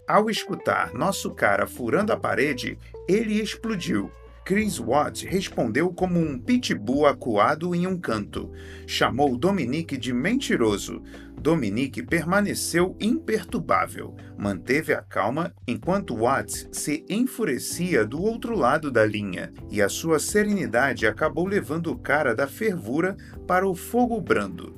Ao 0.07 0.27
escutar 0.27 0.91
nosso 0.91 1.29
cara 1.29 1.67
furando 1.67 2.11
a 2.11 2.17
parede, 2.17 2.79
ele 3.07 3.39
explodiu 3.39 4.11
Chris 4.49 4.79
Watt 4.79 5.27
respondeu 5.27 5.93
como 5.93 6.19
um 6.19 6.39
pitbull 6.39 7.05
acuado 7.05 7.75
em 7.75 7.85
um 7.85 7.95
canto. 7.95 8.51
Chamou 8.87 9.37
Dominique 9.37 9.95
de 9.95 10.11
mentiroso. 10.11 11.03
Dominique 11.39 12.01
permaneceu 12.01 12.97
imperturbável, 12.99 14.15
manteve 14.35 14.91
a 14.91 15.03
calma 15.03 15.53
enquanto 15.67 16.15
Watts 16.15 16.67
se 16.71 17.05
enfurecia 17.07 18.03
do 18.03 18.19
outro 18.19 18.57
lado 18.57 18.89
da 18.89 19.05
linha, 19.05 19.53
e 19.69 19.83
a 19.83 19.87
sua 19.87 20.17
serenidade 20.17 21.05
acabou 21.05 21.45
levando 21.45 21.91
o 21.91 21.99
cara 21.99 22.33
da 22.33 22.47
fervura 22.47 23.15
para 23.45 23.67
o 23.67 23.75
fogo 23.75 24.19
brando. 24.19 24.75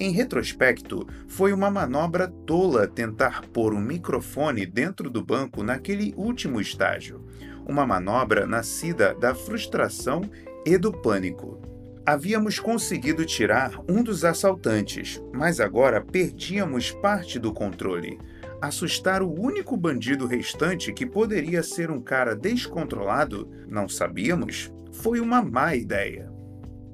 Em 0.00 0.12
retrospecto, 0.12 1.06
foi 1.28 1.52
uma 1.52 1.70
manobra 1.70 2.26
tola 2.26 2.88
tentar 2.88 3.42
pôr 3.52 3.74
um 3.74 3.80
microfone 3.82 4.64
dentro 4.64 5.10
do 5.10 5.22
banco 5.22 5.62
naquele 5.62 6.14
último 6.16 6.58
estágio. 6.58 7.22
Uma 7.66 7.86
manobra 7.86 8.46
nascida 8.46 9.14
da 9.14 9.34
frustração 9.34 10.22
e 10.66 10.76
do 10.76 10.92
pânico. 10.92 11.60
Havíamos 12.04 12.58
conseguido 12.58 13.24
tirar 13.24 13.78
um 13.88 14.02
dos 14.02 14.24
assaltantes, 14.24 15.22
mas 15.32 15.60
agora 15.60 16.00
perdíamos 16.00 16.90
parte 16.90 17.38
do 17.38 17.52
controle. 17.52 18.18
Assustar 18.60 19.22
o 19.22 19.32
único 19.32 19.76
bandido 19.76 20.26
restante 20.26 20.92
que 20.92 21.06
poderia 21.06 21.62
ser 21.62 21.90
um 21.90 22.00
cara 22.00 22.34
descontrolado, 22.34 23.48
não 23.68 23.88
sabíamos, 23.88 24.72
foi 24.92 25.20
uma 25.20 25.42
má 25.42 25.74
ideia. 25.74 26.30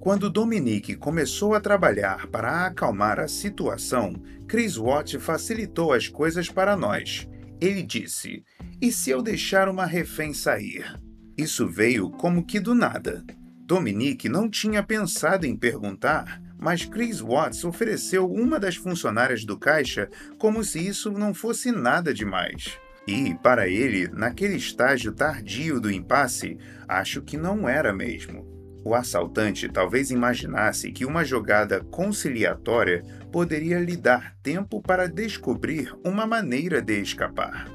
Quando 0.01 0.31
Dominique 0.31 0.95
começou 0.95 1.55
a 1.55 1.61
trabalhar 1.61 2.29
para 2.29 2.67
acalmar 2.67 3.19
a 3.19 3.27
situação, 3.27 4.15
Chris 4.47 4.77
Watt 4.77 5.19
facilitou 5.19 5.93
as 5.93 6.07
coisas 6.07 6.49
para 6.49 6.77
nós. 6.77 7.29
Ele 7.61 7.83
disse: 7.83 8.45
E 8.81 8.93
se 8.93 9.11
eu 9.11 9.23
deixar 9.23 9.69
uma 9.69 9.87
refém 9.87 10.35
sair? 10.35 11.01
Isso 11.37 11.67
veio 11.67 12.11
como 12.11 12.45
que 12.45 12.61
do 12.61 12.75
nada. 12.75 13.25
Dominique 13.67 14.29
não 14.29 14.49
tinha 14.49 14.83
pensado 14.83 15.45
em 15.45 15.57
perguntar, 15.57 16.41
mas 16.59 16.85
Chris 16.85 17.21
Watts 17.21 17.65
ofereceu 17.65 18.31
uma 18.31 18.61
das 18.61 18.77
funcionárias 18.77 19.45
do 19.45 19.59
caixa 19.59 20.09
como 20.39 20.63
se 20.63 20.87
isso 20.87 21.11
não 21.11 21.35
fosse 21.35 21.73
nada 21.73 22.15
demais. 22.15 22.79
E, 23.07 23.35
para 23.37 23.69
ele, 23.69 24.09
naquele 24.09 24.57
estágio 24.57 25.13
tardio 25.13 25.81
do 25.81 25.91
impasse, 25.91 26.59
acho 26.89 27.23
que 27.23 27.37
não 27.37 27.69
era 27.69 27.93
mesmo. 27.93 28.45
O 28.85 28.95
assaltante 28.95 29.69
talvez 29.69 30.11
imaginasse 30.11 30.93
que 30.93 31.05
uma 31.05 31.25
jogada 31.25 31.81
conciliatória 31.85 33.03
poderia 33.37 33.79
lhe 33.79 33.99
dar 33.99 34.35
tempo 34.43 34.81
para 34.81 35.07
descobrir 35.07 35.95
uma 36.03 36.27
maneira 36.27 36.81
de 36.81 36.99
escapar. 37.03 37.71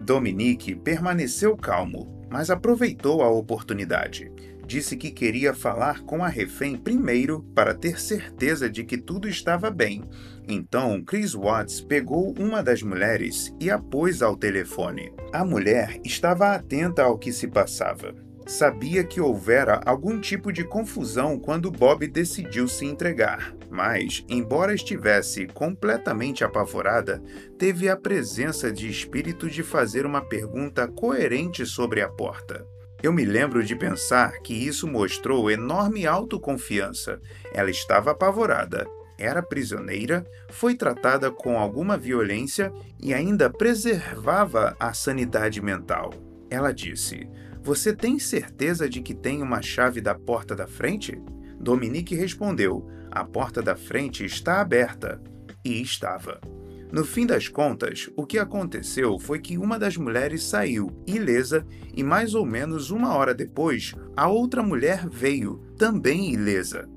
Dominique 0.00 0.72
permaneceu 0.72 1.56
calmo, 1.56 2.24
mas 2.30 2.48
aproveitou 2.48 3.20
a 3.20 3.28
oportunidade. 3.28 4.30
Disse 4.64 4.96
que 4.96 5.10
queria 5.10 5.52
falar 5.52 6.02
com 6.02 6.22
a 6.22 6.28
refém 6.28 6.76
primeiro 6.76 7.42
para 7.56 7.74
ter 7.74 8.00
certeza 8.00 8.70
de 8.70 8.84
que 8.84 8.96
tudo 8.96 9.28
estava 9.28 9.68
bem. 9.68 10.04
Então, 10.46 11.02
Chris 11.02 11.34
Watts 11.34 11.80
pegou 11.80 12.32
uma 12.38 12.62
das 12.62 12.80
mulheres 12.80 13.52
e 13.60 13.72
a 13.72 13.80
pôs 13.80 14.22
ao 14.22 14.36
telefone. 14.36 15.12
A 15.32 15.44
mulher 15.44 15.98
estava 16.04 16.54
atenta 16.54 17.02
ao 17.02 17.18
que 17.18 17.32
se 17.32 17.48
passava 17.48 18.14
Sabia 18.46 19.02
que 19.02 19.22
houvera 19.22 19.80
algum 19.86 20.20
tipo 20.20 20.52
de 20.52 20.64
confusão 20.64 21.38
quando 21.38 21.70
Bob 21.70 22.06
decidiu 22.06 22.68
se 22.68 22.84
entregar, 22.84 23.54
mas, 23.74 24.24
embora 24.28 24.72
estivesse 24.72 25.48
completamente 25.48 26.44
apavorada, 26.44 27.20
teve 27.58 27.88
a 27.88 27.96
presença 27.96 28.70
de 28.70 28.88
espírito 28.88 29.50
de 29.50 29.64
fazer 29.64 30.06
uma 30.06 30.20
pergunta 30.20 30.86
coerente 30.86 31.66
sobre 31.66 32.00
a 32.00 32.08
porta. 32.08 32.64
Eu 33.02 33.12
me 33.12 33.24
lembro 33.24 33.64
de 33.64 33.74
pensar 33.74 34.38
que 34.42 34.54
isso 34.54 34.86
mostrou 34.86 35.50
enorme 35.50 36.06
autoconfiança. 36.06 37.20
Ela 37.52 37.68
estava 37.68 38.12
apavorada, 38.12 38.86
era 39.18 39.42
prisioneira, 39.42 40.24
foi 40.50 40.76
tratada 40.76 41.30
com 41.30 41.58
alguma 41.58 41.98
violência 41.98 42.72
e 43.02 43.12
ainda 43.12 43.50
preservava 43.50 44.76
a 44.78 44.94
sanidade 44.94 45.60
mental. 45.60 46.14
Ela 46.48 46.72
disse: 46.72 47.28
você 47.64 47.92
tem 47.92 48.18
certeza 48.18 48.88
de 48.88 49.00
que 49.00 49.14
tem 49.14 49.42
uma 49.42 49.62
chave 49.62 50.00
da 50.00 50.14
porta 50.14 50.54
da 50.54 50.66
frente? 50.66 51.18
Dominique 51.58 52.14
respondeu: 52.14 52.86
A 53.14 53.24
porta 53.24 53.62
da 53.62 53.76
frente 53.76 54.24
está 54.24 54.60
aberta. 54.60 55.22
E 55.64 55.80
estava. 55.80 56.40
No 56.90 57.04
fim 57.04 57.24
das 57.24 57.46
contas, 57.46 58.10
o 58.16 58.26
que 58.26 58.40
aconteceu 58.40 59.20
foi 59.20 59.38
que 59.38 59.56
uma 59.56 59.78
das 59.78 59.96
mulheres 59.96 60.42
saiu, 60.42 60.90
ilesa, 61.06 61.64
e 61.94 62.02
mais 62.02 62.34
ou 62.34 62.44
menos 62.44 62.90
uma 62.90 63.14
hora 63.14 63.32
depois, 63.32 63.94
a 64.16 64.26
outra 64.26 64.64
mulher 64.64 65.08
veio, 65.08 65.62
também 65.78 66.32
ilesa. 66.32 66.88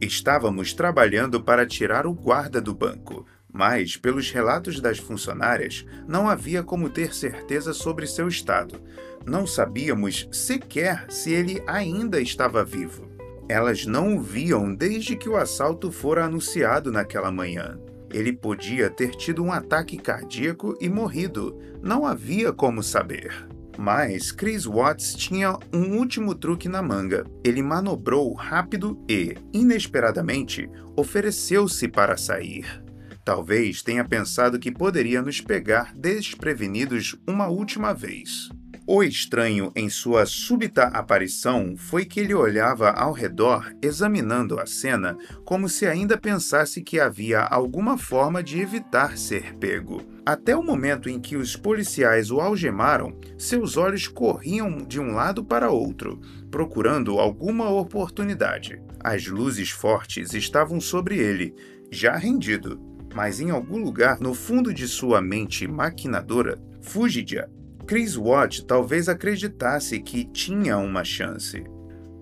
Estávamos 0.00 0.72
trabalhando 0.72 1.42
para 1.42 1.66
tirar 1.66 2.06
o 2.06 2.14
guarda 2.14 2.58
do 2.58 2.74
banco, 2.74 3.26
mas, 3.52 3.98
pelos 3.98 4.30
relatos 4.30 4.80
das 4.80 4.98
funcionárias, 4.98 5.84
não 6.08 6.26
havia 6.26 6.62
como 6.62 6.88
ter 6.88 7.14
certeza 7.14 7.74
sobre 7.74 8.06
seu 8.06 8.28
estado. 8.28 8.80
Não 9.26 9.46
sabíamos 9.46 10.26
sequer 10.32 11.04
se 11.10 11.34
ele 11.34 11.62
ainda 11.66 12.18
estava 12.18 12.64
vivo. 12.64 13.05
Elas 13.48 13.86
não 13.86 14.16
o 14.16 14.20
viam 14.20 14.74
desde 14.74 15.16
que 15.16 15.28
o 15.28 15.36
assalto 15.36 15.92
fora 15.92 16.24
anunciado 16.24 16.90
naquela 16.90 17.30
manhã. 17.30 17.78
Ele 18.12 18.32
podia 18.32 18.90
ter 18.90 19.10
tido 19.10 19.42
um 19.42 19.52
ataque 19.52 19.96
cardíaco 19.96 20.76
e 20.80 20.88
morrido. 20.88 21.56
Não 21.82 22.06
havia 22.06 22.52
como 22.52 22.82
saber. 22.82 23.46
Mas 23.78 24.32
Chris 24.32 24.64
Watts 24.64 25.14
tinha 25.14 25.58
um 25.72 25.98
último 25.98 26.34
truque 26.34 26.68
na 26.68 26.82
manga. 26.82 27.24
Ele 27.44 27.62
manobrou 27.62 28.32
rápido 28.32 28.98
e, 29.08 29.36
inesperadamente, 29.52 30.68
ofereceu-se 30.96 31.86
para 31.86 32.16
sair. 32.16 32.82
Talvez 33.24 33.82
tenha 33.82 34.04
pensado 34.04 34.58
que 34.58 34.72
poderia 34.72 35.20
nos 35.20 35.40
pegar 35.40 35.92
desprevenidos 35.94 37.16
uma 37.28 37.48
última 37.48 37.92
vez. 37.92 38.48
O 38.88 39.02
estranho 39.02 39.72
em 39.74 39.90
sua 39.90 40.24
súbita 40.26 40.84
aparição 40.84 41.74
foi 41.76 42.04
que 42.04 42.20
ele 42.20 42.32
olhava 42.32 42.90
ao 42.90 43.10
redor, 43.10 43.74
examinando 43.82 44.60
a 44.60 44.64
cena, 44.64 45.18
como 45.44 45.68
se 45.68 45.86
ainda 45.86 46.16
pensasse 46.16 46.80
que 46.80 47.00
havia 47.00 47.40
alguma 47.40 47.98
forma 47.98 48.44
de 48.44 48.60
evitar 48.60 49.18
ser 49.18 49.56
pego. 49.56 50.04
Até 50.24 50.54
o 50.56 50.62
momento 50.62 51.10
em 51.10 51.18
que 51.18 51.36
os 51.36 51.56
policiais 51.56 52.30
o 52.30 52.40
algemaram, 52.40 53.18
seus 53.36 53.76
olhos 53.76 54.06
corriam 54.06 54.78
de 54.78 55.00
um 55.00 55.14
lado 55.14 55.44
para 55.44 55.68
outro, 55.68 56.20
procurando 56.48 57.18
alguma 57.18 57.68
oportunidade. 57.68 58.80
As 59.02 59.26
luzes 59.26 59.70
fortes 59.70 60.32
estavam 60.32 60.80
sobre 60.80 61.18
ele, 61.18 61.52
já 61.90 62.16
rendido, 62.16 62.80
mas 63.12 63.40
em 63.40 63.50
algum 63.50 63.82
lugar 63.82 64.20
no 64.20 64.32
fundo 64.32 64.72
de 64.72 64.86
sua 64.86 65.20
mente 65.20 65.66
maquinadora, 65.66 66.56
Fugidia, 66.80 67.50
Chris 67.86 68.16
Watt 68.16 68.64
talvez 68.66 69.08
acreditasse 69.08 70.00
que 70.00 70.24
tinha 70.24 70.76
uma 70.76 71.04
chance. 71.04 71.62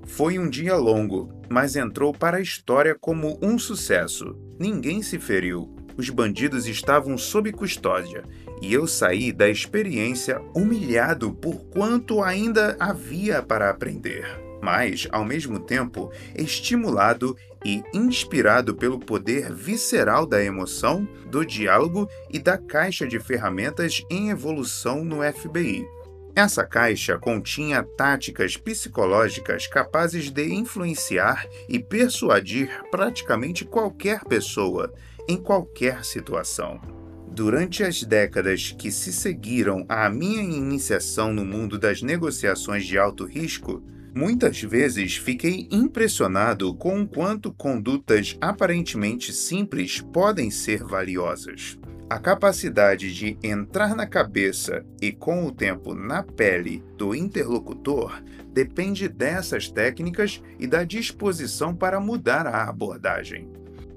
Foi 0.06 0.38
um 0.38 0.50
dia 0.50 0.76
longo, 0.76 1.32
mas 1.48 1.74
entrou 1.74 2.12
para 2.12 2.36
a 2.36 2.40
história 2.40 2.94
como 2.94 3.38
um 3.40 3.58
sucesso. 3.58 4.36
Ninguém 4.58 5.02
se 5.02 5.18
feriu. 5.18 5.74
Os 5.96 6.10
bandidos 6.10 6.66
estavam 6.66 7.16
sob 7.16 7.50
custódia 7.50 8.24
e 8.60 8.74
eu 8.74 8.86
saí 8.86 9.32
da 9.32 9.48
experiência 9.48 10.38
humilhado 10.54 11.32
por 11.32 11.64
quanto 11.70 12.22
ainda 12.22 12.76
havia 12.78 13.42
para 13.42 13.70
aprender 13.70 14.43
mas, 14.64 15.06
ao 15.12 15.26
mesmo 15.26 15.60
tempo, 15.60 16.10
estimulado 16.34 17.36
e 17.62 17.82
inspirado 17.92 18.74
pelo 18.74 18.98
poder 18.98 19.52
visceral 19.52 20.26
da 20.26 20.42
emoção, 20.42 21.06
do 21.26 21.44
diálogo 21.44 22.08
e 22.32 22.38
da 22.38 22.56
caixa 22.56 23.06
de 23.06 23.20
ferramentas 23.20 24.02
em 24.10 24.30
evolução 24.30 25.04
no 25.04 25.22
FBI. 25.22 25.86
Essa 26.34 26.64
caixa 26.64 27.18
continha 27.18 27.82
táticas 27.82 28.56
psicológicas 28.56 29.66
capazes 29.66 30.30
de 30.30 30.52
influenciar 30.54 31.46
e 31.68 31.78
persuadir 31.78 32.70
praticamente 32.90 33.66
qualquer 33.66 34.24
pessoa, 34.24 34.92
em 35.28 35.36
qualquer 35.36 36.04
situação. 36.06 36.80
Durante 37.28 37.82
as 37.82 38.02
décadas 38.02 38.74
que 38.78 38.90
se 38.90 39.12
seguiram 39.12 39.84
à 39.88 40.08
minha 40.08 40.42
iniciação 40.42 41.34
no 41.34 41.44
mundo 41.44 41.78
das 41.78 42.00
negociações 42.00 42.86
de 42.86 42.96
alto 42.96 43.24
risco, 43.26 43.82
Muitas 44.14 44.62
vezes 44.62 45.16
fiquei 45.16 45.66
impressionado 45.72 46.72
com 46.72 47.02
o 47.02 47.08
quanto 47.08 47.52
condutas 47.52 48.38
aparentemente 48.40 49.32
simples 49.32 50.00
podem 50.00 50.52
ser 50.52 50.84
valiosas. 50.84 51.76
A 52.08 52.16
capacidade 52.20 53.12
de 53.12 53.36
entrar 53.42 53.96
na 53.96 54.06
cabeça 54.06 54.86
e, 55.02 55.10
com 55.10 55.44
o 55.44 55.50
tempo, 55.50 55.94
na 55.94 56.22
pele 56.22 56.84
do 56.96 57.12
interlocutor 57.12 58.22
depende 58.52 59.08
dessas 59.08 59.68
técnicas 59.68 60.40
e 60.60 60.66
da 60.68 60.84
disposição 60.84 61.74
para 61.74 61.98
mudar 61.98 62.46
a 62.46 62.68
abordagem, 62.68 63.48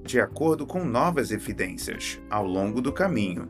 de 0.04 0.18
acordo 0.18 0.66
com 0.66 0.84
novas 0.84 1.30
evidências, 1.30 2.20
ao 2.28 2.44
longo 2.44 2.80
do 2.80 2.92
caminho. 2.92 3.48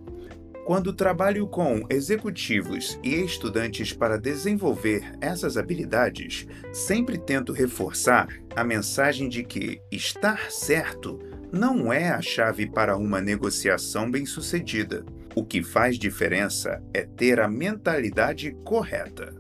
Quando 0.69 0.93
trabalho 0.93 1.47
com 1.47 1.81
executivos 1.89 3.01
e 3.03 3.15
estudantes 3.15 3.95
para 3.95 4.19
desenvolver 4.19 5.15
essas 5.19 5.57
habilidades, 5.57 6.47
sempre 6.75 7.17
tento 7.17 7.55
reforçar 7.55 8.29
a 8.55 8.63
mensagem 8.63 9.31
de 9.31 9.43
que 9.45 9.81
estar 9.91 10.51
certo 10.51 11.19
não 11.51 11.91
é 11.91 12.11
a 12.11 12.21
chave 12.21 12.71
para 12.71 12.99
uma 12.99 13.19
negociação 13.19 14.11
bem-sucedida. 14.11 15.07
O 15.35 15.43
que 15.43 15.63
faz 15.63 15.99
diferença 15.99 16.83
é 16.93 17.01
ter 17.01 17.41
a 17.41 17.49
mentalidade 17.49 18.55
correta. 18.63 19.35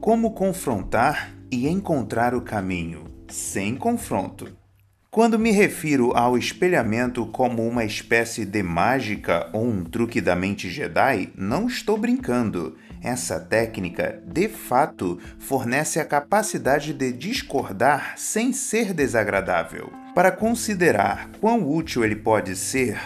Como 0.00 0.32
confrontar 0.32 1.36
e 1.50 1.66
encontrar 1.66 2.36
o 2.36 2.40
caminho 2.40 3.02
sem 3.28 3.74
confronto? 3.74 4.55
Quando 5.16 5.38
me 5.38 5.50
refiro 5.50 6.14
ao 6.14 6.36
espelhamento 6.36 7.24
como 7.24 7.66
uma 7.66 7.86
espécie 7.86 8.44
de 8.44 8.62
mágica 8.62 9.48
ou 9.50 9.64
um 9.66 9.82
truque 9.82 10.20
da 10.20 10.36
mente 10.36 10.68
Jedi, 10.68 11.30
não 11.34 11.66
estou 11.66 11.96
brincando. 11.96 12.76
Essa 13.02 13.40
técnica, 13.40 14.22
de 14.26 14.46
fato, 14.46 15.18
fornece 15.38 15.98
a 15.98 16.04
capacidade 16.04 16.92
de 16.92 17.14
discordar 17.14 18.12
sem 18.18 18.52
ser 18.52 18.92
desagradável. 18.92 19.90
Para 20.14 20.30
considerar 20.30 21.30
quão 21.40 21.66
útil 21.66 22.04
ele 22.04 22.16
pode 22.16 22.54
ser, 22.54 23.00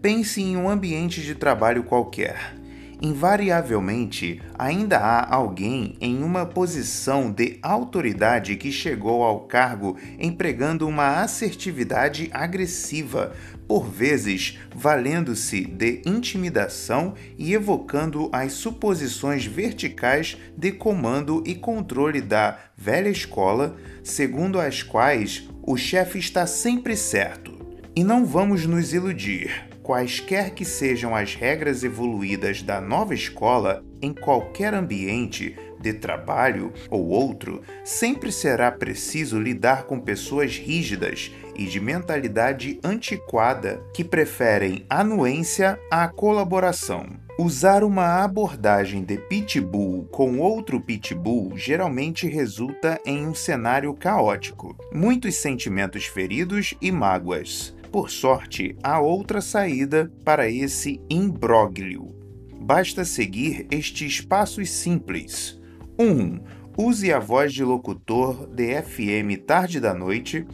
pense 0.00 0.40
em 0.40 0.56
um 0.56 0.68
ambiente 0.68 1.20
de 1.20 1.34
trabalho 1.34 1.82
qualquer 1.82 2.55
invariavelmente 3.00 4.40
ainda 4.58 4.98
há 4.98 5.34
alguém 5.34 5.96
em 6.00 6.22
uma 6.22 6.46
posição 6.46 7.30
de 7.30 7.58
autoridade 7.62 8.56
que 8.56 8.72
chegou 8.72 9.22
ao 9.22 9.40
cargo 9.40 9.96
empregando 10.18 10.88
uma 10.88 11.20
assertividade 11.20 12.30
agressiva, 12.32 13.32
por 13.68 13.88
vezes 13.88 14.58
valendo-se 14.74 15.64
de 15.64 16.02
intimidação 16.06 17.14
e 17.36 17.52
evocando 17.52 18.30
as 18.32 18.52
suposições 18.52 19.44
verticais 19.44 20.36
de 20.56 20.72
comando 20.72 21.42
e 21.44 21.54
controle 21.54 22.20
da 22.20 22.58
velha 22.76 23.08
escola, 23.08 23.76
segundo 24.02 24.60
as 24.60 24.82
quais 24.82 25.48
o 25.62 25.76
chefe 25.76 26.18
está 26.18 26.46
sempre 26.46 26.96
certo. 26.96 27.56
E 27.94 28.04
não 28.04 28.24
vamos 28.24 28.66
nos 28.66 28.92
iludir 28.92 29.75
quaisquer 29.86 30.50
que 30.50 30.64
sejam 30.64 31.14
as 31.14 31.36
regras 31.36 31.84
evoluídas 31.84 32.60
da 32.60 32.80
nova 32.80 33.14
escola, 33.14 33.84
em 34.02 34.12
qualquer 34.12 34.74
ambiente 34.74 35.54
de 35.80 35.92
trabalho 35.92 36.72
ou 36.90 37.06
outro, 37.06 37.62
sempre 37.84 38.32
será 38.32 38.72
preciso 38.72 39.38
lidar 39.38 39.84
com 39.84 40.00
pessoas 40.00 40.56
rígidas 40.56 41.30
e 41.54 41.66
de 41.66 41.78
mentalidade 41.78 42.80
antiquada 42.82 43.80
que 43.94 44.02
preferem 44.02 44.84
anuência 44.90 45.78
à 45.88 46.08
colaboração. 46.08 47.06
Usar 47.38 47.84
uma 47.84 48.24
abordagem 48.24 49.04
de 49.04 49.18
pitbull 49.18 50.08
com 50.10 50.38
outro 50.38 50.80
pitbull 50.80 51.56
geralmente 51.56 52.26
resulta 52.26 52.98
em 53.06 53.24
um 53.24 53.34
cenário 53.34 53.94
caótico, 53.94 54.76
muitos 54.92 55.36
sentimentos 55.36 56.06
feridos 56.06 56.74
e 56.80 56.90
mágoas. 56.90 57.75
Por 57.90 58.10
sorte, 58.10 58.76
há 58.82 59.00
outra 59.00 59.40
saída 59.40 60.12
para 60.24 60.48
esse 60.48 61.00
imbróglio. 61.08 62.14
Basta 62.60 63.04
seguir 63.04 63.66
estes 63.70 64.20
passos 64.20 64.70
simples. 64.70 65.60
1. 65.98 66.04
Um, 66.04 66.40
use 66.76 67.12
a 67.12 67.18
voz 67.18 67.52
de 67.54 67.62
locutor 67.62 68.46
de 68.48 68.82
FM 68.82 69.36
tarde 69.38 69.80
da 69.80 69.94
noite. 69.94 70.46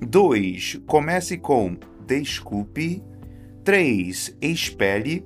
2. 0.00 0.82
Comece 0.86 1.38
com 1.38 1.76
desculpe. 2.06 3.02
3. 3.64 4.36
Espelhe. 4.40 5.24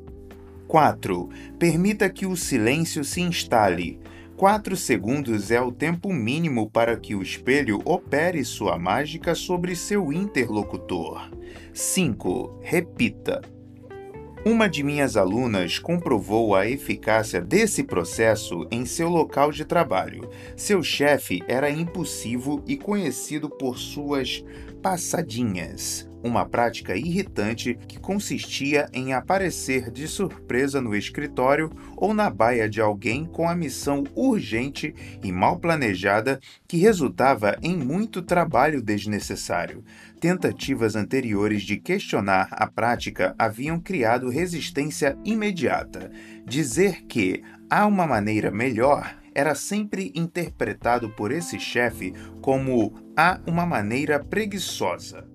4. 0.69 1.29
Permita 1.59 2.09
que 2.09 2.25
o 2.25 2.37
silêncio 2.37 3.03
se 3.03 3.21
instale. 3.21 3.99
4 4.39 4.77
segundos 4.77 5.51
é 5.51 5.61
o 5.61 5.73
tempo 5.73 6.13
mínimo 6.13 6.71
para 6.71 6.97
que 6.97 7.13
o 7.13 7.21
espelho 7.21 7.83
opere 7.85 8.45
sua 8.45 8.79
mágica 8.79 9.35
sobre 9.35 9.75
seu 9.75 10.13
interlocutor. 10.13 11.29
5. 11.75 12.61
Repita. 12.63 13.43
Uma 14.47 14.69
de 14.69 14.85
minhas 14.85 15.17
alunas 15.17 15.81
comprovou 15.81 16.55
a 16.55 16.69
eficácia 16.71 17.41
desse 17.41 17.83
processo 17.83 18.65
em 18.71 18.87
seu 18.87 19.09
local 19.09 19.51
de 19.51 19.65
trabalho. 19.65 20.31
Seu 20.57 20.85
chefe 20.85 21.43
era 21.49 21.69
impulsivo 21.69 22.63
e 22.65 22.77
conhecido 22.77 23.51
por 23.51 23.77
suas 23.77 24.45
passadinhas 24.81 26.08
uma 26.23 26.47
prática 26.47 26.97
irritante 26.97 27.79
que 27.87 27.99
consistia 27.99 28.89
em 28.93 29.13
aparecer 29.13 29.91
de 29.91 30.09
surpresa 30.09 30.81
no 30.81 30.95
escritório 30.95 31.71
ou 31.97 32.13
na 32.13 32.29
baia 32.31 32.69
de 32.69 32.81
alguém 32.81 33.25
com 33.25 33.49
a 33.49 33.55
missão 33.55 34.05
urgente 34.15 34.95
e 35.23 35.31
mal 35.31 35.59
planejada 35.59 36.41
que 36.67 36.77
resultava 36.77 37.57
em 37.63 37.77
muito 37.77 38.23
trabalho 38.23 38.83
desnecessário. 38.83 39.85
Tentativas 40.21 40.97
anteriores 40.97 41.63
de 41.63 41.77
questionar 41.77 42.49
a 42.53 42.67
prática 42.67 43.35
haviam 43.39 43.79
criado 43.79 44.29
resistência 44.29 45.17
imediata. 45.25 46.11
Dizer 46.45 47.05
que 47.07 47.43
há 47.71 47.87
uma 47.87 48.07
maneira 48.07 48.51
melhor 48.51 49.17
era 49.35 49.55
sempre 49.55 50.11
interpretado 50.17 51.11
por 51.11 51.31
esse 51.31 51.61
chefe 51.61 52.13
como 52.41 53.13
há 53.17 53.41
uma 53.47 53.65
maneira 53.65 54.19
preguiçosa. 54.19 55.28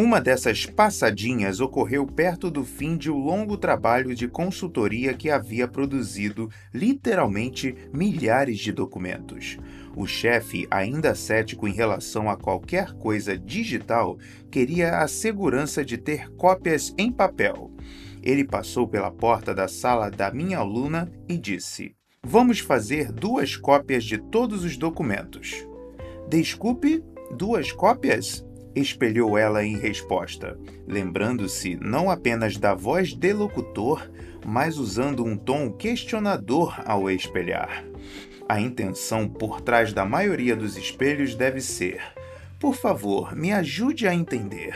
Uma 0.00 0.18
dessas 0.18 0.64
passadinhas 0.64 1.60
ocorreu 1.60 2.06
perto 2.06 2.50
do 2.50 2.64
fim 2.64 2.96
de 2.96 3.10
um 3.10 3.18
longo 3.18 3.58
trabalho 3.58 4.14
de 4.14 4.26
consultoria 4.26 5.12
que 5.12 5.28
havia 5.28 5.68
produzido 5.68 6.48
literalmente 6.72 7.76
milhares 7.92 8.58
de 8.60 8.72
documentos. 8.72 9.58
O 9.94 10.06
chefe, 10.06 10.66
ainda 10.70 11.14
cético 11.14 11.68
em 11.68 11.74
relação 11.74 12.30
a 12.30 12.36
qualquer 12.38 12.94
coisa 12.94 13.36
digital, 13.36 14.16
queria 14.50 15.00
a 15.00 15.06
segurança 15.06 15.84
de 15.84 15.98
ter 15.98 16.30
cópias 16.30 16.94
em 16.96 17.12
papel. 17.12 17.70
Ele 18.22 18.42
passou 18.42 18.88
pela 18.88 19.10
porta 19.10 19.54
da 19.54 19.68
sala 19.68 20.10
da 20.10 20.32
minha 20.32 20.56
aluna 20.56 21.12
e 21.28 21.36
disse: 21.36 21.94
Vamos 22.22 22.58
fazer 22.58 23.12
duas 23.12 23.54
cópias 23.54 24.02
de 24.02 24.16
todos 24.16 24.64
os 24.64 24.78
documentos. 24.78 25.66
Desculpe, 26.26 27.04
duas 27.36 27.70
cópias? 27.70 28.48
Espelhou 28.74 29.36
ela 29.36 29.64
em 29.64 29.76
resposta, 29.76 30.58
lembrando-se 30.86 31.76
não 31.76 32.10
apenas 32.10 32.56
da 32.56 32.74
voz 32.74 33.14
de 33.14 33.32
locutor, 33.32 34.10
mas 34.44 34.78
usando 34.78 35.24
um 35.24 35.36
tom 35.36 35.70
questionador 35.72 36.80
ao 36.84 37.10
espelhar. 37.10 37.84
A 38.48 38.60
intenção 38.60 39.28
por 39.28 39.60
trás 39.60 39.92
da 39.92 40.04
maioria 40.04 40.56
dos 40.56 40.76
espelhos 40.76 41.34
deve 41.34 41.60
ser: 41.60 42.00
por 42.58 42.74
favor, 42.74 43.34
me 43.34 43.52
ajude 43.52 44.06
a 44.06 44.14
entender. 44.14 44.74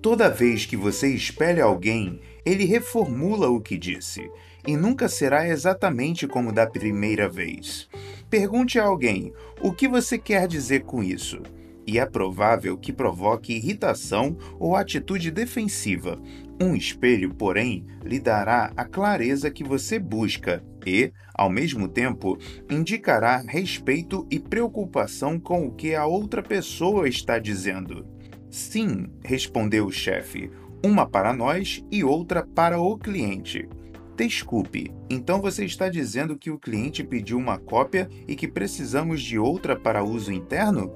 Toda 0.00 0.30
vez 0.30 0.66
que 0.66 0.76
você 0.76 1.08
espelha 1.08 1.64
alguém, 1.64 2.20
ele 2.44 2.64
reformula 2.64 3.48
o 3.48 3.60
que 3.60 3.76
disse, 3.76 4.30
e 4.66 4.76
nunca 4.76 5.08
será 5.08 5.46
exatamente 5.46 6.26
como 6.26 6.52
da 6.52 6.66
primeira 6.66 7.28
vez. 7.28 7.88
Pergunte 8.30 8.78
a 8.78 8.84
alguém: 8.84 9.32
o 9.60 9.72
que 9.72 9.86
você 9.86 10.16
quer 10.16 10.48
dizer 10.48 10.84
com 10.84 11.02
isso? 11.02 11.42
E 11.86 11.98
é 11.98 12.06
provável 12.06 12.76
que 12.76 12.92
provoque 12.92 13.54
irritação 13.54 14.36
ou 14.58 14.76
atitude 14.76 15.30
defensiva. 15.30 16.20
Um 16.60 16.76
espelho, 16.76 17.34
porém, 17.34 17.84
lhe 18.04 18.20
dará 18.20 18.72
a 18.76 18.84
clareza 18.84 19.50
que 19.50 19.64
você 19.64 19.98
busca 19.98 20.62
e, 20.86 21.12
ao 21.34 21.50
mesmo 21.50 21.88
tempo, 21.88 22.38
indicará 22.70 23.38
respeito 23.38 24.26
e 24.30 24.38
preocupação 24.38 25.40
com 25.40 25.66
o 25.66 25.72
que 25.72 25.94
a 25.94 26.06
outra 26.06 26.42
pessoa 26.42 27.08
está 27.08 27.38
dizendo. 27.38 28.06
Sim, 28.50 29.06
respondeu 29.24 29.86
o 29.86 29.92
chefe, 29.92 30.50
uma 30.84 31.06
para 31.06 31.32
nós 31.32 31.84
e 31.90 32.04
outra 32.04 32.46
para 32.46 32.78
o 32.78 32.98
cliente. 32.98 33.68
Desculpe, 34.16 34.92
então 35.08 35.40
você 35.40 35.64
está 35.64 35.88
dizendo 35.88 36.36
que 36.36 36.50
o 36.50 36.58
cliente 36.58 37.02
pediu 37.02 37.38
uma 37.38 37.58
cópia 37.58 38.08
e 38.28 38.36
que 38.36 38.46
precisamos 38.46 39.22
de 39.22 39.38
outra 39.38 39.74
para 39.74 40.04
uso 40.04 40.30
interno? 40.30 40.92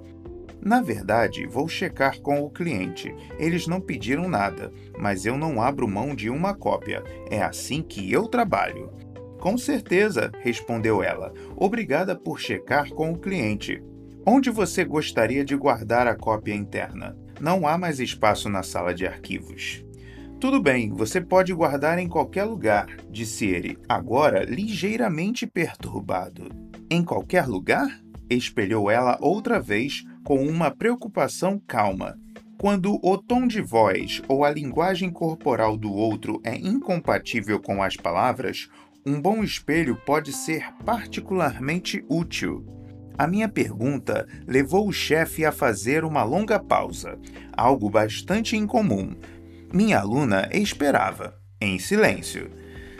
Na 0.60 0.80
verdade, 0.82 1.46
vou 1.46 1.68
checar 1.68 2.20
com 2.20 2.40
o 2.40 2.50
cliente. 2.50 3.14
Eles 3.38 3.66
não 3.66 3.80
pediram 3.80 4.28
nada, 4.28 4.72
mas 4.98 5.24
eu 5.24 5.36
não 5.36 5.62
abro 5.62 5.86
mão 5.86 6.14
de 6.14 6.28
uma 6.28 6.54
cópia. 6.54 7.02
É 7.30 7.42
assim 7.42 7.82
que 7.82 8.10
eu 8.10 8.26
trabalho. 8.26 8.90
Com 9.38 9.56
certeza, 9.56 10.32
respondeu 10.40 11.02
ela. 11.02 11.32
Obrigada 11.56 12.16
por 12.16 12.40
checar 12.40 12.90
com 12.90 13.12
o 13.12 13.18
cliente. 13.18 13.82
Onde 14.26 14.50
você 14.50 14.84
gostaria 14.84 15.44
de 15.44 15.54
guardar 15.54 16.08
a 16.08 16.16
cópia 16.16 16.54
interna? 16.54 17.16
Não 17.40 17.66
há 17.66 17.78
mais 17.78 18.00
espaço 18.00 18.48
na 18.48 18.62
sala 18.62 18.92
de 18.92 19.06
arquivos. 19.06 19.84
Tudo 20.40 20.60
bem, 20.60 20.90
você 20.90 21.20
pode 21.20 21.52
guardar 21.54 21.98
em 21.98 22.08
qualquer 22.08 22.44
lugar, 22.44 22.86
disse 23.10 23.46
ele, 23.46 23.78
agora 23.88 24.44
ligeiramente 24.44 25.46
perturbado. 25.46 26.48
Em 26.90 27.04
qualquer 27.04 27.46
lugar? 27.46 28.00
espelhou 28.28 28.90
ela 28.90 29.16
outra 29.20 29.60
vez, 29.60 30.04
com 30.26 30.44
uma 30.44 30.72
preocupação 30.72 31.56
calma. 31.68 32.18
Quando 32.58 32.98
o 33.00 33.16
tom 33.16 33.46
de 33.46 33.62
voz 33.62 34.20
ou 34.26 34.44
a 34.44 34.50
linguagem 34.50 35.08
corporal 35.08 35.76
do 35.76 35.92
outro 35.92 36.40
é 36.42 36.56
incompatível 36.56 37.60
com 37.60 37.80
as 37.80 37.96
palavras, 37.96 38.68
um 39.06 39.20
bom 39.20 39.44
espelho 39.44 39.94
pode 40.04 40.32
ser 40.32 40.66
particularmente 40.84 42.04
útil. 42.08 42.66
A 43.16 43.28
minha 43.28 43.48
pergunta 43.48 44.26
levou 44.48 44.88
o 44.88 44.92
chefe 44.92 45.44
a 45.44 45.52
fazer 45.52 46.04
uma 46.04 46.24
longa 46.24 46.58
pausa, 46.58 47.16
algo 47.56 47.88
bastante 47.88 48.56
incomum. 48.56 49.14
Minha 49.72 50.00
aluna 50.00 50.48
esperava, 50.52 51.36
em 51.60 51.78
silêncio. 51.78 52.50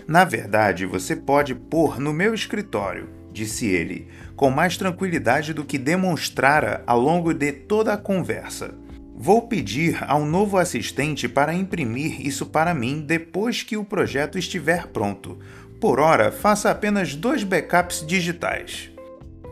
Na 0.06 0.24
verdade, 0.24 0.86
você 0.86 1.16
pode 1.16 1.56
pôr 1.56 1.98
no 1.98 2.12
meu 2.12 2.32
escritório, 2.32 3.15
disse 3.37 3.66
ele, 3.66 4.09
com 4.34 4.51
mais 4.51 4.78
tranquilidade 4.78 5.53
do 5.53 5.64
que 5.64 5.76
demonstrara 5.76 6.82
ao 6.87 6.99
longo 6.99 7.34
de 7.34 7.53
toda 7.53 7.93
a 7.93 7.99
conversa. 7.99 8.74
Vou 9.14 9.43
pedir 9.43 10.03
ao 10.09 10.24
novo 10.24 10.57
assistente 10.57 11.28
para 11.28 11.55
imprimir 11.55 12.26
isso 12.26 12.47
para 12.47 12.74
mim 12.74 13.01
depois 13.01 13.62
que 13.62 13.76
o 13.76 13.84
projeto 13.84 14.39
estiver 14.39 14.87
pronto. 14.87 15.39
Por 15.80 16.01
hora, 16.01 16.32
faça 16.32 16.70
apenas 16.70 17.14
dois 17.14 17.45
backups 17.45 18.05
digitais. 18.07 18.91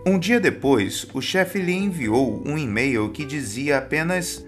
Um 0.07 0.19
dia 0.19 0.41
depois, 0.41 1.07
o 1.15 1.21
chefe 1.21 1.59
lhe 1.59 1.73
enviou 1.73 2.43
um 2.47 2.59
e-mail 2.59 3.11
que 3.11 3.25
dizia 3.25 3.79
apenas: 3.79 4.45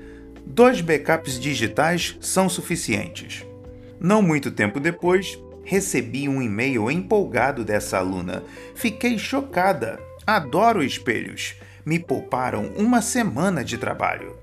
dois 0.47 0.81
backups 0.81 1.39
digitais 1.39 2.17
são 2.21 2.49
suficientes. 2.49 3.45
Não 3.99 4.21
muito 4.21 4.51
tempo 4.51 4.79
depois, 4.79 5.39
recebi 5.67 6.29
um 6.29 6.41
e-mail 6.41 6.91
empolgado 6.91 7.65
dessa 7.65 7.99
aluna. 7.99 8.45
Fiquei 8.75 9.19
chocada. 9.19 9.99
Adoro 10.25 10.83
espelhos. 10.83 11.57
Me 11.85 11.99
pouparam 11.99 12.73
uma 12.77 13.03
semana 13.03 13.65
de 13.65 13.77
trabalho. 13.77 14.37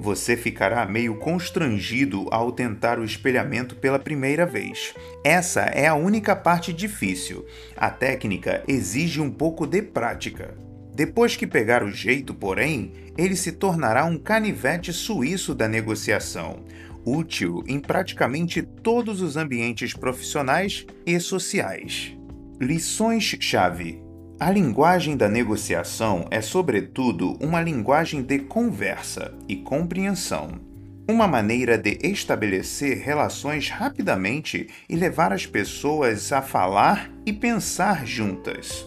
Você 0.00 0.36
ficará 0.36 0.84
meio 0.84 1.16
constrangido 1.16 2.26
ao 2.30 2.52
tentar 2.52 2.98
o 2.98 3.04
espelhamento 3.04 3.76
pela 3.76 3.98
primeira 3.98 4.44
vez. 4.44 4.94
Essa 5.22 5.62
é 5.62 5.86
a 5.86 5.94
única 5.94 6.34
parte 6.34 6.72
difícil. 6.72 7.46
A 7.76 7.90
técnica 7.90 8.62
exige 8.66 9.20
um 9.20 9.30
pouco 9.30 9.66
de 9.66 9.80
prática. 9.82 10.54
Depois 10.94 11.36
que 11.36 11.46
pegar 11.46 11.82
o 11.82 11.90
jeito, 11.90 12.32
porém, 12.32 12.92
ele 13.18 13.36
se 13.36 13.52
tornará 13.52 14.06
um 14.06 14.18
canivete 14.18 14.92
suíço 14.92 15.54
da 15.54 15.68
negociação, 15.68 16.64
útil 17.06 17.62
em 17.66 17.78
praticamente 17.78 18.60
todos 18.60 19.22
os 19.22 19.36
ambientes 19.36 19.94
profissionais 19.94 20.84
e 21.06 21.18
sociais. 21.20 22.16
Lições-chave 22.60 24.04
a 24.38 24.50
linguagem 24.50 25.16
da 25.16 25.30
negociação 25.30 26.26
é, 26.30 26.42
sobretudo, 26.42 27.38
uma 27.40 27.58
linguagem 27.58 28.20
de 28.20 28.40
conversa 28.40 29.32
e 29.48 29.56
compreensão. 29.56 30.60
Uma 31.08 31.26
maneira 31.26 31.78
de 31.78 31.98
estabelecer 32.02 32.98
relações 32.98 33.70
rapidamente 33.70 34.68
e 34.90 34.94
levar 34.94 35.32
as 35.32 35.46
pessoas 35.46 36.32
a 36.32 36.42
falar 36.42 37.10
e 37.24 37.32
pensar 37.32 38.06
juntas. 38.06 38.86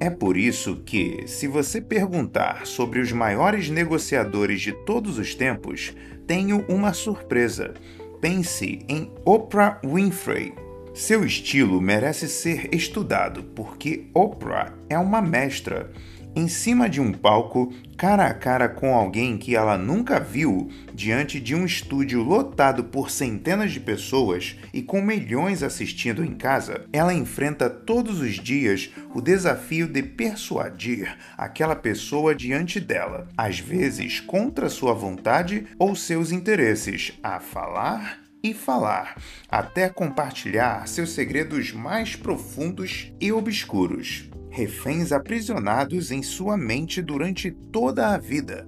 É 0.00 0.10
por 0.10 0.36
isso 0.36 0.82
que, 0.84 1.22
se 1.28 1.46
você 1.46 1.80
perguntar 1.80 2.66
sobre 2.66 2.98
os 2.98 3.12
maiores 3.12 3.70
negociadores 3.70 4.60
de 4.60 4.72
todos 4.84 5.16
os 5.16 5.32
tempos, 5.32 5.94
tenho 6.28 6.62
uma 6.68 6.92
surpresa. 6.92 7.72
Pense 8.20 8.84
em 8.86 9.10
Oprah 9.24 9.80
Winfrey. 9.82 10.52
Seu 10.94 11.24
estilo 11.24 11.80
merece 11.80 12.28
ser 12.28 12.68
estudado 12.74 13.42
porque 13.42 14.08
Oprah 14.12 14.74
é 14.90 14.98
uma 14.98 15.22
mestra. 15.22 15.90
Em 16.38 16.46
cima 16.46 16.88
de 16.88 17.00
um 17.00 17.10
palco, 17.10 17.74
cara 17.96 18.28
a 18.28 18.32
cara 18.32 18.68
com 18.68 18.94
alguém 18.94 19.36
que 19.36 19.56
ela 19.56 19.76
nunca 19.76 20.20
viu, 20.20 20.70
diante 20.94 21.40
de 21.40 21.52
um 21.52 21.66
estúdio 21.66 22.22
lotado 22.22 22.84
por 22.84 23.10
centenas 23.10 23.72
de 23.72 23.80
pessoas 23.80 24.54
e 24.72 24.80
com 24.80 25.02
milhões 25.02 25.64
assistindo 25.64 26.24
em 26.24 26.36
casa, 26.36 26.84
ela 26.92 27.12
enfrenta 27.12 27.68
todos 27.68 28.20
os 28.20 28.34
dias 28.34 28.88
o 29.12 29.20
desafio 29.20 29.88
de 29.88 30.00
persuadir 30.00 31.12
aquela 31.36 31.74
pessoa 31.74 32.36
diante 32.36 32.78
dela, 32.78 33.26
às 33.36 33.58
vezes 33.58 34.20
contra 34.20 34.68
sua 34.68 34.94
vontade 34.94 35.66
ou 35.76 35.96
seus 35.96 36.30
interesses, 36.30 37.18
a 37.20 37.40
falar 37.40 38.20
e 38.44 38.54
falar, 38.54 39.20
até 39.48 39.88
compartilhar 39.88 40.86
seus 40.86 41.10
segredos 41.10 41.72
mais 41.72 42.14
profundos 42.14 43.12
e 43.20 43.32
obscuros, 43.32 44.30
reféns 44.58 45.12
aprisionados 45.12 46.10
em 46.10 46.20
sua 46.20 46.56
mente 46.56 47.00
durante 47.00 47.48
toda 47.48 48.08
a 48.08 48.18
vida. 48.18 48.66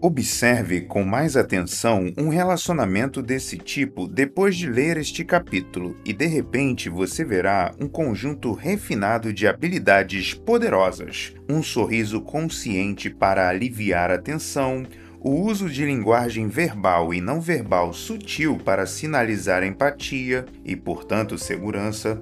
Observe 0.00 0.82
com 0.82 1.02
mais 1.02 1.36
atenção 1.36 2.12
um 2.16 2.28
relacionamento 2.28 3.20
desse 3.20 3.58
tipo 3.58 4.06
depois 4.06 4.56
de 4.56 4.68
ler 4.68 4.96
este 4.98 5.24
capítulo, 5.24 5.96
e 6.04 6.12
de 6.12 6.26
repente 6.26 6.88
você 6.88 7.24
verá 7.24 7.74
um 7.80 7.88
conjunto 7.88 8.52
refinado 8.52 9.32
de 9.32 9.48
habilidades 9.48 10.32
poderosas, 10.32 11.34
um 11.48 11.60
sorriso 11.60 12.20
consciente 12.20 13.10
para 13.10 13.48
aliviar 13.48 14.12
a 14.12 14.18
tensão, 14.18 14.86
o 15.18 15.40
uso 15.40 15.68
de 15.68 15.84
linguagem 15.84 16.46
verbal 16.46 17.12
e 17.12 17.20
não 17.20 17.40
verbal 17.40 17.92
sutil 17.92 18.58
para 18.64 18.86
sinalizar 18.86 19.64
empatia 19.64 20.44
e, 20.64 20.76
portanto, 20.76 21.36
segurança, 21.36 22.20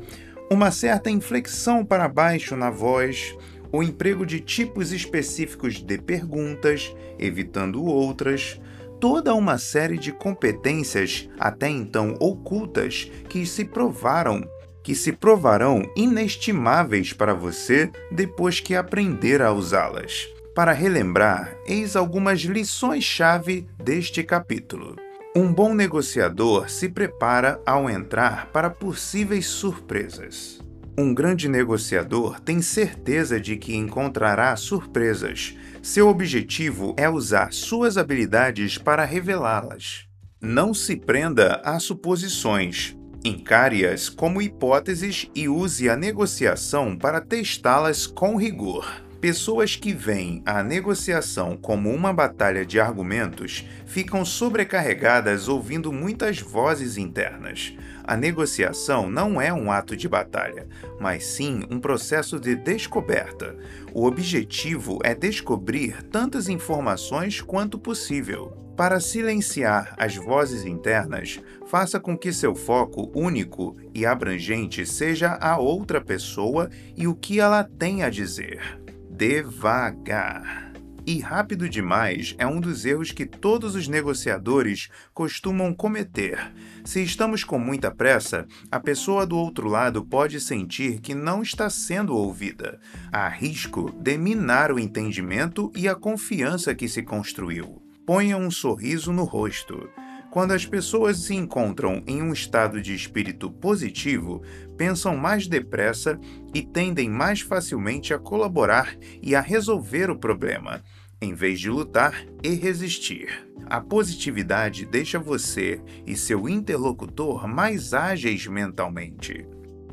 uma 0.51 0.73
certa 0.73 1.09
inflexão 1.09 1.85
para 1.85 2.09
baixo 2.09 2.57
na 2.57 2.71
voz, 2.71 3.37
o 3.73 3.85
emprego 3.85 4.27
de 4.27 4.41
tipos 4.41 4.91
específicos 4.91 5.75
de 5.75 5.97
perguntas, 5.97 6.93
evitando 7.19 7.85
outras, 7.85 8.61
toda 8.99 9.33
uma 9.33 9.59
série 9.59 9.97
de 9.97 10.11
competências 10.11 11.29
até 11.39 11.69
então 11.69 12.17
ocultas 12.19 13.11
que 13.29 13.47
se 13.47 13.65
provaram 13.65 14.43
que 14.83 14.95
se 14.95 15.13
provarão 15.13 15.83
inestimáveis 15.95 17.13
para 17.13 17.35
você 17.35 17.91
depois 18.11 18.61
que 18.61 18.75
aprender 18.75 19.43
a 19.43 19.53
usá-las. 19.53 20.27
Para 20.55 20.73
relembrar, 20.73 21.55
eis 21.67 21.95
algumas 21.95 22.41
lições-chave 22.41 23.69
deste 23.79 24.23
capítulo. 24.25 24.97
Um 25.35 25.53
bom 25.53 25.72
negociador 25.72 26.68
se 26.68 26.89
prepara 26.89 27.62
ao 27.64 27.89
entrar 27.89 28.47
para 28.47 28.68
possíveis 28.68 29.47
surpresas. 29.47 30.61
Um 30.99 31.14
grande 31.14 31.49
negociador 31.49 32.41
tem 32.41 32.61
certeza 32.61 33.39
de 33.39 33.57
que 33.57 33.76
encontrará 33.76 34.57
surpresas. 34.57 35.57
Seu 35.81 36.09
objetivo 36.09 36.97
é 36.99 37.09
usar 37.09 37.53
suas 37.53 37.97
habilidades 37.97 38.76
para 38.76 39.05
revelá-las. 39.05 40.09
Não 40.41 40.74
se 40.74 40.97
prenda 40.97 41.62
a 41.64 41.78
suposições. 41.78 42.97
Encare-as 43.24 44.09
como 44.09 44.43
hipóteses 44.43 45.31
e 45.33 45.49
use 45.49 45.89
a 45.89 45.97
negociação 45.97 46.99
para 46.99 47.20
testá-las 47.20 48.05
com 48.05 48.35
rigor. 48.35 48.85
Pessoas 49.21 49.77
que 49.77 49.93
veem 49.93 50.43
a 50.47 50.62
negociação 50.62 51.55
como 51.55 51.93
uma 51.95 52.11
batalha 52.11 52.64
de 52.64 52.81
argumentos 52.81 53.66
ficam 53.85 54.25
sobrecarregadas 54.25 55.47
ouvindo 55.47 55.93
muitas 55.93 56.41
vozes 56.41 56.97
internas. 56.97 57.77
A 58.03 58.16
negociação 58.16 59.11
não 59.11 59.39
é 59.39 59.53
um 59.53 59.71
ato 59.71 59.95
de 59.95 60.09
batalha, 60.09 60.66
mas 60.99 61.27
sim 61.27 61.66
um 61.71 61.79
processo 61.79 62.41
de 62.41 62.57
descoberta. 62.57 63.55
O 63.93 64.07
objetivo 64.07 64.99
é 65.05 65.14
descobrir 65.14 66.03
tantas 66.05 66.49
informações 66.49 67.43
quanto 67.43 67.79
possível. 67.79 68.57
Para 68.75 68.99
silenciar 68.99 69.95
as 69.99 70.16
vozes 70.16 70.64
internas, 70.64 71.39
faça 71.66 72.01
com 72.01 72.16
que 72.16 72.33
seu 72.33 72.55
foco 72.55 73.12
único 73.14 73.77
e 73.95 74.07
abrangente 74.07 74.87
seja 74.87 75.37
a 75.39 75.59
outra 75.59 76.01
pessoa 76.01 76.71
e 76.97 77.07
o 77.07 77.14
que 77.14 77.39
ela 77.39 77.62
tem 77.62 78.03
a 78.03 78.09
dizer 78.09 78.80
devagar. 79.21 80.73
E 81.07 81.21
rápido 81.21 81.68
demais 81.68 82.35
é 82.39 82.47
um 82.47 82.59
dos 82.59 82.87
erros 82.87 83.12
que 83.12 83.27
todos 83.27 83.75
os 83.75 83.87
negociadores 83.87 84.89
costumam 85.12 85.75
cometer. 85.75 86.39
Se 86.87 87.03
estamos 87.03 87.45
com 87.45 87.59
muita 87.59 87.91
pressa, 87.91 88.47
a 88.71 88.81
pessoa 88.81 89.27
do 89.27 89.37
outro 89.37 89.68
lado 89.68 90.03
pode 90.03 90.41
sentir 90.41 91.01
que 91.01 91.14
não 91.14 91.43
está 91.43 91.68
sendo 91.68 92.16
ouvida. 92.16 92.81
Há 93.12 93.29
risco 93.29 93.93
de 93.93 94.16
minar 94.16 94.73
o 94.73 94.79
entendimento 94.79 95.71
e 95.77 95.87
a 95.87 95.95
confiança 95.95 96.75
que 96.75 96.89
se 96.89 97.03
construiu. 97.03 97.83
Ponha 98.07 98.39
um 98.39 98.51
sorriso 98.51 99.12
no 99.12 99.25
rosto. 99.25 99.87
Quando 100.31 100.53
as 100.53 100.64
pessoas 100.64 101.18
se 101.18 101.35
encontram 101.35 102.05
em 102.07 102.22
um 102.22 102.33
estado 102.33 102.81
de 102.81 102.95
espírito 102.95 103.51
positivo, 103.51 104.43
pensam 104.76 105.16
mais 105.16 105.49
depressa 105.49 106.18
e 106.55 106.62
tendem 106.62 107.11
mais 107.11 107.41
facilmente 107.41 108.14
a 108.14 108.18
colaborar 108.18 108.97
e 109.20 109.35
a 109.35 109.41
resolver 109.41 110.09
o 110.09 110.16
problema, 110.16 110.85
em 111.20 111.35
vez 111.35 111.59
de 111.59 111.68
lutar 111.68 112.24
e 112.45 112.51
resistir. 112.51 113.45
A 113.66 113.81
positividade 113.81 114.87
deixa 114.87 115.18
você 115.18 115.81
e 116.07 116.16
seu 116.16 116.49
interlocutor 116.49 117.49
mais 117.49 117.93
ágeis 117.93 118.47
mentalmente. 118.47 119.45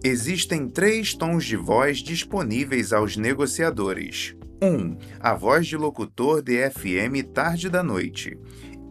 Existem 0.04 0.70
três 0.70 1.16
tons 1.16 1.44
de 1.44 1.58
voz 1.58 1.98
disponíveis 1.98 2.94
aos 2.94 3.18
negociadores. 3.18 4.36
1. 4.62 4.68
Um, 4.68 4.98
a 5.20 5.34
voz 5.34 5.68
de 5.68 5.78
locutor 5.78 6.42
de 6.42 6.68
FM 6.70 7.24
tarde 7.34 7.70
da 7.70 7.84
noite. 7.84 8.38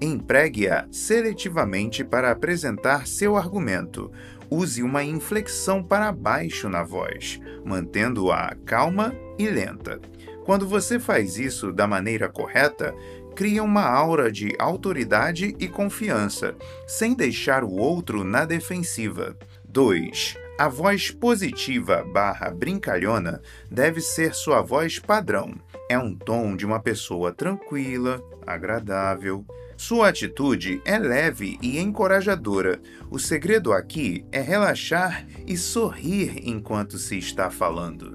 Empregue-a 0.01 0.87
seletivamente 0.91 2.05
para 2.05 2.31
apresentar 2.31 3.07
seu 3.07 3.37
argumento. 3.37 4.13
Use 4.51 4.83
uma 4.83 5.03
inflexão 5.03 5.83
para 5.83 6.13
baixo 6.13 6.69
na 6.69 6.83
voz, 6.83 7.41
mantendo-a 7.65 8.55
calma 8.65 9.15
e 9.39 9.49
lenta. 9.49 10.01
Quando 10.45 10.69
você 10.69 11.01
faz 11.01 11.39
isso 11.39 11.73
da 11.73 11.87
maneira 11.87 12.29
correta, 12.29 12.95
cria 13.35 13.63
uma 13.63 13.83
aura 13.83 14.31
de 14.31 14.55
autoridade 14.59 15.57
e 15.59 15.67
confiança, 15.67 16.55
sem 16.87 17.15
deixar 17.15 17.65
o 17.65 17.73
outro 17.73 18.23
na 18.23 18.45
defensiva. 18.45 19.37
2. 19.65 20.37
A 20.59 20.69
voz 20.69 21.11
positiva 21.11 22.03
barra 22.03 22.51
brincalhona 22.51 23.43
deve 23.71 24.01
ser 24.01 24.35
sua 24.35 24.63
voz 24.63 24.99
padrão. 24.99 25.55
É 25.89 25.99
um 25.99 26.15
tom 26.15 26.57
de 26.57 26.65
uma 26.65 26.81
pessoa 26.81 27.33
tranquila, 27.33 28.23
agradável. 28.47 29.45
Sua 29.77 30.09
atitude 30.09 30.81
é 30.87 30.99
leve 30.99 31.59
e 31.61 31.79
encorajadora. 31.79 32.81
O 33.11 33.19
segredo 33.19 33.73
aqui 33.73 34.25
é 34.33 34.41
relaxar 34.41 35.27
e 35.47 35.57
sorrir 35.57 36.41
enquanto 36.49 36.99
se 36.99 37.19
está 37.19 37.51
falando. 37.51 38.15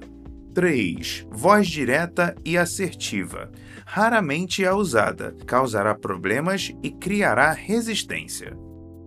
3. 0.54 1.26
Voz 1.30 1.68
direta 1.68 2.34
e 2.44 2.58
assertiva. 2.58 3.50
Raramente 3.86 4.64
é 4.64 4.72
usada, 4.72 5.34
causará 5.46 5.94
problemas 5.94 6.74
e 6.82 6.90
criará 6.90 7.52
resistência. 7.52 8.56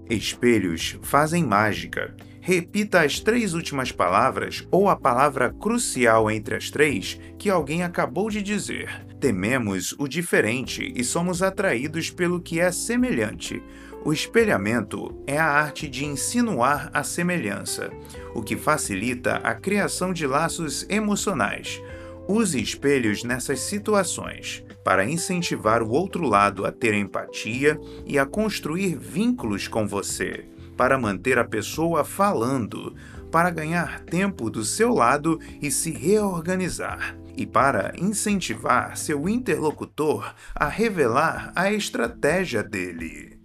Espelhos 0.09 0.97
fazem 1.01 1.43
mágica. 1.43 2.15
Repita 2.39 3.01
as 3.01 3.19
três 3.19 3.53
últimas 3.53 3.91
palavras 3.91 4.65
ou 4.71 4.87
a 4.87 4.95
palavra 4.95 5.51
crucial 5.51 6.31
entre 6.31 6.55
as 6.55 6.69
três 6.69 7.19
que 7.37 7.49
alguém 7.49 7.83
acabou 7.83 8.29
de 8.29 8.41
dizer. 8.41 9.04
Tememos 9.25 9.95
o 9.97 10.07
diferente 10.07 10.93
e 10.95 11.03
somos 11.03 11.41
atraídos 11.41 12.11
pelo 12.11 12.39
que 12.39 12.59
é 12.59 12.71
semelhante. 12.71 13.59
O 14.03 14.13
espelhamento 14.13 15.19
é 15.25 15.35
a 15.35 15.47
arte 15.47 15.87
de 15.87 16.05
insinuar 16.05 16.91
a 16.93 17.03
semelhança, 17.03 17.89
o 18.35 18.43
que 18.43 18.55
facilita 18.55 19.37
a 19.37 19.55
criação 19.55 20.13
de 20.13 20.27
laços 20.27 20.85
emocionais. 20.87 21.81
Use 22.27 22.61
espelhos 22.61 23.23
nessas 23.23 23.61
situações 23.61 24.63
para 24.83 25.09
incentivar 25.09 25.81
o 25.81 25.89
outro 25.89 26.27
lado 26.27 26.63
a 26.63 26.71
ter 26.71 26.93
empatia 26.93 27.79
e 28.05 28.19
a 28.19 28.27
construir 28.27 28.95
vínculos 28.95 29.67
com 29.67 29.87
você 29.87 30.45
para 30.77 30.99
manter 30.99 31.39
a 31.39 31.43
pessoa 31.43 32.03
falando, 32.03 32.93
para 33.31 33.49
ganhar 33.49 34.01
tempo 34.01 34.51
do 34.51 34.63
seu 34.63 34.93
lado 34.93 35.39
e 35.59 35.71
se 35.71 35.89
reorganizar, 35.89 37.17
e 37.37 37.45
para 37.45 37.93
incentivar 37.97 38.97
seu 38.97 39.27
interlocutor 39.27 40.33
a 40.53 40.67
revelar 40.67 41.51
a 41.55 41.71
estratégia 41.71 42.63
dele. 42.63 43.39